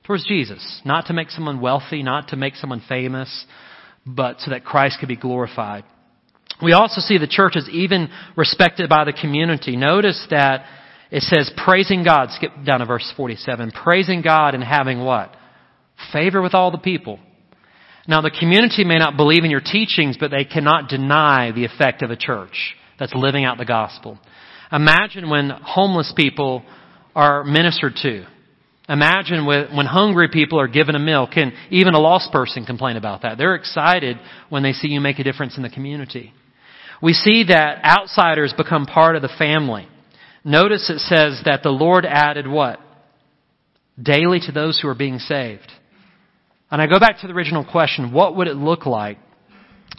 Towards 0.06 0.26
Jesus. 0.26 0.82
Not 0.86 1.08
to 1.08 1.13
make 1.13 1.30
someone 1.30 1.60
wealthy, 1.60 2.04
not 2.04 2.30
to 2.30 2.38
make 2.38 2.56
someone 2.56 2.82
famous, 2.88 3.46
but 4.06 4.40
so 4.40 4.52
that 4.52 4.63
Christ 4.63 4.98
could 5.00 5.10
be 5.10 5.18
glorified. 5.18 5.84
We 6.62 6.74
also 6.74 7.02
see 7.02 7.17
the 7.17 7.28
church 7.28 7.56
is 7.56 7.70
even 7.70 8.10
respected 8.36 8.89
by 8.89 9.04
the 9.06 9.13
community. 9.13 9.76
Notice 9.76 10.26
that 10.32 10.65
it 11.12 11.22
says 11.24 11.52
praising 11.56 12.04
God. 12.04 12.30
Skip 12.32 12.52
down 12.65 12.80
to 12.80 12.86
verse 12.86 13.12
47. 13.15 13.72
Praising 13.72 14.22
God 14.22 14.56
and 14.56 14.63
having 14.63 15.04
what? 15.04 15.36
Favor 16.12 16.41
with 16.41 16.54
all 16.54 16.72
the 16.72 16.78
people. 16.78 17.20
Now 18.08 18.22
the 18.22 18.32
community 18.32 18.84
may 18.86 18.98
not 18.98 19.17
believe 19.17 19.43
in 19.43 19.52
your 19.52 19.62
teachings, 19.62 20.17
but 20.20 20.32
they 20.32 20.46
cannot 20.46 20.89
deny 20.89 21.52
the 21.52 21.65
effect 21.65 22.02
of 22.02 22.10
a 22.10 22.15
church 22.15 22.76
that's 23.00 23.13
living 23.13 23.46
out 23.46 23.58
the 23.58 23.65
gospel. 23.65 24.17
Imagine 24.72 25.30
when 25.30 25.50
homeless 25.50 26.13
people 26.15 26.63
are 27.15 27.43
ministered 27.43 27.96
to. 28.02 28.26
Imagine 28.89 29.46
when 29.46 29.86
hungry 29.86 30.30
people 30.32 30.60
are 30.60 30.67
given 30.67 30.96
a 30.96 31.00
meal. 31.00 31.28
Can 31.32 31.52
even 31.70 31.93
a 31.93 32.00
lost 32.00 32.32
person 32.32 32.65
complain 32.65 32.96
about 32.96 33.24
that? 33.24 33.38
They're 33.38 33.56
excited 33.56 34.17
when 34.50 34.63
they 34.63 34.72
see 34.72 34.88
you 34.88 35.02
make 35.02 35.20
a 35.20 35.24
difference 35.24 35.58
in 35.58 35.63
the 35.63 35.70
community. 35.70 36.34
We 37.01 37.13
see 37.13 37.45
that 37.49 37.83
outsiders 37.83 38.53
become 38.57 38.86
part 38.86 39.15
of 39.15 39.21
the 39.21 39.29
family. 39.38 39.88
Notice 40.43 40.89
it 40.89 40.99
says 40.99 41.41
that 41.45 41.62
the 41.63 41.69
Lord 41.69 42.05
added 42.05 42.47
what? 42.47 42.79
Daily 44.01 44.39
to 44.45 44.51
those 44.51 44.79
who 44.79 44.88
are 44.88 44.95
being 44.95 45.19
saved. 45.19 45.71
And 46.69 46.81
I 46.81 46.88
go 46.88 46.99
back 46.99 47.21
to 47.21 47.27
the 47.27 47.33
original 47.33 47.65
question, 47.65 48.12
what 48.12 48.36
would 48.36 48.47
it 48.47 48.55
look 48.55 48.86
like 48.86 49.17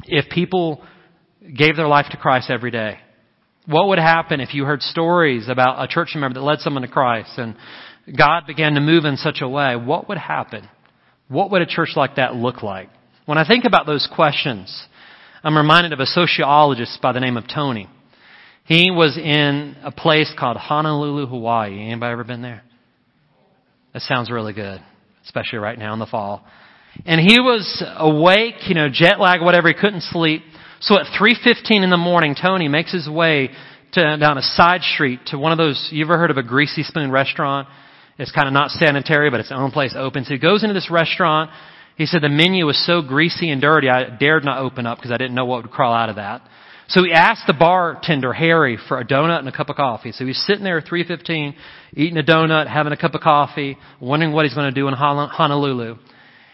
if 0.04 0.30
people 0.30 0.82
gave 1.56 1.76
their 1.76 1.88
life 1.88 2.06
to 2.10 2.16
Christ 2.16 2.50
every 2.50 2.70
day? 2.70 2.98
What 3.66 3.88
would 3.88 3.98
happen 3.98 4.40
if 4.40 4.54
you 4.54 4.64
heard 4.64 4.82
stories 4.82 5.48
about 5.48 5.82
a 5.82 5.88
church 5.88 6.12
member 6.14 6.34
that 6.34 6.44
led 6.44 6.60
someone 6.60 6.82
to 6.82 6.88
Christ 6.88 7.32
and 7.36 7.54
God 8.16 8.46
began 8.46 8.74
to 8.74 8.80
move 8.80 9.04
in 9.04 9.16
such 9.16 9.40
a 9.42 9.48
way? 9.48 9.76
What 9.76 10.08
would 10.08 10.18
happen? 10.18 10.68
What 11.28 11.50
would 11.50 11.62
a 11.62 11.66
church 11.66 11.90
like 11.94 12.16
that 12.16 12.34
look 12.34 12.62
like? 12.62 12.88
When 13.26 13.36
I 13.36 13.46
think 13.46 13.64
about 13.66 13.86
those 13.86 14.08
questions, 14.14 14.86
I'm 15.42 15.56
reminded 15.56 15.92
of 15.92 16.00
a 16.00 16.06
sociologist 16.06 17.00
by 17.00 17.12
the 17.12 17.20
name 17.20 17.36
of 17.36 17.44
Tony. 17.52 17.88
He 18.64 18.90
was 18.90 19.16
in 19.16 19.76
a 19.82 19.92
place 19.92 20.32
called 20.36 20.56
Honolulu, 20.56 21.26
Hawaii. 21.26 21.80
Anybody 21.80 22.12
ever 22.12 22.24
been 22.24 22.42
there? 22.42 22.62
That 23.94 24.02
sounds 24.02 24.30
really 24.30 24.52
good, 24.52 24.80
especially 25.24 25.60
right 25.60 25.78
now 25.78 25.92
in 25.92 26.00
the 26.00 26.06
fall. 26.06 26.44
And 27.06 27.20
he 27.20 27.40
was 27.40 27.84
awake, 27.96 28.68
you 28.68 28.74
know, 28.74 28.88
jet 28.92 29.20
lag, 29.20 29.40
whatever. 29.40 29.68
He 29.68 29.74
couldn't 29.74 30.02
sleep. 30.02 30.42
So 30.80 30.98
at 30.98 31.06
3:15 31.18 31.84
in 31.84 31.90
the 31.90 31.96
morning, 31.96 32.34
Tony 32.34 32.66
makes 32.66 32.92
his 32.92 33.08
way 33.08 33.50
to, 33.92 34.16
down 34.16 34.38
a 34.38 34.42
side 34.42 34.82
street 34.82 35.20
to 35.26 35.38
one 35.38 35.52
of 35.52 35.58
those. 35.58 35.88
You 35.92 36.04
ever 36.04 36.18
heard 36.18 36.32
of 36.32 36.36
a 36.36 36.42
Greasy 36.42 36.82
Spoon 36.82 37.12
restaurant? 37.12 37.68
It's 38.18 38.32
kind 38.32 38.48
of 38.48 38.52
not 38.52 38.72
sanitary, 38.72 39.30
but 39.30 39.38
it's 39.38 39.50
its 39.50 39.58
own 39.58 39.70
place 39.70 39.94
open. 39.96 40.24
So 40.24 40.34
he 40.34 40.38
goes 40.38 40.64
into 40.64 40.74
this 40.74 40.90
restaurant 40.90 41.50
he 41.98 42.06
said 42.06 42.22
the 42.22 42.28
menu 42.28 42.64
was 42.64 42.86
so 42.86 43.02
greasy 43.02 43.50
and 43.50 43.60
dirty, 43.60 43.90
I 43.90 44.08
dared 44.08 44.44
not 44.44 44.60
open 44.60 44.86
up 44.86 44.98
because 44.98 45.10
I 45.10 45.16
didn't 45.16 45.34
know 45.34 45.44
what 45.44 45.62
would 45.62 45.72
crawl 45.72 45.92
out 45.92 46.08
of 46.08 46.16
that. 46.16 46.42
So 46.86 47.02
he 47.02 47.12
asked 47.12 47.42
the 47.48 47.54
bartender, 47.54 48.32
Harry, 48.32 48.78
for 48.86 49.00
a 49.00 49.04
donut 49.04 49.40
and 49.40 49.48
a 49.48 49.52
cup 49.52 49.68
of 49.68 49.74
coffee. 49.74 50.12
So 50.12 50.24
he's 50.24 50.40
sitting 50.46 50.62
there 50.62 50.78
at 50.78 50.86
3.15, 50.86 51.54
eating 51.94 52.16
a 52.16 52.22
donut, 52.22 52.68
having 52.68 52.92
a 52.92 52.96
cup 52.96 53.14
of 53.14 53.20
coffee, 53.20 53.76
wondering 54.00 54.32
what 54.32 54.44
he's 54.44 54.54
going 54.54 54.72
to 54.72 54.80
do 54.80 54.86
in 54.86 54.94
Honolulu. 54.94 55.96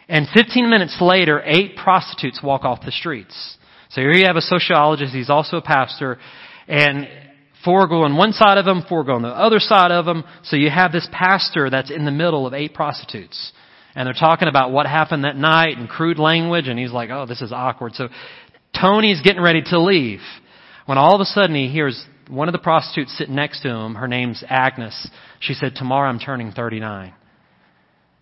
And 0.08 0.26
15 0.34 0.70
minutes 0.70 0.96
later, 1.00 1.42
eight 1.44 1.76
prostitutes 1.76 2.40
walk 2.42 2.64
off 2.64 2.80
the 2.82 2.90
streets. 2.90 3.58
So 3.90 4.00
here 4.00 4.12
you 4.14 4.24
have 4.26 4.36
a 4.36 4.40
sociologist, 4.40 5.12
he's 5.12 5.30
also 5.30 5.58
a 5.58 5.62
pastor, 5.62 6.18
and 6.66 7.06
four 7.66 7.86
go 7.86 8.02
on 8.04 8.16
one 8.16 8.32
side 8.32 8.56
of 8.56 8.66
him, 8.66 8.82
four 8.88 9.04
go 9.04 9.12
on 9.12 9.22
the 9.22 9.28
other 9.28 9.60
side 9.60 9.90
of 9.90 10.08
him. 10.08 10.24
So 10.44 10.56
you 10.56 10.70
have 10.70 10.90
this 10.90 11.06
pastor 11.12 11.68
that's 11.68 11.90
in 11.90 12.06
the 12.06 12.10
middle 12.10 12.46
of 12.46 12.54
eight 12.54 12.72
prostitutes 12.72 13.52
and 13.94 14.06
they're 14.06 14.14
talking 14.14 14.48
about 14.48 14.72
what 14.72 14.86
happened 14.86 15.24
that 15.24 15.36
night 15.36 15.78
and 15.78 15.88
crude 15.88 16.18
language, 16.18 16.68
and 16.68 16.78
he's 16.78 16.92
like, 16.92 17.10
oh, 17.10 17.26
this 17.26 17.40
is 17.40 17.52
awkward. 17.52 17.94
So 17.94 18.08
Tony's 18.78 19.20
getting 19.22 19.42
ready 19.42 19.62
to 19.66 19.80
leave 19.80 20.20
when 20.86 20.98
all 20.98 21.14
of 21.14 21.20
a 21.20 21.24
sudden 21.24 21.54
he 21.54 21.68
hears 21.68 22.04
one 22.28 22.48
of 22.48 22.52
the 22.52 22.58
prostitutes 22.58 23.16
sitting 23.16 23.34
next 23.34 23.60
to 23.62 23.68
him. 23.68 23.94
Her 23.94 24.08
name's 24.08 24.42
Agnes. 24.48 25.08
She 25.40 25.54
said, 25.54 25.74
tomorrow 25.76 26.08
I'm 26.08 26.18
turning 26.18 26.52
39. 26.52 27.14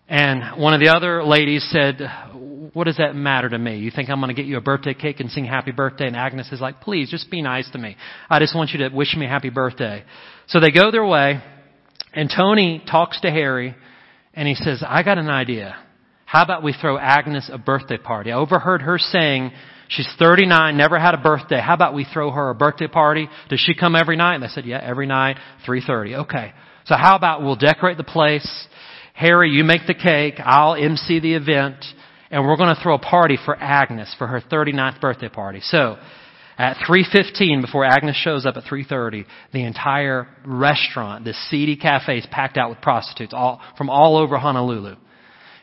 And 0.09 0.61
one 0.61 0.73
of 0.73 0.81
the 0.81 0.89
other 0.89 1.23
ladies 1.23 1.65
said, 1.71 2.01
what 2.73 2.83
does 2.85 2.97
that 2.97 3.15
matter 3.15 3.49
to 3.49 3.57
me? 3.57 3.77
You 3.77 3.89
think 3.89 4.09
I'm 4.09 4.19
going 4.19 4.35
to 4.35 4.39
get 4.39 4.45
you 4.47 4.57
a 4.57 4.61
birthday 4.61 4.93
cake 4.93 5.21
and 5.21 5.31
sing 5.31 5.45
happy 5.45 5.71
birthday? 5.71 6.07
And 6.07 6.15
Agnes 6.15 6.51
is 6.51 6.59
like, 6.59 6.81
please, 6.81 7.09
just 7.09 7.31
be 7.31 7.41
nice 7.41 7.69
to 7.71 7.77
me. 7.77 7.95
I 8.29 8.39
just 8.39 8.55
want 8.55 8.71
you 8.71 8.79
to 8.79 8.95
wish 8.95 9.15
me 9.15 9.25
happy 9.25 9.49
birthday. 9.49 10.03
So 10.47 10.59
they 10.59 10.71
go 10.71 10.91
their 10.91 11.05
way, 11.05 11.41
and 12.13 12.29
Tony 12.35 12.83
talks 12.89 13.21
to 13.21 13.31
Harry, 13.31 13.75
and 14.33 14.47
he 14.47 14.55
says, 14.55 14.83
I 14.85 15.03
got 15.03 15.17
an 15.17 15.29
idea. 15.29 15.75
How 16.25 16.43
about 16.43 16.63
we 16.63 16.73
throw 16.73 16.97
Agnes 16.97 17.49
a 17.51 17.57
birthday 17.57 17.97
party? 17.97 18.31
I 18.31 18.37
overheard 18.37 18.81
her 18.81 18.97
saying 18.97 19.51
she's 19.87 20.09
39, 20.17 20.75
never 20.75 20.99
had 20.99 21.13
a 21.13 21.17
birthday. 21.17 21.59
How 21.61 21.75
about 21.75 21.93
we 21.93 22.05
throw 22.11 22.31
her 22.31 22.49
a 22.49 22.55
birthday 22.55 22.87
party? 22.87 23.29
Does 23.49 23.59
she 23.59 23.75
come 23.75 23.95
every 23.95 24.15
night? 24.15 24.35
And 24.35 24.43
they 24.43 24.47
said, 24.47 24.65
yeah, 24.65 24.79
every 24.81 25.05
night, 25.05 25.37
3.30. 25.67 26.23
Okay. 26.23 26.53
So 26.85 26.95
how 26.95 27.15
about 27.15 27.43
we'll 27.43 27.55
decorate 27.55 27.97
the 27.97 28.03
place. 28.03 28.67
Harry, 29.13 29.51
you 29.51 29.63
make 29.63 29.85
the 29.85 29.93
cake. 29.93 30.35
I'll 30.43 30.75
MC 30.75 31.19
the 31.19 31.35
event. 31.35 31.85
And 32.31 32.47
we're 32.47 32.57
going 32.57 32.75
to 32.75 32.81
throw 32.81 32.95
a 32.95 32.99
party 32.99 33.37
for 33.45 33.55
Agnes 33.55 34.13
for 34.17 34.25
her 34.25 34.41
39th 34.41 34.99
birthday 34.99 35.29
party. 35.29 35.59
So, 35.61 35.97
at 36.57 36.77
3.15, 36.87 37.61
before 37.61 37.85
Agnes 37.85 38.15
shows 38.15 38.45
up 38.45 38.57
at 38.57 38.63
3.30, 38.63 39.25
the 39.51 39.63
entire 39.63 40.27
restaurant, 40.45 41.25
this 41.25 41.37
seedy 41.49 41.75
cafe 41.75 42.19
is 42.19 42.27
packed 42.29 42.57
out 42.57 42.69
with 42.69 42.81
prostitutes 42.81 43.33
all, 43.33 43.61
from 43.77 43.89
all 43.89 44.17
over 44.17 44.37
Honolulu. 44.37 44.95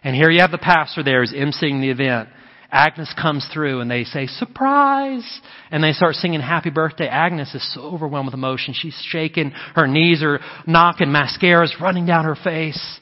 And 0.02 0.16
here 0.16 0.30
you 0.30 0.40
have 0.40 0.50
the 0.50 0.58
pastor 0.58 1.02
there 1.02 1.20
who's 1.20 1.32
emceeing 1.32 1.80
the 1.80 1.90
event. 1.90 2.28
Agnes 2.72 3.12
comes 3.20 3.46
through 3.52 3.80
and 3.80 3.90
they 3.90 4.04
say, 4.04 4.26
surprise! 4.26 5.40
And 5.70 5.82
they 5.82 5.92
start 5.92 6.14
singing 6.14 6.40
happy 6.40 6.70
birthday. 6.70 7.08
Agnes 7.08 7.54
is 7.54 7.74
so 7.74 7.82
overwhelmed 7.82 8.26
with 8.26 8.34
emotion. 8.34 8.74
She's 8.74 8.96
shaking. 9.08 9.50
Her 9.74 9.88
knees 9.88 10.22
are 10.22 10.40
knocking. 10.66 11.08
Mascara's 11.08 11.74
running 11.80 12.06
down 12.06 12.24
her 12.24 12.36
face. 12.36 13.00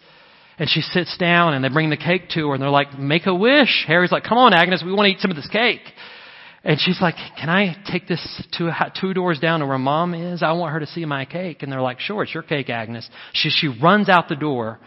And 0.58 0.68
she 0.68 0.80
sits 0.80 1.16
down 1.18 1.54
and 1.54 1.62
they 1.62 1.68
bring 1.68 1.90
the 1.90 1.96
cake 1.96 2.30
to 2.30 2.48
her 2.48 2.54
and 2.54 2.62
they're 2.62 2.70
like, 2.70 2.98
make 2.98 3.26
a 3.26 3.34
wish. 3.34 3.84
Harry's 3.86 4.10
like, 4.10 4.24
come 4.24 4.38
on, 4.38 4.54
Agnes, 4.54 4.82
we 4.84 4.92
want 4.92 5.06
to 5.06 5.12
eat 5.12 5.20
some 5.20 5.30
of 5.30 5.36
this 5.36 5.48
cake. 5.48 5.82
And 6.68 6.78
she's 6.78 7.00
like, 7.00 7.14
can 7.40 7.48
I 7.48 7.82
take 7.90 8.06
this 8.06 8.20
two, 8.56 8.68
two 9.00 9.14
doors 9.14 9.40
down 9.40 9.60
to 9.60 9.66
where 9.66 9.78
mom 9.78 10.12
is? 10.12 10.42
I 10.42 10.52
want 10.52 10.74
her 10.74 10.80
to 10.80 10.86
see 10.86 11.02
my 11.06 11.24
cake. 11.24 11.62
And 11.62 11.72
they're 11.72 11.80
like, 11.80 11.98
sure, 11.98 12.24
it's 12.24 12.34
your 12.34 12.42
cake, 12.42 12.68
Agnes. 12.68 13.08
She, 13.32 13.48
she 13.48 13.68
runs 13.68 14.10
out 14.10 14.28
the 14.28 14.36
door 14.36 14.78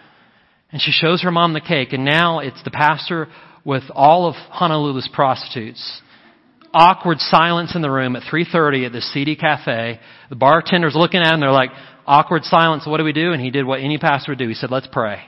and 0.72 0.80
she 0.80 0.92
shows 0.92 1.24
her 1.24 1.32
mom 1.32 1.54
the 1.54 1.60
cake. 1.60 1.92
And 1.92 2.06
now 2.06 2.38
it's 2.38 2.64
the 2.64 2.70
pastor 2.70 3.30
with 3.66 3.82
all 3.96 4.28
of 4.28 4.36
Honolulu's 4.36 5.10
prostitutes 5.12 6.02
awkward 6.72 7.20
silence 7.20 7.76
in 7.76 7.82
the 7.82 7.90
room 7.90 8.16
at 8.16 8.24
3.30 8.32 8.86
at 8.86 8.92
the 8.92 9.02
seedy 9.02 9.36
Cafe. 9.36 10.00
The 10.30 10.36
bartender's 10.36 10.96
looking 10.96 11.22
at 11.22 11.34
him. 11.34 11.40
They're 11.40 11.52
like, 11.52 11.72
awkward 12.06 12.44
silence. 12.44 12.84
What 12.86 12.98
do 12.98 13.04
we 13.04 13.12
do? 13.12 13.34
And 13.34 13.42
he 13.42 13.50
did 13.50 13.66
what 13.66 13.80
any 13.80 13.98
pastor 13.98 14.34
would 14.34 14.40
do. 14.40 14.48
He 14.48 14.54
said, 14.54 14.70
let's 14.70 14.88
pray. 14.92 15.24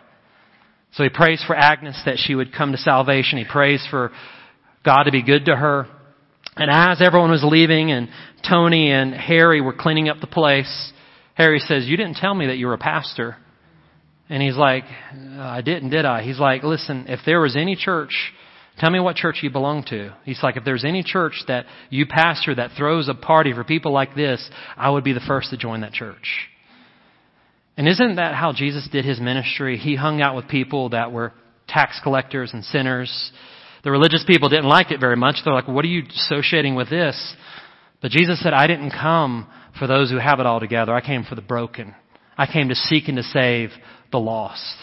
So 0.93 1.03
he 1.03 1.09
prays 1.09 1.43
for 1.45 1.55
Agnes 1.55 1.99
that 2.05 2.17
she 2.17 2.35
would 2.35 2.53
come 2.53 2.71
to 2.73 2.77
salvation. 2.77 3.39
He 3.39 3.45
prays 3.45 3.85
for 3.89 4.11
God 4.85 5.03
to 5.03 5.11
be 5.11 5.23
good 5.23 5.45
to 5.45 5.55
her. 5.55 5.87
And 6.55 6.69
as 6.69 7.01
everyone 7.01 7.31
was 7.31 7.43
leaving 7.43 7.91
and 7.91 8.09
Tony 8.47 8.91
and 8.91 9.13
Harry 9.13 9.61
were 9.61 9.73
cleaning 9.73 10.09
up 10.09 10.19
the 10.21 10.27
place, 10.27 10.91
Harry 11.35 11.59
says, 11.59 11.85
you 11.85 11.97
didn't 11.97 12.15
tell 12.15 12.33
me 12.33 12.47
that 12.47 12.57
you 12.57 12.67
were 12.67 12.73
a 12.73 12.77
pastor. 12.79 13.37
And 14.29 14.41
he's 14.41 14.55
like, 14.55 14.83
I 15.39 15.61
didn't, 15.61 15.89
did 15.89 16.05
I? 16.05 16.23
He's 16.23 16.39
like, 16.39 16.63
listen, 16.63 17.05
if 17.07 17.19
there 17.25 17.41
was 17.41 17.55
any 17.55 17.75
church, 17.75 18.33
tell 18.79 18.89
me 18.89 18.99
what 18.99 19.15
church 19.15 19.39
you 19.41 19.49
belong 19.49 19.83
to. 19.85 20.15
He's 20.25 20.41
like, 20.43 20.55
if 20.55 20.63
there's 20.63 20.85
any 20.85 21.03
church 21.03 21.43
that 21.47 21.65
you 21.89 22.05
pastor 22.05 22.55
that 22.55 22.71
throws 22.77 23.09
a 23.09 23.15
party 23.15 23.53
for 23.53 23.63
people 23.63 23.91
like 23.91 24.15
this, 24.15 24.47
I 24.77 24.89
would 24.89 25.03
be 25.03 25.13
the 25.13 25.21
first 25.27 25.49
to 25.49 25.57
join 25.57 25.81
that 25.81 25.93
church. 25.93 26.49
And 27.75 27.87
isn't 27.87 28.17
that 28.17 28.35
how 28.35 28.53
Jesus 28.53 28.87
did 28.91 29.05
his 29.05 29.19
ministry? 29.19 29.77
He 29.77 29.95
hung 29.95 30.21
out 30.21 30.35
with 30.35 30.47
people 30.47 30.89
that 30.89 31.11
were 31.11 31.33
tax 31.67 31.99
collectors 32.03 32.51
and 32.53 32.63
sinners. 32.63 33.31
The 33.83 33.91
religious 33.91 34.23
people 34.25 34.49
didn't 34.49 34.69
like 34.69 34.91
it 34.91 34.99
very 34.99 35.15
much. 35.15 35.37
They're 35.43 35.53
like, 35.53 35.67
what 35.67 35.83
are 35.83 35.89
you 35.89 36.03
associating 36.09 36.75
with 36.75 36.89
this? 36.89 37.35
But 38.01 38.11
Jesus 38.11 38.41
said, 38.41 38.53
I 38.53 38.67
didn't 38.67 38.91
come 38.91 39.47
for 39.77 39.87
those 39.87 40.09
who 40.09 40.17
have 40.17 40.39
it 40.39 40.45
all 40.45 40.59
together. 40.59 40.93
I 40.93 41.05
came 41.05 41.23
for 41.23 41.35
the 41.35 41.41
broken. 41.41 41.93
I 42.37 42.45
came 42.51 42.69
to 42.69 42.75
seek 42.75 43.07
and 43.07 43.17
to 43.17 43.23
save 43.23 43.69
the 44.11 44.19
lost. 44.19 44.75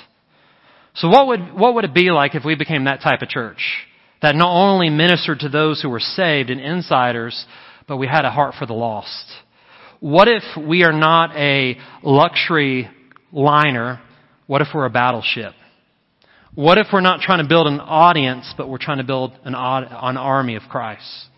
So 0.94 1.09
what 1.09 1.28
would, 1.28 1.55
what 1.55 1.74
would 1.74 1.84
it 1.84 1.94
be 1.94 2.11
like 2.11 2.34
if 2.34 2.44
we 2.44 2.57
became 2.57 2.84
that 2.84 3.01
type 3.01 3.22
of 3.22 3.28
church? 3.28 3.86
That 4.22 4.34
not 4.34 4.51
only 4.51 4.90
ministered 4.90 5.40
to 5.40 5.48
those 5.48 5.80
who 5.80 5.88
were 5.88 6.01
saved 6.01 6.51
and 6.51 6.61
insiders, 6.61 7.46
but 7.88 7.96
we 7.96 8.07
had 8.07 8.24
a 8.24 8.30
heart 8.30 8.55
for 8.59 8.66
the 8.66 8.74
lost. 8.74 9.24
What 10.01 10.28
if 10.28 10.42
we 10.57 10.84
are 10.84 10.92
not 10.92 11.34
a 11.36 11.78
luxury 12.03 12.88
liner? 13.32 14.01
What 14.46 14.62
if 14.62 14.68
we're 14.74 14.86
a 14.86 14.90
battleship? 14.90 15.55
What 16.61 16.76
if 16.76 16.88
we're 16.92 17.00
not 17.00 17.20
trying 17.20 17.42
to 17.42 17.48
build 17.48 17.66
an 17.68 17.80
audience, 17.80 18.52
but 18.54 18.68
we're 18.68 18.76
trying 18.76 18.98
to 18.98 19.04
build 19.04 19.32
an, 19.44 19.54
an 19.54 20.16
army 20.18 20.56
of 20.56 20.64
Christ? 20.68 21.28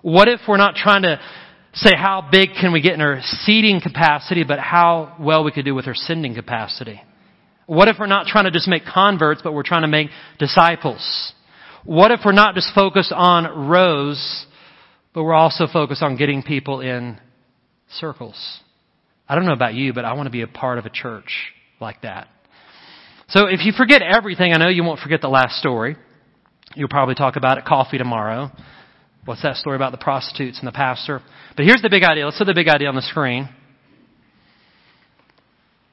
What 0.00 0.28
if 0.28 0.40
we're 0.48 0.56
not 0.56 0.76
trying 0.76 1.02
to 1.02 1.20
say 1.74 1.90
how 1.94 2.26
big 2.32 2.54
can 2.58 2.72
we 2.72 2.80
get 2.80 2.94
in 2.94 3.02
our 3.02 3.20
seating 3.20 3.82
capacity, 3.82 4.44
but 4.44 4.58
how 4.58 5.14
well 5.20 5.44
we 5.44 5.52
could 5.52 5.66
do 5.66 5.74
with 5.74 5.86
our 5.86 5.94
sending 5.94 6.34
capacity? 6.34 7.02
What 7.66 7.88
if 7.88 7.96
we're 8.00 8.06
not 8.06 8.28
trying 8.28 8.44
to 8.44 8.50
just 8.50 8.66
make 8.66 8.86
converts, 8.86 9.42
but 9.44 9.52
we're 9.52 9.62
trying 9.62 9.82
to 9.82 9.88
make 9.88 10.08
disciples? 10.38 11.34
What 11.84 12.10
if 12.10 12.20
we're 12.24 12.32
not 12.32 12.54
just 12.54 12.74
focused 12.74 13.12
on 13.12 13.68
rows, 13.68 14.46
but 15.12 15.22
we're 15.22 15.34
also 15.34 15.66
focused 15.70 16.02
on 16.02 16.16
getting 16.16 16.42
people 16.42 16.80
in 16.80 17.20
circles. 17.90 18.60
I 19.28 19.34
don't 19.34 19.44
know 19.44 19.52
about 19.52 19.74
you, 19.74 19.92
but 19.92 20.06
I 20.06 20.14
want 20.14 20.28
to 20.28 20.32
be 20.32 20.40
a 20.40 20.46
part 20.46 20.78
of 20.78 20.86
a 20.86 20.90
church 20.90 21.52
like 21.78 22.00
that. 22.00 22.28
So 23.28 23.46
if 23.46 23.64
you 23.64 23.72
forget 23.72 24.02
everything, 24.02 24.52
I 24.52 24.58
know 24.58 24.68
you 24.68 24.84
won't 24.84 25.00
forget 25.00 25.20
the 25.20 25.28
last 25.28 25.58
story. 25.58 25.96
You'll 26.74 26.88
probably 26.88 27.14
talk 27.14 27.36
about 27.36 27.58
it 27.58 27.64
coffee 27.64 27.98
tomorrow. 27.98 28.50
What's 29.24 29.42
that 29.42 29.56
story 29.56 29.74
about 29.74 29.92
the 29.92 29.98
prostitutes 29.98 30.58
and 30.58 30.68
the 30.68 30.72
pastor? 30.72 31.20
But 31.56 31.64
here's 31.64 31.82
the 31.82 31.90
big 31.90 32.04
idea. 32.04 32.24
Let's 32.24 32.38
put 32.38 32.46
the 32.46 32.54
big 32.54 32.68
idea 32.68 32.88
on 32.88 32.94
the 32.94 33.02
screen. 33.02 33.48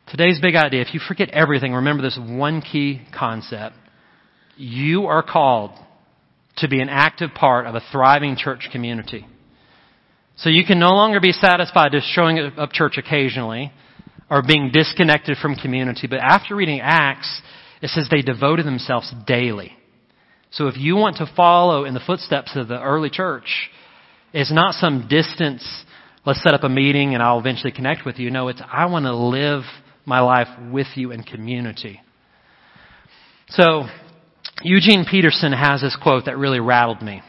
Today's 0.07 0.39
big 0.39 0.55
idea, 0.55 0.81
if 0.81 0.93
you 0.93 0.99
forget 0.99 1.29
everything, 1.29 1.73
remember 1.73 2.03
this 2.03 2.19
one 2.21 2.61
key 2.61 3.01
concept. 3.17 3.75
You 4.55 5.07
are 5.07 5.23
called 5.23 5.71
to 6.57 6.67
be 6.67 6.81
an 6.81 6.89
active 6.89 7.31
part 7.33 7.65
of 7.65 7.73
a 7.73 7.81
thriving 7.91 8.35
church 8.35 8.69
community. 8.71 9.25
So 10.35 10.49
you 10.49 10.65
can 10.65 10.77
no 10.77 10.91
longer 10.91 11.19
be 11.19 11.31
satisfied 11.31 11.93
just 11.93 12.07
showing 12.13 12.37
up 12.37 12.71
church 12.71 12.97
occasionally 12.97 13.71
or 14.33 14.41
being 14.41 14.71
disconnected 14.73 15.37
from 15.37 15.53
community. 15.53 16.07
But 16.07 16.17
after 16.17 16.55
reading 16.55 16.81
Acts, 16.81 17.39
it 17.83 17.91
says 17.91 18.07
they 18.09 18.23
devoted 18.23 18.65
themselves 18.65 19.13
daily. 19.27 19.73
So 20.49 20.65
if 20.65 20.75
you 20.75 20.95
want 20.95 21.17
to 21.17 21.31
follow 21.37 21.85
in 21.85 21.93
the 21.93 21.99
footsteps 21.99 22.55
of 22.55 22.67
the 22.67 22.81
early 22.81 23.11
church, 23.11 23.69
it's 24.33 24.51
not 24.51 24.73
some 24.73 25.07
distance, 25.07 25.63
let's 26.25 26.41
set 26.41 26.55
up 26.55 26.63
a 26.63 26.69
meeting 26.69 27.13
and 27.13 27.21
I'll 27.21 27.37
eventually 27.37 27.71
connect 27.71 28.07
with 28.07 28.17
you. 28.17 28.31
No, 28.31 28.47
it's 28.47 28.59
I 28.71 28.87
want 28.87 29.05
to 29.05 29.15
live 29.15 29.61
my 30.03 30.21
life 30.21 30.47
with 30.71 30.87
you 30.95 31.11
in 31.11 31.21
community. 31.21 32.01
So 33.49 33.83
Eugene 34.63 35.05
Peterson 35.07 35.53
has 35.53 35.81
this 35.81 35.95
quote 36.01 36.25
that 36.25 36.39
really 36.39 36.59
rattled 36.59 37.03
me. 37.03 37.21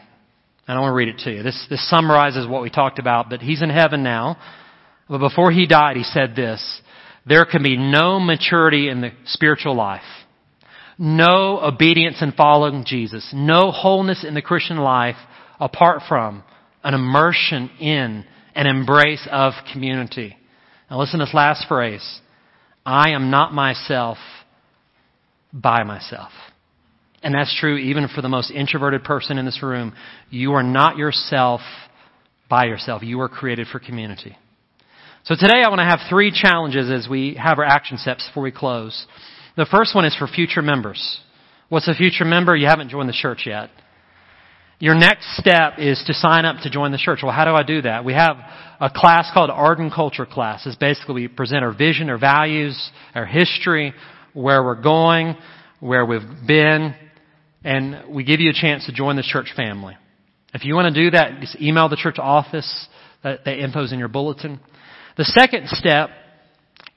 And 0.67 0.75
I 0.75 0.81
want 0.81 0.91
to 0.91 0.95
read 0.95 1.09
it 1.09 1.19
to 1.25 1.31
you. 1.31 1.43
This, 1.43 1.67
this 1.69 1.87
summarizes 1.87 2.47
what 2.47 2.63
we 2.63 2.71
talked 2.71 2.97
about, 2.97 3.29
but 3.29 3.41
he's 3.41 3.61
in 3.61 3.69
heaven 3.69 4.01
now. 4.01 4.37
But 5.07 5.19
before 5.19 5.51
he 5.51 5.67
died, 5.67 5.97
he 5.97 6.03
said 6.03 6.35
this, 6.35 6.81
there 7.25 7.45
can 7.45 7.63
be 7.63 7.77
no 7.77 8.19
maturity 8.19 8.89
in 8.89 9.01
the 9.01 9.11
spiritual 9.25 9.75
life, 9.75 10.03
no 10.97 11.59
obedience 11.61 12.21
in 12.21 12.31
following 12.31 12.83
Jesus, 12.85 13.29
no 13.33 13.71
wholeness 13.71 14.23
in 14.23 14.33
the 14.33 14.41
Christian 14.41 14.77
life 14.77 15.15
apart 15.59 16.01
from 16.07 16.43
an 16.83 16.93
immersion 16.93 17.69
in 17.79 18.25
an 18.53 18.67
embrace 18.67 19.27
of 19.31 19.53
community. 19.73 20.37
Now 20.89 20.99
listen 20.99 21.19
to 21.19 21.25
this 21.25 21.33
last 21.33 21.67
phrase. 21.67 22.21
I 22.85 23.09
am 23.11 23.31
not 23.31 23.53
myself 23.53 24.17
by 25.51 25.83
myself. 25.83 26.31
And 27.23 27.33
that's 27.33 27.57
true 27.59 27.77
even 27.77 28.07
for 28.07 28.21
the 28.21 28.29
most 28.29 28.51
introverted 28.51 29.03
person 29.03 29.39
in 29.39 29.45
this 29.45 29.63
room. 29.63 29.93
You 30.29 30.53
are 30.53 30.63
not 30.63 30.95
yourself 30.95 31.61
by 32.47 32.65
yourself. 32.65 33.01
You 33.01 33.19
are 33.21 33.29
created 33.29 33.67
for 33.67 33.79
community. 33.79 34.37
So 35.25 35.33
today 35.33 35.63
I 35.65 35.69
want 35.69 35.79
to 35.79 35.85
have 35.85 36.01
three 36.07 36.29
challenges 36.31 36.91
as 36.91 37.09
we 37.09 37.33
have 37.33 37.57
our 37.57 37.65
action 37.65 37.97
steps 37.97 38.27
before 38.27 38.43
we 38.43 38.51
close. 38.51 39.07
The 39.57 39.65
first 39.65 39.95
one 39.95 40.05
is 40.05 40.15
for 40.15 40.27
future 40.27 40.61
members. 40.61 41.19
What's 41.67 41.87
a 41.87 41.95
future 41.95 42.25
member? 42.25 42.55
You 42.55 42.67
haven't 42.67 42.89
joined 42.89 43.09
the 43.09 43.17
church 43.19 43.47
yet. 43.47 43.71
Your 44.77 44.93
next 44.93 45.35
step 45.37 45.79
is 45.79 46.03
to 46.05 46.13
sign 46.13 46.45
up 46.45 46.61
to 46.61 46.69
join 46.69 46.91
the 46.91 46.99
church. 46.99 47.21
Well, 47.23 47.31
how 47.31 47.45
do 47.45 47.55
I 47.55 47.63
do 47.63 47.81
that? 47.81 48.05
We 48.05 48.13
have 48.13 48.37
a 48.79 48.91
class 48.93 49.31
called 49.33 49.49
Arden 49.49 49.89
Culture 49.89 50.27
Class. 50.27 50.63
It's 50.67 50.75
basically 50.75 51.15
we 51.15 51.27
present 51.27 51.63
our 51.63 51.73
vision, 51.75 52.07
our 52.11 52.19
values, 52.19 52.91
our 53.15 53.25
history, 53.25 53.95
where 54.33 54.63
we're 54.63 54.79
going, 54.79 55.37
where 55.79 56.05
we've 56.05 56.21
been, 56.45 56.93
and 57.63 58.13
we 58.13 58.25
give 58.25 58.41
you 58.41 58.51
a 58.51 58.53
chance 58.53 58.85
to 58.85 58.91
join 58.91 59.15
the 59.15 59.23
church 59.23 59.53
family. 59.55 59.97
If 60.53 60.65
you 60.65 60.75
want 60.75 60.93
to 60.93 61.03
do 61.03 61.09
that, 61.17 61.41
just 61.41 61.59
email 61.59 61.89
the 61.89 61.97
church 61.97 62.19
office. 62.19 62.87
Uh, 63.23 63.31
that, 63.31 63.45
that 63.45 63.57
info's 63.57 63.91
in 63.91 63.97
your 63.97 64.07
bulletin. 64.07 64.59
The 65.17 65.25
second 65.25 65.69
step 65.69 66.09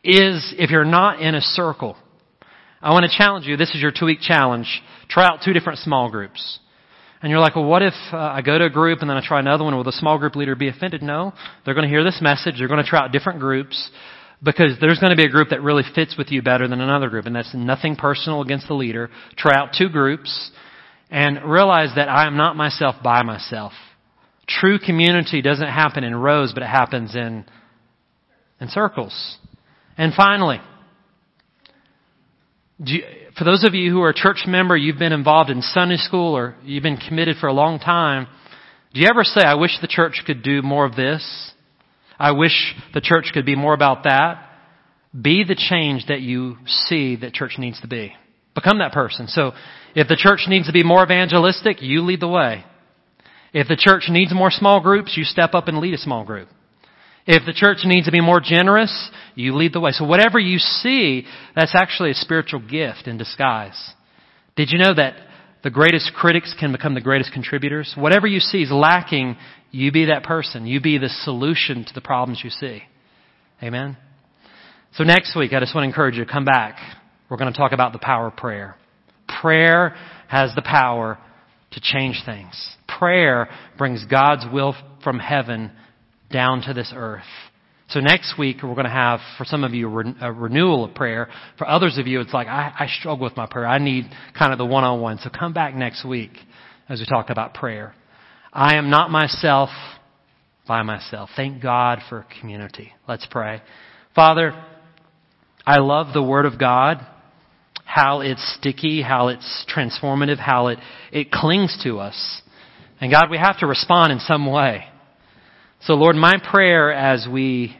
is 0.02 0.54
if 0.58 0.70
you're 0.70 0.84
not 0.84 1.20
in 1.20 1.34
a 1.34 1.40
circle. 1.40 1.96
I 2.80 2.92
want 2.92 3.10
to 3.10 3.16
challenge 3.16 3.46
you. 3.46 3.56
This 3.56 3.74
is 3.74 3.80
your 3.82 3.92
two 3.92 4.06
week 4.06 4.20
challenge. 4.20 4.82
Try 5.08 5.26
out 5.26 5.40
two 5.44 5.52
different 5.52 5.80
small 5.80 6.10
groups. 6.10 6.60
And 7.20 7.30
you're 7.30 7.40
like, 7.40 7.56
well, 7.56 7.64
what 7.64 7.82
if 7.82 7.94
uh, 8.12 8.16
I 8.16 8.42
go 8.42 8.56
to 8.58 8.66
a 8.66 8.70
group 8.70 9.00
and 9.00 9.10
then 9.10 9.16
I 9.16 9.26
try 9.26 9.40
another 9.40 9.64
one? 9.64 9.74
Will 9.74 9.82
the 9.82 9.92
small 9.92 10.18
group 10.18 10.36
leader 10.36 10.54
be 10.54 10.68
offended? 10.68 11.02
No. 11.02 11.32
They're 11.64 11.74
going 11.74 11.86
to 11.86 11.90
hear 11.90 12.04
this 12.04 12.20
message. 12.22 12.54
They're 12.58 12.68
going 12.68 12.82
to 12.82 12.88
try 12.88 13.00
out 13.00 13.10
different 13.10 13.40
groups 13.40 13.90
because 14.42 14.76
there's 14.80 15.00
going 15.00 15.10
to 15.10 15.16
be 15.16 15.24
a 15.24 15.30
group 15.30 15.48
that 15.50 15.62
really 15.62 15.82
fits 15.94 16.16
with 16.16 16.30
you 16.30 16.42
better 16.42 16.68
than 16.68 16.80
another 16.80 17.08
group. 17.08 17.26
And 17.26 17.34
that's 17.34 17.52
nothing 17.54 17.96
personal 17.96 18.40
against 18.40 18.68
the 18.68 18.74
leader. 18.74 19.10
Try 19.36 19.56
out 19.56 19.70
two 19.76 19.88
groups 19.88 20.52
and 21.10 21.42
realize 21.44 21.90
that 21.96 22.08
I 22.08 22.26
am 22.26 22.36
not 22.36 22.54
myself 22.54 22.96
by 23.02 23.22
myself. 23.22 23.72
True 24.46 24.78
community 24.78 25.42
doesn't 25.42 25.66
happen 25.66 26.04
in 26.04 26.14
rows, 26.14 26.52
but 26.54 26.62
it 26.62 26.68
happens 26.68 27.16
in, 27.16 27.44
in 28.60 28.68
circles. 28.68 29.38
And 29.96 30.12
finally, 30.14 30.60
you, 32.84 33.02
for 33.36 33.44
those 33.44 33.64
of 33.64 33.74
you 33.74 33.90
who 33.90 34.02
are 34.02 34.10
a 34.10 34.14
church 34.14 34.44
member, 34.46 34.76
you've 34.76 34.98
been 34.98 35.12
involved 35.12 35.50
in 35.50 35.62
Sunday 35.62 35.96
school 35.96 36.36
or 36.36 36.56
you've 36.62 36.82
been 36.82 36.96
committed 36.96 37.36
for 37.40 37.48
a 37.48 37.52
long 37.52 37.78
time, 37.78 38.26
do 38.94 39.00
you 39.00 39.08
ever 39.08 39.24
say, 39.24 39.42
I 39.42 39.54
wish 39.54 39.72
the 39.80 39.88
church 39.88 40.22
could 40.26 40.42
do 40.42 40.62
more 40.62 40.84
of 40.84 40.96
this? 40.96 41.52
I 42.18 42.32
wish 42.32 42.74
the 42.94 43.00
church 43.00 43.30
could 43.32 43.46
be 43.46 43.54
more 43.54 43.74
about 43.74 44.04
that? 44.04 44.44
Be 45.20 45.44
the 45.44 45.54
change 45.54 46.06
that 46.08 46.20
you 46.20 46.56
see 46.66 47.16
that 47.16 47.32
church 47.32 47.54
needs 47.58 47.80
to 47.80 47.88
be. 47.88 48.14
Become 48.54 48.78
that 48.78 48.92
person. 48.92 49.28
So 49.28 49.52
if 49.94 50.08
the 50.08 50.16
church 50.16 50.46
needs 50.48 50.66
to 50.66 50.72
be 50.72 50.82
more 50.82 51.02
evangelistic, 51.02 51.80
you 51.80 52.02
lead 52.02 52.20
the 52.20 52.28
way. 52.28 52.64
If 53.52 53.68
the 53.68 53.76
church 53.76 54.04
needs 54.08 54.34
more 54.34 54.50
small 54.50 54.80
groups, 54.80 55.16
you 55.16 55.24
step 55.24 55.54
up 55.54 55.68
and 55.68 55.78
lead 55.78 55.94
a 55.94 55.98
small 55.98 56.24
group. 56.24 56.48
If 57.30 57.44
the 57.44 57.52
church 57.52 57.80
needs 57.84 58.06
to 58.06 58.10
be 58.10 58.22
more 58.22 58.40
generous, 58.40 59.10
you 59.34 59.54
lead 59.54 59.74
the 59.74 59.80
way. 59.80 59.90
So 59.92 60.06
whatever 60.06 60.38
you 60.38 60.58
see, 60.58 61.26
that's 61.54 61.74
actually 61.74 62.10
a 62.10 62.14
spiritual 62.14 62.60
gift 62.60 63.06
in 63.06 63.18
disguise. 63.18 63.78
Did 64.56 64.70
you 64.70 64.78
know 64.78 64.94
that 64.94 65.14
the 65.62 65.68
greatest 65.68 66.12
critics 66.16 66.54
can 66.58 66.72
become 66.72 66.94
the 66.94 67.02
greatest 67.02 67.34
contributors? 67.34 67.92
Whatever 67.98 68.26
you 68.26 68.40
see 68.40 68.62
is 68.62 68.70
lacking, 68.70 69.36
you 69.70 69.92
be 69.92 70.06
that 70.06 70.22
person. 70.22 70.66
You 70.66 70.80
be 70.80 70.96
the 70.96 71.10
solution 71.10 71.84
to 71.84 71.92
the 71.92 72.00
problems 72.00 72.40
you 72.42 72.48
see. 72.48 72.80
Amen? 73.62 73.98
So 74.94 75.04
next 75.04 75.36
week, 75.36 75.52
I 75.52 75.60
just 75.60 75.74
want 75.74 75.84
to 75.84 75.88
encourage 75.88 76.16
you 76.16 76.24
to 76.24 76.32
come 76.32 76.46
back. 76.46 76.78
We're 77.28 77.36
going 77.36 77.52
to 77.52 77.58
talk 77.58 77.72
about 77.72 77.92
the 77.92 77.98
power 77.98 78.28
of 78.28 78.36
prayer. 78.36 78.74
Prayer 79.42 79.94
has 80.28 80.54
the 80.54 80.62
power 80.62 81.18
to 81.72 81.80
change 81.82 82.22
things. 82.24 82.76
prayer 82.98 83.50
brings 83.76 84.02
God's 84.06 84.46
will 84.50 84.74
from 85.04 85.18
heaven 85.18 85.72
down 86.30 86.62
to 86.62 86.74
this 86.74 86.92
earth. 86.94 87.22
So 87.90 88.00
next 88.00 88.38
week 88.38 88.58
we're 88.62 88.74
going 88.74 88.84
to 88.84 88.90
have, 88.90 89.20
for 89.38 89.44
some 89.44 89.64
of 89.64 89.72
you, 89.72 89.88
a 90.20 90.30
renewal 90.30 90.84
of 90.84 90.94
prayer. 90.94 91.28
For 91.56 91.66
others 91.66 91.96
of 91.96 92.06
you, 92.06 92.20
it's 92.20 92.34
like, 92.34 92.46
I, 92.46 92.72
I 92.78 92.86
struggle 92.86 93.24
with 93.24 93.36
my 93.36 93.46
prayer. 93.46 93.66
I 93.66 93.78
need 93.78 94.04
kind 94.38 94.52
of 94.52 94.58
the 94.58 94.66
one-on-one. 94.66 95.20
So 95.22 95.30
come 95.30 95.54
back 95.54 95.74
next 95.74 96.04
week 96.04 96.32
as 96.88 97.00
we 97.00 97.06
talk 97.06 97.30
about 97.30 97.54
prayer. 97.54 97.94
I 98.52 98.76
am 98.76 98.90
not 98.90 99.10
myself 99.10 99.70
by 100.66 100.82
myself. 100.82 101.30
Thank 101.34 101.62
God 101.62 102.00
for 102.10 102.26
community. 102.40 102.92
Let's 103.08 103.26
pray. 103.30 103.62
Father, 104.14 104.52
I 105.66 105.78
love 105.78 106.12
the 106.12 106.22
Word 106.22 106.44
of 106.44 106.58
God, 106.58 107.06
how 107.84 108.20
it's 108.20 108.56
sticky, 108.58 109.00
how 109.00 109.28
it's 109.28 109.66
transformative, 109.74 110.38
how 110.38 110.66
it, 110.66 110.78
it 111.10 111.30
clings 111.30 111.78
to 111.84 112.00
us. 112.00 112.42
And 113.00 113.10
God, 113.10 113.30
we 113.30 113.38
have 113.38 113.60
to 113.60 113.66
respond 113.66 114.12
in 114.12 114.20
some 114.20 114.44
way. 114.50 114.84
So 115.82 115.94
Lord, 115.94 116.16
my 116.16 116.38
prayer 116.50 116.92
as 116.92 117.26
we 117.30 117.76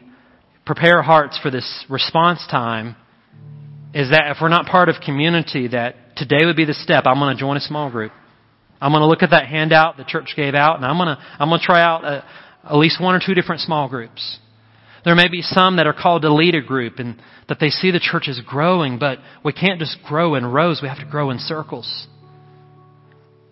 prepare 0.65 1.01
hearts 1.01 1.37
for 1.41 1.51
this 1.51 1.85
response 1.89 2.45
time 2.49 2.95
is 3.93 4.11
that 4.11 4.31
if 4.31 4.37
we're 4.41 4.49
not 4.49 4.67
part 4.67 4.87
of 4.87 4.95
community, 5.03 5.67
that 5.69 5.95
today 6.15 6.45
would 6.45 6.55
be 6.55 6.65
the 6.65 6.73
step. 6.73 7.03
I'm 7.05 7.19
going 7.19 7.35
to 7.35 7.39
join 7.39 7.57
a 7.57 7.61
small 7.61 7.89
group. 7.89 8.11
I'm 8.81 8.91
going 8.91 9.01
to 9.01 9.07
look 9.07 9.23
at 9.23 9.31
that 9.31 9.47
handout 9.47 9.97
the 9.97 10.05
church 10.05 10.33
gave 10.35 10.53
out, 10.53 10.77
and 10.77 10.85
I'm 10.85 10.97
going 10.97 11.15
to, 11.15 11.21
I'm 11.39 11.49
going 11.49 11.59
to 11.59 11.65
try 11.65 11.81
out 11.81 12.05
a, 12.05 12.23
at 12.63 12.75
least 12.75 13.01
one 13.01 13.15
or 13.15 13.19
two 13.25 13.33
different 13.33 13.61
small 13.61 13.89
groups. 13.89 14.39
There 15.03 15.15
may 15.15 15.27
be 15.27 15.41
some 15.41 15.77
that 15.77 15.87
are 15.87 15.93
called 15.93 16.21
to 16.21 16.33
lead 16.33 16.55
a 16.55 16.61
group 16.61 16.99
and 16.99 17.21
that 17.47 17.59
they 17.59 17.69
see 17.69 17.91
the 17.91 17.99
church 17.99 18.27
is 18.27 18.39
growing, 18.45 18.99
but 18.99 19.19
we 19.43 19.53
can't 19.53 19.79
just 19.79 19.97
grow 20.05 20.35
in 20.35 20.45
rows, 20.45 20.81
we 20.81 20.87
have 20.87 20.99
to 20.99 21.09
grow 21.09 21.31
in 21.31 21.39
circles. 21.39 22.07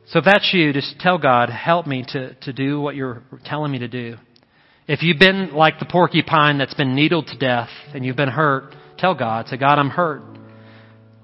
So 0.07 0.19
if 0.19 0.25
that's 0.25 0.51
you, 0.53 0.71
just 0.71 0.99
tell 0.99 1.17
God, 1.17 1.49
help 1.49 1.87
me 1.87 2.05
to, 2.09 2.35
to 2.35 2.53
do 2.53 2.79
what 2.79 2.95
you're 2.95 3.23
telling 3.43 3.71
me 3.71 3.79
to 3.79 3.87
do. 3.87 4.15
If 4.87 5.03
you've 5.03 5.19
been 5.19 5.53
like 5.53 5.79
the 5.79 5.85
porcupine 5.85 6.57
that's 6.57 6.73
been 6.73 6.95
needled 6.95 7.27
to 7.27 7.37
death 7.37 7.69
and 7.93 8.05
you've 8.05 8.15
been 8.15 8.29
hurt, 8.29 8.73
tell 8.97 9.15
God, 9.15 9.47
say, 9.49 9.57
God, 9.57 9.79
I'm 9.79 9.89
hurt. 9.89 10.21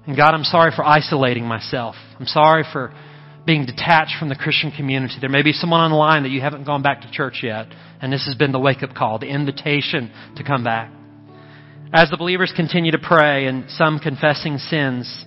And 0.06 0.14
God, 0.14 0.34
I'm 0.34 0.44
sorry 0.44 0.70
for 0.76 0.84
isolating 0.84 1.46
myself. 1.46 1.94
I'm 2.20 2.26
sorry 2.26 2.64
for 2.70 2.94
being 3.46 3.64
detached 3.64 4.18
from 4.18 4.28
the 4.28 4.34
Christian 4.34 4.70
community. 4.70 5.14
There 5.18 5.30
may 5.30 5.42
be 5.42 5.52
someone 5.52 5.80
on 5.80 5.92
the 5.92 5.96
line 5.96 6.24
that 6.24 6.28
you 6.28 6.42
haven't 6.42 6.64
gone 6.64 6.82
back 6.82 7.02
to 7.02 7.10
church 7.10 7.40
yet, 7.42 7.68
and 8.02 8.12
this 8.12 8.26
has 8.26 8.34
been 8.34 8.52
the 8.52 8.60
wake 8.60 8.82
up 8.82 8.94
call, 8.94 9.18
the 9.18 9.28
invitation 9.28 10.12
to 10.36 10.44
come 10.44 10.62
back. 10.62 10.92
As 11.90 12.10
the 12.10 12.18
believers 12.18 12.52
continue 12.54 12.92
to 12.92 12.98
pray 12.98 13.46
and 13.46 13.70
some 13.70 13.98
confessing 13.98 14.58
sins, 14.58 15.24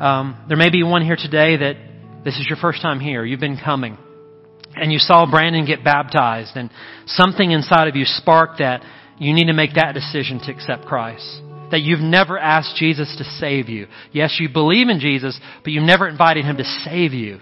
um, 0.00 0.44
there 0.48 0.56
may 0.56 0.70
be 0.70 0.82
one 0.82 1.04
here 1.04 1.16
today 1.16 1.56
that 1.56 1.76
this 2.24 2.34
is 2.38 2.46
your 2.48 2.56
first 2.56 2.82
time 2.82 2.98
here. 2.98 3.24
You've 3.24 3.40
been 3.40 3.58
coming. 3.62 3.98
And 4.80 4.92
you 4.92 4.98
saw 4.98 5.30
Brandon 5.30 5.66
get 5.66 5.84
baptized, 5.84 6.56
and 6.56 6.70
something 7.06 7.50
inside 7.50 7.88
of 7.88 7.96
you 7.96 8.04
sparked 8.04 8.58
that 8.58 8.82
you 9.18 9.34
need 9.34 9.46
to 9.46 9.52
make 9.52 9.74
that 9.74 9.92
decision 9.92 10.38
to 10.40 10.52
accept 10.52 10.86
Christ 10.86 11.42
that 11.70 11.82
you've 11.82 12.00
never 12.00 12.38
asked 12.38 12.76
Jesus 12.76 13.14
to 13.18 13.24
save 13.24 13.68
you. 13.68 13.86
Yes, 14.12 14.36
you 14.40 14.48
believe 14.48 14.88
in 14.88 15.00
Jesus, 15.00 15.38
but 15.62 15.72
you've 15.72 15.84
never 15.84 16.08
invited 16.08 16.44
Him 16.44 16.56
to 16.56 16.64
save 16.64 17.12
you. 17.12 17.40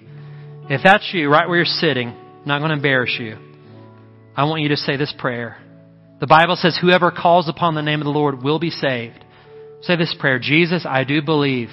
If 0.68 0.80
that's 0.82 1.11
you, 1.12 1.30
right 1.30 1.49
where 1.49 1.59
you're 1.59 1.64
sitting, 1.64 2.09
I'm 2.09 2.43
not 2.45 2.59
going 2.59 2.70
to 2.70 2.76
embarrass 2.76 3.16
you. 3.18 3.39
I 4.37 4.45
want 4.45 4.62
you 4.62 4.68
to 4.70 4.76
say 4.76 4.97
this 4.97 5.14
prayer. 5.16 5.59
The 6.20 6.26
Bible 6.26 6.57
says, 6.57 6.78
whoever 6.80 7.11
calls 7.11 7.49
upon 7.49 7.74
the 7.74 7.82
name 7.82 8.01
of 8.01 8.05
the 8.05 8.11
Lord 8.11 8.43
will 8.43 8.59
be 8.59 8.70
saved. 8.70 9.24
Say 9.82 9.97
this 9.97 10.14
prayer. 10.18 10.39
Jesus, 10.39 10.84
I 10.89 11.05
do 11.05 11.22
believe 11.22 11.68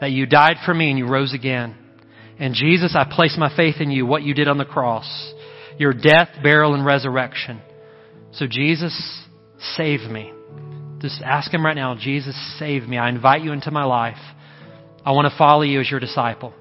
that 0.00 0.12
you 0.12 0.26
died 0.26 0.58
for 0.64 0.74
me 0.74 0.90
and 0.90 0.98
you 0.98 1.08
rose 1.08 1.34
again. 1.34 1.74
And 2.38 2.54
Jesus, 2.54 2.94
I 2.94 3.10
place 3.10 3.36
my 3.38 3.54
faith 3.54 3.76
in 3.80 3.90
you, 3.90 4.06
what 4.06 4.22
you 4.22 4.34
did 4.34 4.48
on 4.48 4.58
the 4.58 4.64
cross, 4.64 5.32
your 5.78 5.92
death, 5.92 6.28
burial, 6.42 6.74
and 6.74 6.84
resurrection. 6.84 7.60
So 8.32 8.46
Jesus, 8.46 9.24
save 9.76 10.00
me. 10.10 10.32
Just 11.00 11.22
ask 11.22 11.52
Him 11.52 11.64
right 11.64 11.76
now, 11.76 11.94
Jesus, 11.98 12.34
save 12.58 12.84
me. 12.84 12.98
I 12.98 13.08
invite 13.08 13.42
you 13.42 13.52
into 13.52 13.70
my 13.70 13.84
life. 13.84 14.18
I 15.04 15.12
want 15.12 15.30
to 15.30 15.38
follow 15.38 15.62
you 15.62 15.80
as 15.80 15.90
your 15.90 16.00
disciple. 16.00 16.52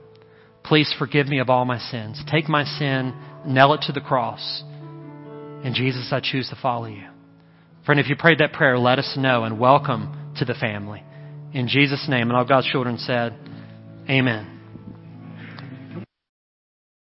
Please 0.63 0.93
forgive 0.97 1.27
me 1.27 1.39
of 1.39 1.49
all 1.49 1.65
my 1.65 1.79
sins. 1.79 2.21
Take 2.31 2.47
my 2.49 2.63
sin, 2.63 3.13
nail 3.45 3.73
it 3.73 3.81
to 3.87 3.91
the 3.91 4.01
cross. 4.01 4.63
And 5.63 5.75
Jesus, 5.75 6.09
I 6.11 6.19
choose 6.21 6.49
to 6.49 6.57
follow 6.61 6.85
you. 6.85 7.07
Friend, 7.85 7.99
if 7.99 8.07
you 8.07 8.15
prayed 8.15 8.39
that 8.39 8.53
prayer, 8.53 8.77
let 8.77 8.99
us 8.99 9.15
know 9.17 9.43
and 9.43 9.59
welcome 9.59 10.33
to 10.37 10.45
the 10.45 10.53
family. 10.53 11.03
In 11.53 11.67
Jesus' 11.67 12.07
name. 12.09 12.29
And 12.29 12.33
all 12.33 12.45
God's 12.45 12.67
children 12.67 12.97
said, 12.97 13.37
Amen. 14.09 14.54